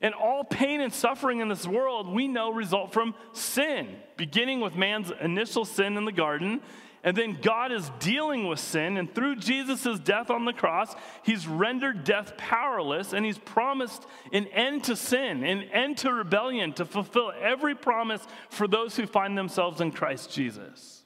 And 0.00 0.14
all 0.14 0.42
pain 0.42 0.80
and 0.80 0.92
suffering 0.92 1.40
in 1.40 1.48
this 1.48 1.66
world 1.66 2.08
we 2.08 2.26
know 2.26 2.50
result 2.52 2.92
from 2.92 3.14
sin, 3.32 3.96
beginning 4.16 4.60
with 4.60 4.74
man's 4.74 5.12
initial 5.20 5.64
sin 5.64 5.96
in 5.96 6.04
the 6.04 6.12
garden 6.12 6.60
and 7.02 7.16
then 7.16 7.38
God 7.40 7.72
is 7.72 7.90
dealing 7.98 8.46
with 8.46 8.58
sin, 8.58 8.96
and 8.98 9.12
through 9.14 9.36
Jesus' 9.36 9.98
death 9.98 10.30
on 10.30 10.44
the 10.44 10.52
cross, 10.52 10.94
He's 11.22 11.46
rendered 11.46 12.04
death 12.04 12.36
powerless, 12.36 13.12
and 13.14 13.24
He's 13.24 13.38
promised 13.38 14.06
an 14.32 14.46
end 14.48 14.84
to 14.84 14.96
sin, 14.96 15.42
an 15.42 15.62
end 15.62 15.98
to 15.98 16.12
rebellion, 16.12 16.74
to 16.74 16.84
fulfill 16.84 17.32
every 17.40 17.74
promise 17.74 18.26
for 18.50 18.68
those 18.68 18.96
who 18.96 19.06
find 19.06 19.36
themselves 19.36 19.80
in 19.80 19.92
Christ 19.92 20.30
Jesus. 20.32 21.04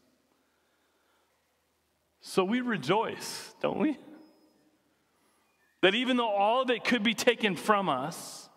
So 2.20 2.42
we 2.42 2.60
rejoice, 2.60 3.54
don't 3.60 3.78
we? 3.78 3.96
That 5.82 5.94
even 5.94 6.16
though 6.16 6.30
all 6.30 6.62
of 6.62 6.70
it 6.70 6.82
could 6.82 7.02
be 7.02 7.14
taken 7.14 7.54
from 7.54 7.88
us, 7.88 8.48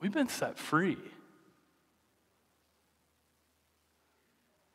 we've 0.00 0.12
been 0.12 0.28
set 0.28 0.58
free. 0.58 0.96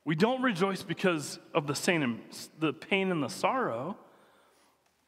We 0.05 0.15
don't 0.15 0.41
rejoice 0.41 0.83
because 0.83 1.39
of 1.53 1.65
the, 1.67 2.49
the 2.59 2.73
pain 2.73 3.11
and 3.11 3.23
the 3.23 3.29
sorrow, 3.29 3.97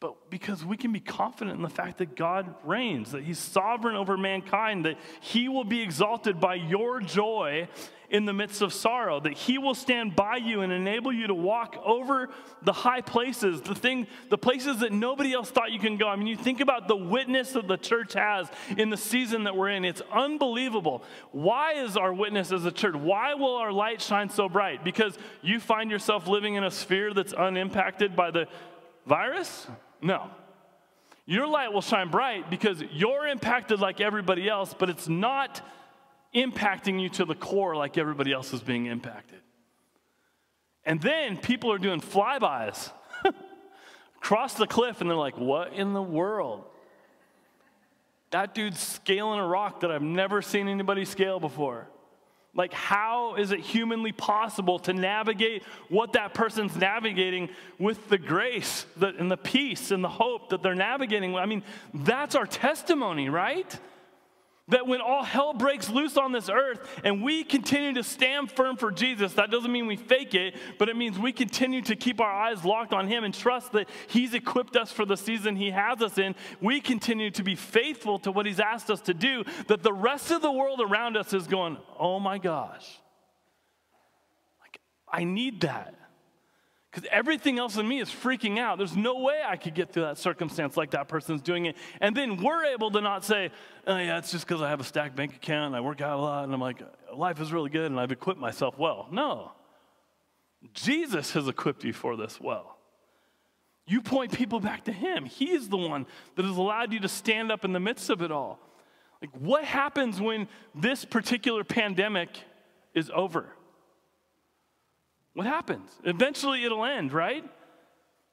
but 0.06 0.30
because 0.30 0.64
we 0.64 0.78
can 0.78 0.92
be 0.92 1.00
confident 1.00 1.58
in 1.58 1.64
the 1.64 1.68
fact 1.68 1.98
that 1.98 2.16
God 2.16 2.54
reigns, 2.64 3.14
that 3.14 3.24
He's 3.24 3.40
sovereign 3.40 3.96
over 3.96 4.16
mankind, 4.18 4.86
that 4.86 5.00
He 5.20 5.50
will 5.50 5.64
be 5.64 5.82
exalted 5.82 6.40
by 6.40 6.54
your 6.54 7.00
joy 7.00 7.68
in 8.12 8.26
the 8.26 8.34
midst 8.34 8.62
of 8.62 8.72
sorrow, 8.72 9.20
that 9.20 9.34
He 9.34 9.58
will 9.58 9.74
stand 9.74 10.16
by 10.16 10.36
you 10.36 10.62
and 10.62 10.72
enable 10.72 11.12
you 11.12 11.26
to 11.26 11.34
walk 11.34 11.82
over 11.84 12.30
the 12.62 12.72
high 12.72 13.02
places, 13.02 13.62
the 13.62 13.74
thing, 13.74 14.06
the 14.30 14.38
places 14.38 14.82
that 14.82 14.92
nobody 14.92 15.34
else 15.34 15.50
thought 15.50 15.72
you 15.72 15.80
can 15.80 15.98
go. 15.98 16.08
I 16.08 16.18
mean, 16.18 16.28
you 16.28 16.38
think 16.38 16.60
about 16.60 16.88
the 16.88 16.96
witness 16.96 17.54
that 17.54 17.68
the 17.68 17.78
church 17.78 18.14
has 18.14 18.48
in 18.78 18.92
the 18.92 18.98
season 18.98 19.46
that 19.46 19.58
we're 19.58 19.70
in. 19.70 19.84
It's 19.84 20.04
unbelievable. 20.12 21.04
Why 21.32 21.84
is 21.84 21.98
our 21.98 22.14
witness 22.14 22.52
as 22.52 22.64
a 22.64 22.72
church? 22.72 22.94
Why 22.94 23.34
will 23.34 23.56
our 23.56 23.72
light 23.72 24.04
shine 24.04 24.30
so 24.30 24.50
bright? 24.50 24.84
Because 24.84 25.18
you 25.42 25.60
find 25.60 25.90
yourself 25.90 26.28
living 26.28 26.54
in 26.54 26.64
a 26.64 26.70
sphere 26.70 27.12
that's 27.12 27.34
unimpacted 27.34 28.16
by 28.16 28.30
the 28.30 28.48
virus? 29.08 29.68
No. 30.06 30.30
Your 31.26 31.48
light 31.48 31.74
will 31.74 31.82
shine 31.82 32.12
bright 32.12 32.52
because 32.52 32.84
you're 32.92 33.28
impacted 33.28 33.80
like 33.80 34.00
everybody 34.00 34.48
else, 34.48 34.76
but 34.78 34.88
it's 34.88 35.10
not 35.10 35.68
impacting 36.36 37.02
you 37.02 37.10
to 37.10 37.26
the 37.26 37.34
core 37.34 37.76
like 37.76 37.98
everybody 37.98 38.32
else 38.32 38.54
is 38.54 38.62
being 38.62 38.86
impacted. 38.86 39.40
And 40.86 41.02
then 41.02 41.38
people 41.38 41.72
are 41.72 41.80
doing 41.80 42.02
flybys 42.02 42.92
across 44.18 44.54
the 44.54 44.68
cliff 44.68 45.02
and 45.02 45.10
they're 45.10 45.18
like, 45.18 45.40
what 45.40 45.74
in 45.74 45.94
the 45.94 46.04
world? 46.04 46.66
That 48.30 48.54
dude's 48.54 48.80
scaling 48.80 49.40
a 49.40 49.48
rock 49.48 49.80
that 49.80 49.90
I've 49.90 50.04
never 50.04 50.44
seen 50.44 50.68
anybody 50.68 51.06
scale 51.06 51.40
before. 51.40 51.88
Like, 52.56 52.74
how 52.74 53.36
is 53.36 53.52
it 53.52 53.60
humanly 53.60 54.14
possible 54.14 54.80
to 54.80 54.94
navigate 54.94 55.64
what 55.90 56.14
that 56.14 56.34
person's 56.34 56.76
navigating 56.78 57.50
with 57.78 58.08
the 58.08 58.18
grace 58.18 58.86
and 59.00 59.30
the 59.30 59.38
peace 59.38 59.92
and 59.92 60.02
the 60.02 60.10
hope 60.10 60.50
that 60.50 60.64
they're 60.64 60.74
navigating? 60.74 61.36
I 61.36 61.46
mean, 61.46 61.64
that's 61.94 62.34
our 62.34 62.48
testimony, 62.48 63.30
right? 63.30 63.78
That 64.70 64.88
when 64.88 65.00
all 65.00 65.24
hell 65.24 65.54
breaks 65.54 65.92
loose 65.92 66.18
on 66.18 66.32
this 66.32 66.50
earth 66.50 66.80
and 67.04 67.22
we 67.22 67.44
continue 67.44 67.94
to 67.94 68.04
stand 68.04 68.52
firm 68.52 68.78
for 68.78 68.92
Jesus, 68.92 69.34
that 69.34 69.52
doesn't 69.52 69.72
mean 69.72 69.86
we 69.86 69.96
fake 69.96 70.34
it, 70.34 70.56
but 70.80 70.90
it 70.90 70.98
means 70.98 71.20
we 71.20 71.32
continue 71.32 71.84
to 71.84 71.96
keep 71.96 72.20
our 72.20 72.32
eyes 72.32 72.66
locked 72.66 72.92
on 72.92 73.08
Him 73.08 73.24
and 73.24 73.32
trust 73.32 73.74
that 73.74 73.88
He's 74.08 74.34
equipped 74.34 74.76
us 74.76 74.92
for 74.92 75.06
the 75.06 75.18
season 75.18 75.56
He 75.56 75.70
has 75.70 76.02
us 76.02 76.18
in. 76.18 76.34
We 76.62 76.82
continue 76.82 77.30
to 77.32 77.44
be 77.44 77.56
faithful 77.56 78.18
to 78.20 78.32
what 78.32 78.48
He's 78.48 78.60
asked 78.60 78.90
us 78.90 79.02
to 79.02 79.14
do, 79.14 79.44
that 79.68 79.84
the 79.84 79.94
rest 79.94 80.32
of 80.32 80.42
the 80.42 80.52
world 80.52 80.82
around 80.82 81.16
us 81.16 81.32
is 81.32 81.46
going, 81.46 81.78
oh 82.00 82.20
my 82.20 82.40
gosh, 82.40 82.90
like, 84.62 84.80
I 85.12 85.26
need 85.26 85.62
that. 85.62 85.94
Because 86.96 87.10
everything 87.12 87.60
else 87.60 87.76
in 87.76 87.86
me 87.86 88.00
is 88.00 88.10
freaking 88.10 88.58
out. 88.58 88.78
There's 88.78 88.96
no 88.96 89.20
way 89.20 89.42
I 89.46 89.58
could 89.58 89.76
get 89.76 89.92
through 89.92 90.04
that 90.04 90.18
circumstance 90.18 90.78
like 90.78 90.92
that 90.92 91.10
person's 91.10 91.42
doing 91.42 91.66
it. 91.66 91.76
And 92.00 92.16
then 92.16 92.38
we're 92.38 92.64
able 92.64 92.90
to 92.92 93.02
not 93.02 93.26
say, 93.26 93.52
oh, 93.86 93.98
yeah, 93.98 94.18
it's 94.18 94.32
just 94.32 94.48
because 94.48 94.62
I 94.62 94.70
have 94.70 94.80
a 94.80 94.86
stacked 94.86 95.14
bank 95.14 95.36
account 95.36 95.68
and 95.68 95.76
I 95.76 95.82
work 95.82 96.00
out 96.00 96.18
a 96.18 96.22
lot 96.22 96.46
and 96.46 96.54
I'm 96.54 96.62
like, 96.62 96.82
life 97.14 97.42
is 97.42 97.52
really 97.52 97.70
good 97.70 97.92
and 97.92 98.00
I've 98.00 98.14
equipped 98.14 98.40
myself 98.40 98.80
well. 98.80 99.10
No. 99.12 99.52
Jesus 100.74 101.34
has 101.34 101.50
equipped 101.50 101.84
you 101.84 101.92
for 101.92 102.16
this 102.16 102.40
well. 102.40 102.78
You 103.86 104.02
point 104.02 104.32
people 104.32 104.62
back 104.62 104.86
to 104.86 104.94
Him. 104.94 105.26
He 105.26 105.52
is 105.52 105.68
the 105.68 105.76
one 105.76 106.06
that 106.38 106.46
has 106.46 106.56
allowed 106.56 106.94
you 106.94 107.02
to 107.02 107.10
stand 107.10 107.52
up 107.52 107.66
in 107.66 107.74
the 107.74 107.80
midst 107.82 108.10
of 108.10 108.22
it 108.22 108.32
all. 108.32 108.58
Like, 109.22 109.32
what 109.38 109.66
happens 109.66 110.22
when 110.22 110.48
this 110.74 111.04
particular 111.04 111.66
pandemic 111.66 112.30
is 112.94 113.12
over? 113.14 113.50
What 115.36 115.46
happens? 115.46 115.92
Eventually 116.04 116.64
it'll 116.64 116.86
end, 116.86 117.14
right? 117.14 117.44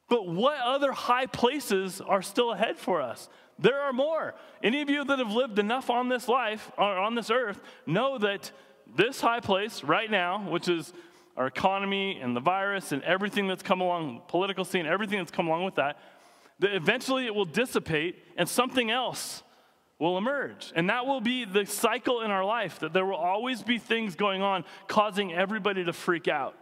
But 0.09 0.27
what 0.29 0.59
other 0.59 0.93
high 0.93 1.27
places 1.27 2.01
are 2.01 2.23
still 2.23 2.53
ahead 2.53 2.79
for 2.79 3.03
us? 3.03 3.29
There 3.59 3.81
are 3.81 3.93
more. 3.93 4.35
Any 4.63 4.83
of 4.83 4.89
you 4.89 5.05
that 5.05 5.19
have 5.19 5.33
lived 5.33 5.59
enough 5.59 5.91
on 5.91 6.09
this 6.09 6.29
life, 6.29 6.71
or 6.79 6.97
on 6.99 7.15
this 7.15 7.31
earth, 7.31 7.61
know 7.87 8.19
that 8.19 8.51
this 8.97 9.21
high 9.21 9.41
place 9.41 9.83
right 9.83 10.11
now, 10.11 10.49
which 10.49 10.69
is 10.69 10.93
our 11.37 11.47
economy 11.47 12.21
and 12.21 12.37
the 12.37 12.41
virus 12.41 12.93
and 12.93 13.03
everything 13.03 13.49
that's 13.49 13.63
come 13.63 13.81
along, 13.81 14.23
political 14.29 14.65
scene, 14.65 14.87
everything 14.87 15.19
that's 15.19 15.31
come 15.31 15.49
along 15.49 15.65
with 15.65 15.75
that, 15.77 15.99
that 16.61 16.75
eventually 16.75 17.27
it 17.27 17.35
will 17.35 17.45
dissipate 17.45 18.17
and 18.37 18.49
something 18.49 18.91
else 18.91 19.43
will 19.99 20.19
emerge. 20.19 20.73
And 20.77 20.89
that 20.91 21.07
will 21.07 21.21
be 21.21 21.45
the 21.45 21.65
cycle 21.67 22.21
in 22.21 22.31
our 22.31 22.45
life, 22.45 22.79
that 22.81 22.93
there 22.93 23.07
will 23.07 23.17
always 23.17 23.63
be 23.63 23.79
things 23.79 24.15
going 24.15 24.43
on 24.43 24.65
causing 24.87 25.33
everybody 25.33 25.85
to 25.85 25.93
freak 25.93 26.29
out. 26.29 26.55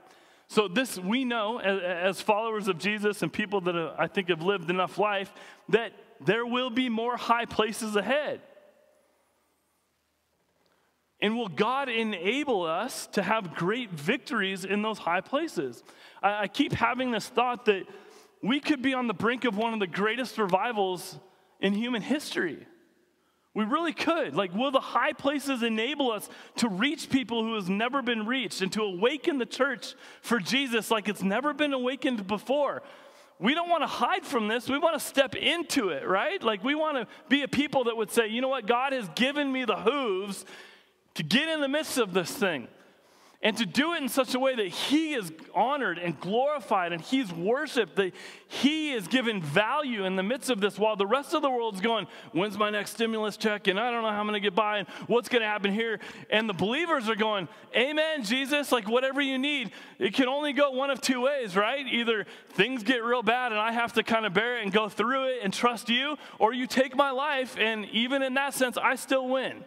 So, 0.51 0.67
this 0.67 0.99
we 0.99 1.25
know 1.25 1.61
as, 1.61 2.21
followers 2.21 2.67
of 2.67 2.77
Jesus 2.77 3.23
and 3.23 3.33
people 3.33 3.61
that 3.61 3.77
uh, 3.77 3.95
I 3.97 4.09
think 4.09 4.31
have 4.31 4.43
lived 4.43 4.69
enough 4.69 4.99
life 4.99 5.33
that 5.69 5.93
there 6.21 6.45
will 6.45 6.71
be 6.71 6.89
more 6.89 7.17
high 7.17 7.45
places 7.45 7.95
ahead. 7.95 8.41
And 11.21 11.37
will 11.37 11.49
God 11.49 11.89
enable 11.89 12.65
us 12.65 13.07
to 13.13 13.23
have 13.23 13.55
great 13.55 13.93
victories 13.93 14.65
in 14.65 14.83
those 14.83 14.99
high 14.99 15.21
places? 15.21 15.85
I, 16.21 16.43
I 16.43 16.49
keep 16.49 16.73
having 16.73 17.13
this 17.13 17.29
thought 17.29 17.67
that 17.67 17.85
we 18.43 18.59
could 18.59 18.83
be 18.83 18.93
on 18.93 19.07
the 19.07 19.15
brink 19.15 19.45
of 19.45 19.57
one 19.57 19.73
of 19.73 19.79
the 19.79 19.87
greatest 19.87 20.37
revivals 20.37 21.17
in 21.61 21.75
human 21.75 22.03
history. 22.03 22.67
We 23.53 23.65
really 23.65 23.93
could. 23.93 24.37
Like, 24.37 24.55
will 24.55 24.71
the 24.71 24.81
high 24.81 25.13
places 25.13 25.63
enable 25.63 26.13
us 26.13 26.29
to 26.57 26.69
reach 26.69 27.11
people 27.11 27.43
who 27.43 27.57
has 27.57 27.69
never 27.69 28.01
been 28.01 28.27
reached 28.27 28.63
and 28.63 28.73
to 28.73 28.83
awaken 28.83 29.39
the 29.39 29.47
church 29.47 29.95
for 30.23 30.39
Jesus 30.39 30.91
like 30.91 31.09
it's 31.09 31.23
never 31.23 31.53
been 31.53 31.73
awakened 31.73 32.27
before? 32.27 32.83
We 33.41 33.55
don't 33.55 33.69
want 33.69 33.83
to 33.83 33.89
hide 33.89 34.25
from 34.25 34.49
this. 34.49 34.69
We 34.69 34.79
want 34.79 35.01
to 35.01 35.05
step 35.05 35.35
into 35.35 35.89
it, 35.89 36.07
right? 36.07 36.41
Like, 36.43 36.63
we 36.63 36.75
want 36.75 36.99
to 36.99 37.07
be 37.29 37.43
a 37.43 37.49
people 37.49 37.85
that 37.85 37.97
would 37.97 38.11
say, 38.11 38.29
you 38.29 38.41
know 38.41 38.49
what? 38.49 38.67
God 38.67 38.93
has 38.93 39.09
given 39.17 39.51
me 39.51 39.65
the 39.65 39.77
hooves 39.77 40.45
to 41.15 41.23
get 41.23 41.49
in 41.49 41.61
the 41.61 41.69
midst 41.69 41.99
of 41.99 42.13
this 42.13 42.31
thing 42.31 42.69
and 43.43 43.57
to 43.57 43.65
do 43.65 43.95
it 43.95 44.03
in 44.03 44.09
such 44.11 44.35
a 44.35 44.39
way 44.39 44.55
that 44.55 44.67
he 44.67 45.15
is 45.15 45.33
honored 45.55 45.99
and 45.99 46.21
glorified 46.21 46.93
and 46.93 47.01
he's 47.01 47.33
worshiped, 47.33 47.97
that 47.97 48.13
he 48.49 48.93
is 48.93 49.09
given 49.09 49.41
value 49.41 50.05
in 50.05 50.17
the 50.17 50.23
midst 50.23 50.51
of 50.51 50.61
this 50.61 50.79
while 50.79 50.95
the 50.95 51.07
rest 51.07 51.33
of 51.33 51.41
the 51.41 51.49
world's 51.49 51.81
going, 51.81 52.07
When's 52.33 52.59
my 52.59 52.69
next 52.69 52.91
stimulus 52.91 53.39
check? 53.39 53.67
And 53.67 53.81
I 53.81 53.91
don't 53.91 54.03
know 54.03 54.11
how 54.11 54.21
I'm 54.21 54.27
going 54.27 54.35
to 54.35 54.47
get 54.47 54.55
by 54.55 54.79
and 54.79 54.89
what's 55.07 55.31
going 55.31 55.41
to 55.41 55.49
happen 55.49 55.73
here. 55.73 56.01
And 56.29 56.51
the 56.51 56.55
believers 56.55 57.09
are 57.09 57.15
going, 57.15 57.49
Amen, 57.75 58.25
Jesus, 58.25 58.73
like 58.73 58.87
whatever 58.87 59.23
you 59.23 59.39
need. 59.39 59.71
It 59.99 60.13
can 60.13 60.29
only 60.29 60.53
go 60.53 60.73
one 60.73 60.91
of 60.91 61.01
two 61.01 61.23
ways, 61.23 61.57
right? 61.57 61.87
Either 61.87 62.27
things 62.51 62.83
get 62.83 63.03
real 63.03 63.23
bad 63.23 63.53
and 63.53 63.61
I 63.61 63.73
have 63.73 63.95
to 63.95 64.03
kind 64.03 64.27
of 64.27 64.35
bear 64.35 64.59
it 64.59 64.65
and 64.65 64.73
go 64.73 64.91
through 64.91 65.29
it 65.29 65.39
and 65.43 65.51
trust 65.51 65.89
you, 65.89 66.19
or 66.39 66.53
you 66.53 66.67
take 66.67 66.95
my 66.95 67.11
life 67.11 67.57
and 67.59 67.87
even 67.87 68.23
in 68.23 68.35
that 68.35 68.53
sense, 68.53 68.77
I 68.77 68.97
still 68.97 69.29
win. 69.29 69.65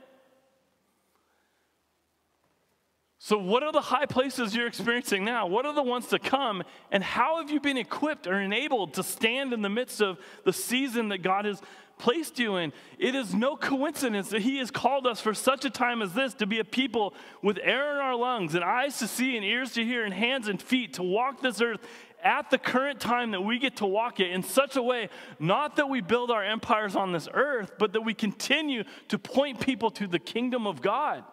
So, 3.26 3.38
what 3.38 3.64
are 3.64 3.72
the 3.72 3.80
high 3.80 4.06
places 4.06 4.54
you're 4.54 4.68
experiencing 4.68 5.24
now? 5.24 5.48
What 5.48 5.66
are 5.66 5.74
the 5.74 5.82
ones 5.82 6.08
to 6.08 6.20
come? 6.20 6.62
And 6.92 7.02
how 7.02 7.38
have 7.38 7.50
you 7.50 7.62
been 7.62 7.78
equipped 7.78 8.28
or 8.28 8.38
enabled 8.42 8.96
to 8.96 9.04
stand 9.04 9.54
in 9.54 9.62
the 9.62 9.70
midst 9.70 10.02
of 10.02 10.20
the 10.44 10.52
season 10.52 11.08
that 11.08 11.20
God 11.20 11.46
has 11.46 11.62
placed 11.98 12.38
you 12.38 12.58
in? 12.58 12.74
It 13.00 13.16
is 13.16 13.34
no 13.34 13.56
coincidence 13.56 14.28
that 14.32 14.42
He 14.42 14.58
has 14.58 14.70
called 14.72 15.08
us 15.08 15.22
for 15.22 15.34
such 15.34 15.64
a 15.64 15.70
time 15.70 16.02
as 16.02 16.12
this 16.12 16.34
to 16.34 16.46
be 16.46 16.60
a 16.60 16.66
people 16.66 17.14
with 17.42 17.58
air 17.64 17.94
in 17.94 18.02
our 18.02 18.16
lungs 18.18 18.56
and 18.56 18.64
eyes 18.64 19.00
to 19.00 19.08
see 19.08 19.38
and 19.38 19.46
ears 19.46 19.72
to 19.76 19.86
hear 19.86 20.04
and 20.04 20.14
hands 20.14 20.50
and 20.50 20.62
feet 20.62 20.96
to 20.96 21.04
walk 21.04 21.40
this 21.40 21.62
earth 21.62 21.80
at 22.26 22.50
the 22.50 22.58
current 22.58 23.00
time 23.00 23.32
that 23.32 23.40
we 23.40 23.58
get 23.58 23.78
to 23.78 23.86
walk 23.86 24.20
it 24.20 24.32
in 24.32 24.44
such 24.44 24.76
a 24.76 24.84
way, 24.84 25.08
not 25.40 25.78
that 25.78 25.88
we 25.88 26.02
build 26.02 26.30
our 26.30 26.44
empires 26.44 26.98
on 26.98 27.14
this 27.14 27.30
earth, 27.34 27.72
but 27.80 27.94
that 27.94 28.02
we 28.02 28.14
continue 28.14 28.84
to 29.08 29.18
point 29.18 29.62
people 29.62 29.90
to 29.92 30.08
the 30.08 30.20
kingdom 30.20 30.68
of 30.68 30.82
God. 30.82 31.24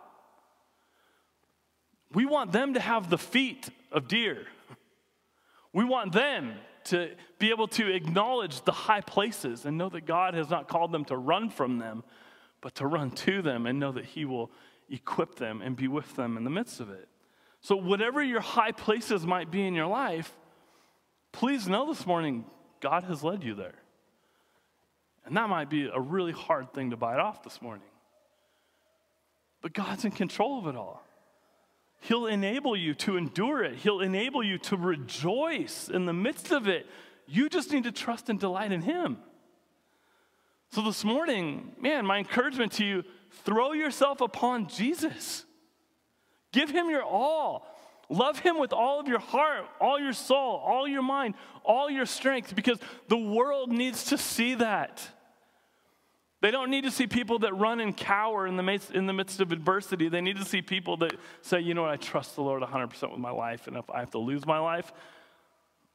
We 2.13 2.27
want 2.27 2.53
them 2.53 2.75
to 2.75 2.81
have 2.81 3.09
the 3.11 3.19
feet 3.19 3.69
of 3.93 4.09
deer. 4.09 4.47
We 5.73 5.85
want 5.85 6.13
them 6.13 6.55
to 6.85 7.11
be 7.39 7.51
able 7.51 7.69
to 7.69 7.93
acknowledge 7.93 8.63
the 8.63 8.73
high 8.73 9.01
places 9.01 9.65
and 9.65 9.79
know 9.79 9.89
that 9.91 10.07
God 10.07 10.35
has 10.35 10.51
not 10.51 10.67
called 10.67 10.93
them 10.93 11.05
to 11.07 11.17
run 11.17 11.51
from 11.51 11.79
them, 11.79 12.03
but 12.61 12.75
to 12.77 12.87
run 12.87 13.11
to 13.13 13.43
them 13.43 13.67
and 13.67 13.79
know 13.79 13.93
that 13.93 14.07
He 14.07 14.25
will 14.25 14.51
equip 14.89 15.37
them 15.37 15.63
and 15.63 15.77
be 15.77 15.89
with 15.89 16.17
them 16.17 16.37
in 16.37 16.45
the 16.45 16.51
midst 16.51 16.81
of 16.81 16.91
it. 16.91 17.09
So, 17.61 17.77
whatever 17.77 18.23
your 18.23 18.41
high 18.41 18.73
places 18.73 19.27
might 19.27 19.51
be 19.51 19.67
in 19.67 19.75
your 19.75 19.87
life, 19.87 20.33
please 21.33 21.69
know 21.69 21.87
this 21.87 22.07
morning 22.07 22.45
God 22.81 23.05
has 23.05 23.23
led 23.23 23.45
you 23.45 23.55
there. 23.55 23.75
And 25.27 25.37
that 25.37 25.49
might 25.49 25.69
be 25.69 25.89
a 25.93 26.01
really 26.01 26.33
hard 26.33 26.73
thing 26.73 26.91
to 26.91 26.97
bite 26.97 27.21
off 27.21 27.43
this 27.43 27.61
morning. 27.61 27.87
But 29.61 29.75
God's 29.75 30.05
in 30.05 30.11
control 30.11 30.59
of 30.59 30.67
it 30.67 30.77
all. 30.77 31.05
He'll 32.01 32.27
enable 32.27 32.77
you 32.77 32.95
to 32.95 33.17
endure 33.17 33.63
it. 33.63 33.77
He'll 33.77 34.01
enable 34.01 34.43
you 34.43 34.59
to 34.59 34.77
rejoice 34.77 35.89
in 35.89 36.07
the 36.07 36.13
midst 36.13 36.51
of 36.51 36.67
it. 36.67 36.87
You 37.27 37.49
just 37.49 37.73
need 37.73 37.85
to 37.85 37.93
trust 37.93 38.29
and 38.29 38.41
delight 38.41 38.73
in 38.73 38.83
Him. 38.83 39.19
So, 40.73 40.83
this 40.83 41.05
morning, 41.05 41.73
man, 41.81 42.07
my 42.07 42.19
encouragement 42.19 42.73
to 42.73 42.85
you 42.85 43.05
throw 43.45 43.73
yourself 43.73 44.21
upon 44.21 44.69
Jesus. 44.69 45.45
Give 46.53 46.71
Him 46.71 46.89
your 46.89 47.03
all. 47.03 47.67
Love 48.09 48.39
Him 48.41 48.59
with 48.59 48.73
all 48.73 48.99
of 48.99 49.07
your 49.07 49.21
heart, 49.21 49.67
all 49.81 50.01
your 50.01 50.13
soul, 50.13 50.57
all 50.65 50.89
your 50.89 51.03
mind, 51.03 51.35
all 51.65 51.91
your 51.91 52.07
strength, 52.07 52.57
because 52.57 52.79
the 53.09 53.19
world 53.19 53.71
needs 53.71 54.05
to 54.07 54.19
see 54.19 54.55
that. 54.55 55.07
They 56.41 56.51
don't 56.51 56.71
need 56.71 56.85
to 56.85 56.91
see 56.91 57.07
people 57.07 57.39
that 57.41 57.55
run 57.55 57.81
and 57.81 57.95
cower 57.95 58.47
in 58.47 58.57
the, 58.57 58.63
midst, 58.63 58.93
in 58.93 59.07
the 59.07 59.13
midst 59.13 59.41
of 59.41 59.53
adversity. 59.53 60.09
They 60.09 60.23
need 60.23 60.39
to 60.39 60.45
see 60.45 60.63
people 60.63 60.97
that 60.99 61.13
say, 61.43 61.61
you 61.61 61.75
know 61.75 61.83
what, 61.83 61.91
I 61.91 61.97
trust 61.97 62.35
the 62.35 62.43
Lord 62.43 62.63
100% 62.63 63.11
with 63.11 63.21
my 63.21 63.31
life, 63.31 63.67
and 63.67 63.77
if 63.77 63.89
I 63.91 64.01
have 64.01 64.11
to 64.13 64.19
lose 64.19 64.47
my 64.47 64.59
life, 64.59 64.91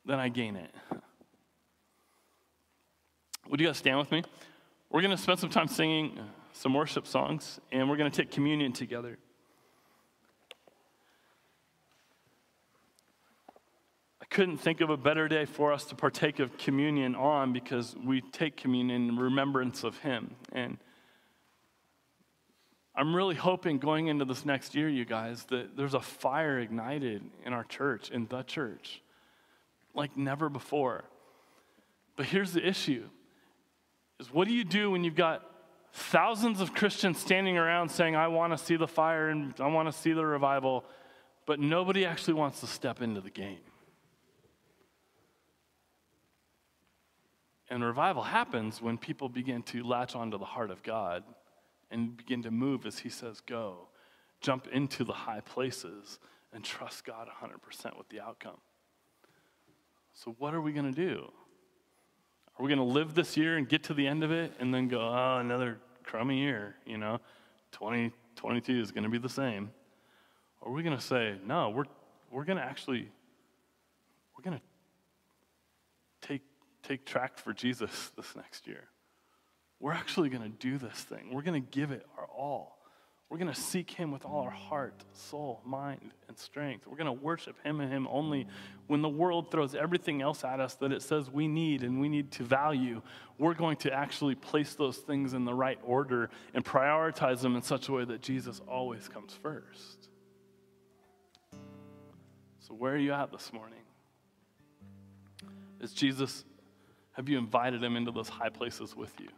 then 0.05 0.19
I 0.19 0.29
gain 0.29 0.55
it. 0.55 0.71
Would 3.49 3.59
you 3.59 3.67
guys 3.67 3.77
stand 3.77 3.97
with 3.97 4.11
me? 4.11 4.23
We're 4.91 5.01
going 5.01 5.15
to 5.15 5.21
spend 5.21 5.39
some 5.39 5.49
time 5.49 5.67
singing 5.67 6.19
some 6.53 6.73
worship 6.73 7.07
songs, 7.07 7.59
and 7.71 7.89
we're 7.89 7.97
going 7.97 8.09
to 8.09 8.21
take 8.21 8.31
communion 8.31 8.71
together. 8.71 9.17
Couldn't 14.35 14.57
think 14.57 14.81
of 14.81 14.89
a 14.89 14.97
better 14.97 15.29
day 15.29 15.45
for 15.45 15.71
us 15.71 15.85
to 15.85 15.95
partake 15.95 16.39
of 16.39 16.57
communion 16.57 17.15
on 17.15 17.53
because 17.53 17.95
we 18.03 18.19
take 18.19 18.57
communion 18.57 19.07
in 19.07 19.17
remembrance 19.17 19.85
of 19.85 19.97
Him. 19.99 20.35
And 20.51 20.77
I'm 22.93 23.15
really 23.15 23.35
hoping 23.35 23.77
going 23.77 24.07
into 24.07 24.25
this 24.25 24.43
next 24.43 24.75
year, 24.75 24.89
you 24.89 25.05
guys, 25.05 25.45
that 25.45 25.77
there's 25.77 25.93
a 25.93 26.01
fire 26.01 26.59
ignited 26.59 27.23
in 27.45 27.53
our 27.53 27.63
church, 27.63 28.11
in 28.11 28.27
the 28.27 28.43
church, 28.43 29.01
like 29.93 30.17
never 30.17 30.49
before. 30.49 31.05
But 32.17 32.25
here's 32.25 32.51
the 32.51 32.67
issue 32.67 33.05
is 34.19 34.33
what 34.33 34.49
do 34.49 34.53
you 34.53 34.65
do 34.65 34.91
when 34.91 35.05
you've 35.05 35.15
got 35.15 35.49
thousands 35.93 36.59
of 36.59 36.73
Christians 36.73 37.19
standing 37.19 37.57
around 37.57 37.87
saying, 37.87 38.17
I 38.17 38.27
want 38.27 38.51
to 38.51 38.57
see 38.57 38.75
the 38.75 38.85
fire 38.85 39.29
and 39.29 39.53
I 39.61 39.67
want 39.67 39.89
to 39.89 39.97
see 39.97 40.11
the 40.11 40.25
revival, 40.25 40.83
but 41.45 41.57
nobody 41.57 42.05
actually 42.05 42.33
wants 42.33 42.59
to 42.59 42.67
step 42.67 43.01
into 43.01 43.21
the 43.21 43.29
game? 43.29 43.59
And 47.69 47.83
revival 47.83 48.23
happens 48.23 48.81
when 48.81 48.97
people 48.97 49.29
begin 49.29 49.63
to 49.63 49.83
latch 49.83 50.15
onto 50.15 50.37
the 50.37 50.45
heart 50.45 50.69
of 50.69 50.83
God 50.83 51.23
and 51.89 52.15
begin 52.15 52.43
to 52.43 52.51
move 52.51 52.85
as 52.85 52.99
He 52.99 53.09
says, 53.09 53.41
go. 53.41 53.87
Jump 54.41 54.67
into 54.67 55.03
the 55.03 55.13
high 55.13 55.39
places 55.39 56.19
and 56.53 56.63
trust 56.63 57.05
God 57.05 57.27
100% 57.27 57.97
with 57.97 58.09
the 58.09 58.21
outcome. 58.21 58.57
So, 60.13 60.35
what 60.37 60.53
are 60.53 60.61
we 60.61 60.71
going 60.71 60.93
to 60.93 61.07
do? 61.07 61.31
Are 62.57 62.63
we 62.63 62.69
going 62.69 62.79
to 62.79 62.93
live 62.93 63.15
this 63.15 63.35
year 63.35 63.57
and 63.57 63.67
get 63.67 63.83
to 63.83 63.93
the 63.93 64.07
end 64.07 64.23
of 64.23 64.31
it 64.31 64.53
and 64.59 64.73
then 64.73 64.87
go, 64.87 65.01
oh, 65.01 65.37
another 65.39 65.77
crummy 66.03 66.39
year, 66.39 66.75
you 66.85 66.97
know? 66.97 67.19
2022 67.73 68.79
is 68.79 68.91
going 68.91 69.03
to 69.03 69.09
be 69.09 69.17
the 69.17 69.27
same. 69.27 69.71
Or 70.61 70.71
are 70.71 70.73
we 70.73 70.83
going 70.83 70.95
to 70.95 71.03
say, 71.03 71.35
no, 71.45 71.69
we're, 71.69 71.83
we're 72.31 72.45
going 72.45 72.57
to 72.57 72.63
actually, 72.63 73.09
we're 74.37 74.49
going 74.49 74.57
to 74.57 74.63
take 76.87 77.05
track 77.05 77.37
for 77.37 77.53
Jesus 77.53 78.11
this 78.17 78.35
next 78.35 78.67
year. 78.67 78.85
We're 79.79 79.93
actually 79.93 80.29
going 80.29 80.43
to 80.43 80.57
do 80.57 80.77
this 80.77 80.95
thing. 80.95 81.33
We're 81.33 81.41
going 81.41 81.61
to 81.61 81.69
give 81.69 81.91
it 81.91 82.05
our 82.17 82.25
all. 82.25 82.75
We're 83.29 83.39
going 83.39 83.53
to 83.53 83.59
seek 83.59 83.89
Him 83.89 84.11
with 84.11 84.23
all 84.23 84.41
our 84.41 84.51
heart, 84.51 85.03
soul, 85.13 85.61
mind, 85.65 86.11
and 86.27 86.37
strength. 86.37 86.85
We're 86.85 86.95
going 86.95 87.07
to 87.07 87.11
worship 87.11 87.55
Him 87.63 87.81
and 87.81 87.91
Him 87.91 88.07
only. 88.09 88.47
When 88.87 89.01
the 89.01 89.09
world 89.09 89.49
throws 89.49 89.73
everything 89.73 90.21
else 90.21 90.43
at 90.43 90.59
us 90.59 90.75
that 90.75 90.91
it 90.91 91.01
says 91.01 91.29
we 91.29 91.47
need 91.47 91.83
and 91.83 91.99
we 91.99 92.07
need 92.07 92.31
to 92.33 92.43
value, 92.43 93.01
we're 93.39 93.55
going 93.55 93.77
to 93.77 93.91
actually 93.91 94.35
place 94.35 94.75
those 94.75 94.97
things 94.97 95.33
in 95.33 95.43
the 95.43 95.53
right 95.53 95.79
order 95.83 96.29
and 96.53 96.63
prioritize 96.63 97.41
them 97.41 97.55
in 97.55 97.63
such 97.63 97.89
a 97.89 97.91
way 97.91 98.05
that 98.05 98.21
Jesus 98.21 98.61
always 98.67 99.07
comes 99.07 99.33
first. 99.33 100.09
So, 102.59 102.75
where 102.75 102.93
are 102.93 102.97
you 102.97 103.11
at 103.11 103.31
this 103.31 103.51
morning? 103.51 103.79
Is 105.81 105.93
Jesus, 105.93 106.45
have 107.15 107.29
you 107.29 107.37
invited 107.37 107.81
Him 107.81 107.95
into 107.95 108.11
those 108.11 108.27
high 108.27 108.49
places 108.49 108.95
with 108.95 109.13
you? 109.19 109.29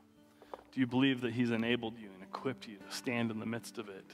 Do 0.72 0.80
you 0.80 0.88
believe 0.88 1.22
that 1.22 1.34
He's 1.34 1.52
enabled 1.52 1.98
you 1.98 2.10
and 2.14 2.24
equipped 2.24 2.68
you 2.68 2.78
to 2.78 2.96
stand 2.96 3.30
in 3.30 3.40
the 3.40 3.46
midst 3.46 3.78
of 3.78 3.88
it? 3.88 4.06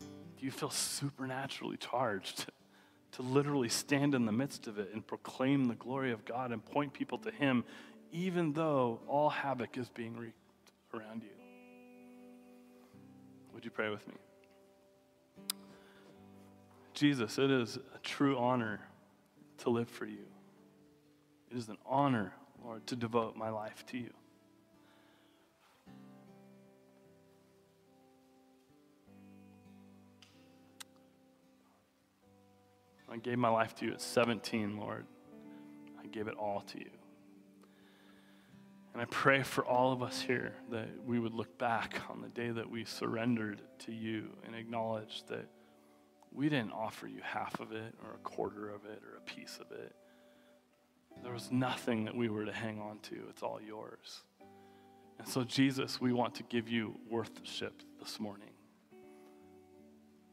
Do 0.00 0.44
you 0.44 0.50
feel 0.50 0.70
supernaturally 0.70 1.76
charged 1.76 2.46
to 3.12 3.22
literally 3.22 3.68
stand 3.68 4.14
in 4.14 4.26
the 4.26 4.32
midst 4.32 4.66
of 4.66 4.78
it 4.78 4.90
and 4.92 5.06
proclaim 5.06 5.66
the 5.66 5.74
glory 5.74 6.10
of 6.10 6.24
God 6.24 6.50
and 6.50 6.64
point 6.64 6.92
people 6.92 7.18
to 7.18 7.30
Him, 7.30 7.64
even 8.12 8.52
though 8.52 9.00
all 9.06 9.30
havoc 9.30 9.78
is 9.78 9.88
being 9.88 10.16
wreaked 10.16 10.36
around 10.92 11.22
you? 11.22 11.30
Would 13.54 13.64
you 13.64 13.70
pray 13.70 13.90
with 13.90 14.06
me? 14.08 14.14
Jesus, 16.94 17.38
it 17.38 17.50
is 17.50 17.76
a 17.94 17.98
true 18.02 18.36
honor 18.36 18.80
to 19.58 19.70
live 19.70 19.88
for 19.88 20.04
you. 20.04 20.26
It 21.50 21.56
is 21.56 21.68
an 21.68 21.78
honor, 21.86 22.32
Lord, 22.64 22.86
to 22.88 22.96
devote 22.96 23.36
my 23.36 23.50
life 23.50 23.84
to 23.86 23.98
you. 23.98 24.10
I 33.10 33.16
gave 33.16 33.38
my 33.38 33.48
life 33.48 33.74
to 33.76 33.86
you 33.86 33.92
at 33.92 34.00
17, 34.00 34.76
Lord. 34.78 35.06
I 36.00 36.06
gave 36.06 36.28
it 36.28 36.34
all 36.34 36.60
to 36.60 36.78
you. 36.78 36.90
And 38.92 39.02
I 39.02 39.06
pray 39.06 39.42
for 39.42 39.64
all 39.64 39.92
of 39.92 40.02
us 40.02 40.20
here 40.20 40.54
that 40.70 40.88
we 41.06 41.18
would 41.18 41.32
look 41.32 41.56
back 41.58 42.02
on 42.10 42.20
the 42.20 42.28
day 42.28 42.50
that 42.50 42.68
we 42.68 42.84
surrendered 42.84 43.62
to 43.80 43.92
you 43.92 44.30
and 44.44 44.54
acknowledge 44.54 45.24
that 45.28 45.48
we 46.32 46.48
didn't 46.48 46.72
offer 46.72 47.06
you 47.06 47.20
half 47.22 47.60
of 47.60 47.72
it 47.72 47.94
or 48.04 48.14
a 48.14 48.18
quarter 48.18 48.68
of 48.68 48.84
it 48.84 49.00
or 49.02 49.16
a 49.16 49.20
piece 49.20 49.58
of 49.60 49.70
it. 49.72 49.94
There 51.22 51.32
was 51.32 51.50
nothing 51.50 52.04
that 52.04 52.16
we 52.16 52.28
were 52.28 52.44
to 52.44 52.52
hang 52.52 52.80
on 52.80 52.98
to. 53.00 53.16
It's 53.30 53.42
all 53.42 53.60
yours. 53.60 54.22
And 55.18 55.26
so, 55.26 55.44
Jesus, 55.44 56.00
we 56.00 56.12
want 56.12 56.34
to 56.36 56.42
give 56.44 56.68
you 56.68 56.94
worship 57.10 57.82
this 57.98 58.20
morning. 58.20 58.50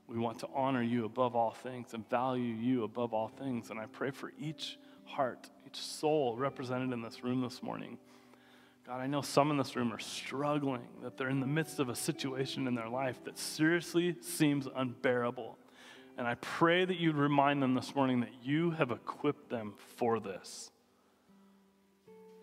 We 0.07 0.19
want 0.19 0.39
to 0.39 0.47
honor 0.53 0.83
you 0.83 1.05
above 1.05 1.35
all 1.35 1.51
things 1.51 1.93
and 1.93 2.07
value 2.09 2.53
you 2.53 2.83
above 2.83 3.13
all 3.13 3.27
things. 3.27 3.71
And 3.71 3.79
I 3.79 3.87
pray 3.87 4.11
for 4.11 4.31
each 4.39 4.77
heart, 5.05 5.49
each 5.65 5.77
soul 5.77 6.35
represented 6.37 6.93
in 6.93 7.01
this 7.01 7.23
room 7.23 7.41
this 7.41 7.63
morning. 7.63 7.97
God, 8.85 9.01
I 9.01 9.07
know 9.07 9.23
some 9.23 9.49
in 9.49 9.57
this 9.57 9.75
room 9.75 9.91
are 9.91 9.99
struggling, 9.99 10.87
that 11.01 11.17
they're 11.17 11.29
in 11.29 11.39
the 11.39 11.47
midst 11.47 11.79
of 11.79 11.89
a 11.89 11.95
situation 11.95 12.67
in 12.67 12.75
their 12.75 12.89
life 12.89 13.23
that 13.23 13.39
seriously 13.39 14.15
seems 14.21 14.67
unbearable. 14.75 15.57
And 16.19 16.27
I 16.27 16.35
pray 16.35 16.85
that 16.85 16.97
you'd 16.97 17.15
remind 17.15 17.63
them 17.63 17.73
this 17.73 17.95
morning 17.95 18.19
that 18.19 18.43
you 18.43 18.71
have 18.71 18.91
equipped 18.91 19.49
them 19.49 19.73
for 19.97 20.19
this. 20.19 20.71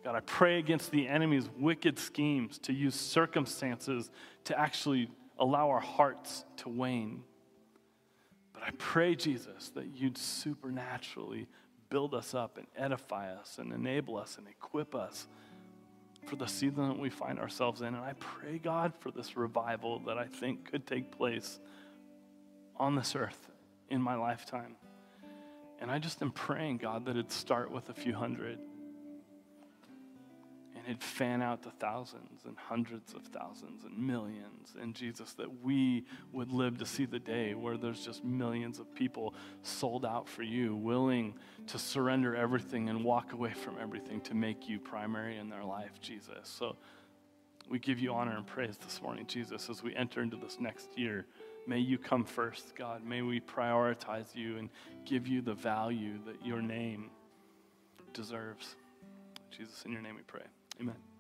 God, 0.05 0.17
I 0.17 0.21
pray 0.21 0.59
against 0.59 0.91
the 0.91 1.07
enemy's 1.07 1.49
wicked 1.57 1.99
schemes 1.99 2.59
to 2.61 2.73
use 2.73 2.95
circumstances 2.95 4.11
to 4.45 4.59
actually 4.59 5.09
allow 5.39 5.71
our 5.71 5.81
hearts 5.81 6.45
to 6.59 6.69
wane. 6.69 7.23
But 8.53 8.65
I 8.65 8.71
pray, 8.79 9.15
Jesus, 9.15 9.71
that 9.71 9.95
you'd 9.95 10.19
supernaturally 10.19 11.47
build 11.89 12.15
us 12.15 12.35
up 12.35 12.59
and 12.59 12.67
edify 12.77 13.33
us 13.33 13.59
and 13.59 13.73
enable 13.73 14.17
us 14.17 14.39
and 14.39 14.49
equip 14.49 14.95
us 14.95 15.29
for 16.27 16.37
the 16.37 16.47
season 16.47 16.89
that 16.89 16.99
we 16.99 17.11
find 17.11 17.39
ourselves 17.39 17.81
in. 17.81 17.89
And 17.89 17.99
I 17.99 18.15
pray, 18.19 18.59
God, 18.59 18.93
for 18.99 19.11
this 19.11 19.37
revival 19.37 20.01
that 20.07 20.19
I 20.19 20.27
think 20.27 20.71
could 20.71 20.87
take 20.87 21.13
place 21.13 21.61
on 22.77 22.97
this 22.97 23.15
earth 23.15 23.51
in 23.89 24.01
my 24.01 24.15
lifetime. 24.15 24.77
And 25.81 25.91
I 25.91 25.99
just 25.99 26.23
am 26.23 26.31
praying, 26.31 26.79
God, 26.79 27.05
that 27.07 27.13
it'd 27.13 27.31
start 27.31 27.71
with 27.71 27.89
a 27.89 27.95
few 27.95 28.15
hundred 28.15 28.59
and 30.83 30.91
it'd 30.91 31.03
fan 31.03 31.43
out 31.43 31.63
to 31.63 31.71
thousands 31.71 32.45
and 32.45 32.57
hundreds 32.57 33.15
of 33.15 33.23
thousands 33.27 33.85
and 33.85 33.97
millions. 33.97 34.75
And 34.81 34.95
Jesus, 34.95 35.33
that 35.35 35.63
we 35.63 36.05
would 36.33 36.51
live 36.51 36.79
to 36.79 36.87
see 36.87 37.05
the 37.05 37.19
day 37.19 37.55
where 37.55 37.77
there's 37.77 38.05
just 38.05 38.25
millions 38.25 38.79
of 38.79 38.93
people 38.95 39.35
sold 39.63 40.05
out 40.05 40.29
for 40.29 40.43
you, 40.43 40.75
willing 40.75 41.35
to 41.69 41.79
surrender 41.79 42.35
everything 42.35 42.89
and 42.89 43.05
walk 43.05 43.33
away 43.33 43.53
from 43.53 43.77
everything 43.81 44.21
to 44.23 44.35
make 44.35 44.69
you 44.69 44.79
primary 44.79 45.39
in 45.39 45.49
their 45.49 45.65
life, 45.65 46.01
Jesus. 46.01 46.35
So 46.43 46.77
we 47.69 47.79
give 47.79 47.99
you 47.99 48.13
honor 48.13 48.37
and 48.37 48.47
praise 48.47 48.77
this 48.77 49.01
morning, 49.01 49.27
Jesus, 49.27 49.71
as 49.71 49.83
we 49.83 49.95
enter 49.95 50.21
into 50.21 50.37
this 50.37 50.59
next 50.61 50.99
year. 50.99 51.27
May 51.67 51.79
you 51.79 51.97
come 51.97 52.25
first, 52.25 52.75
God. 52.75 53.05
May 53.05 53.23
we 53.23 53.41
prioritize 53.41 54.35
you 54.35 54.59
and 54.59 54.69
give 55.05 55.29
you 55.29 55.43
the 55.43 55.55
value 55.55 56.19
that 56.27 56.45
your 56.45 56.61
name 56.61 57.11
deserves. 58.13 58.75
Jesus, 59.57 59.85
in 59.85 59.93
your 59.93 60.03
name 60.03 60.17
we 60.17 60.23
pray. 60.23 60.43
Amen. 60.83 61.12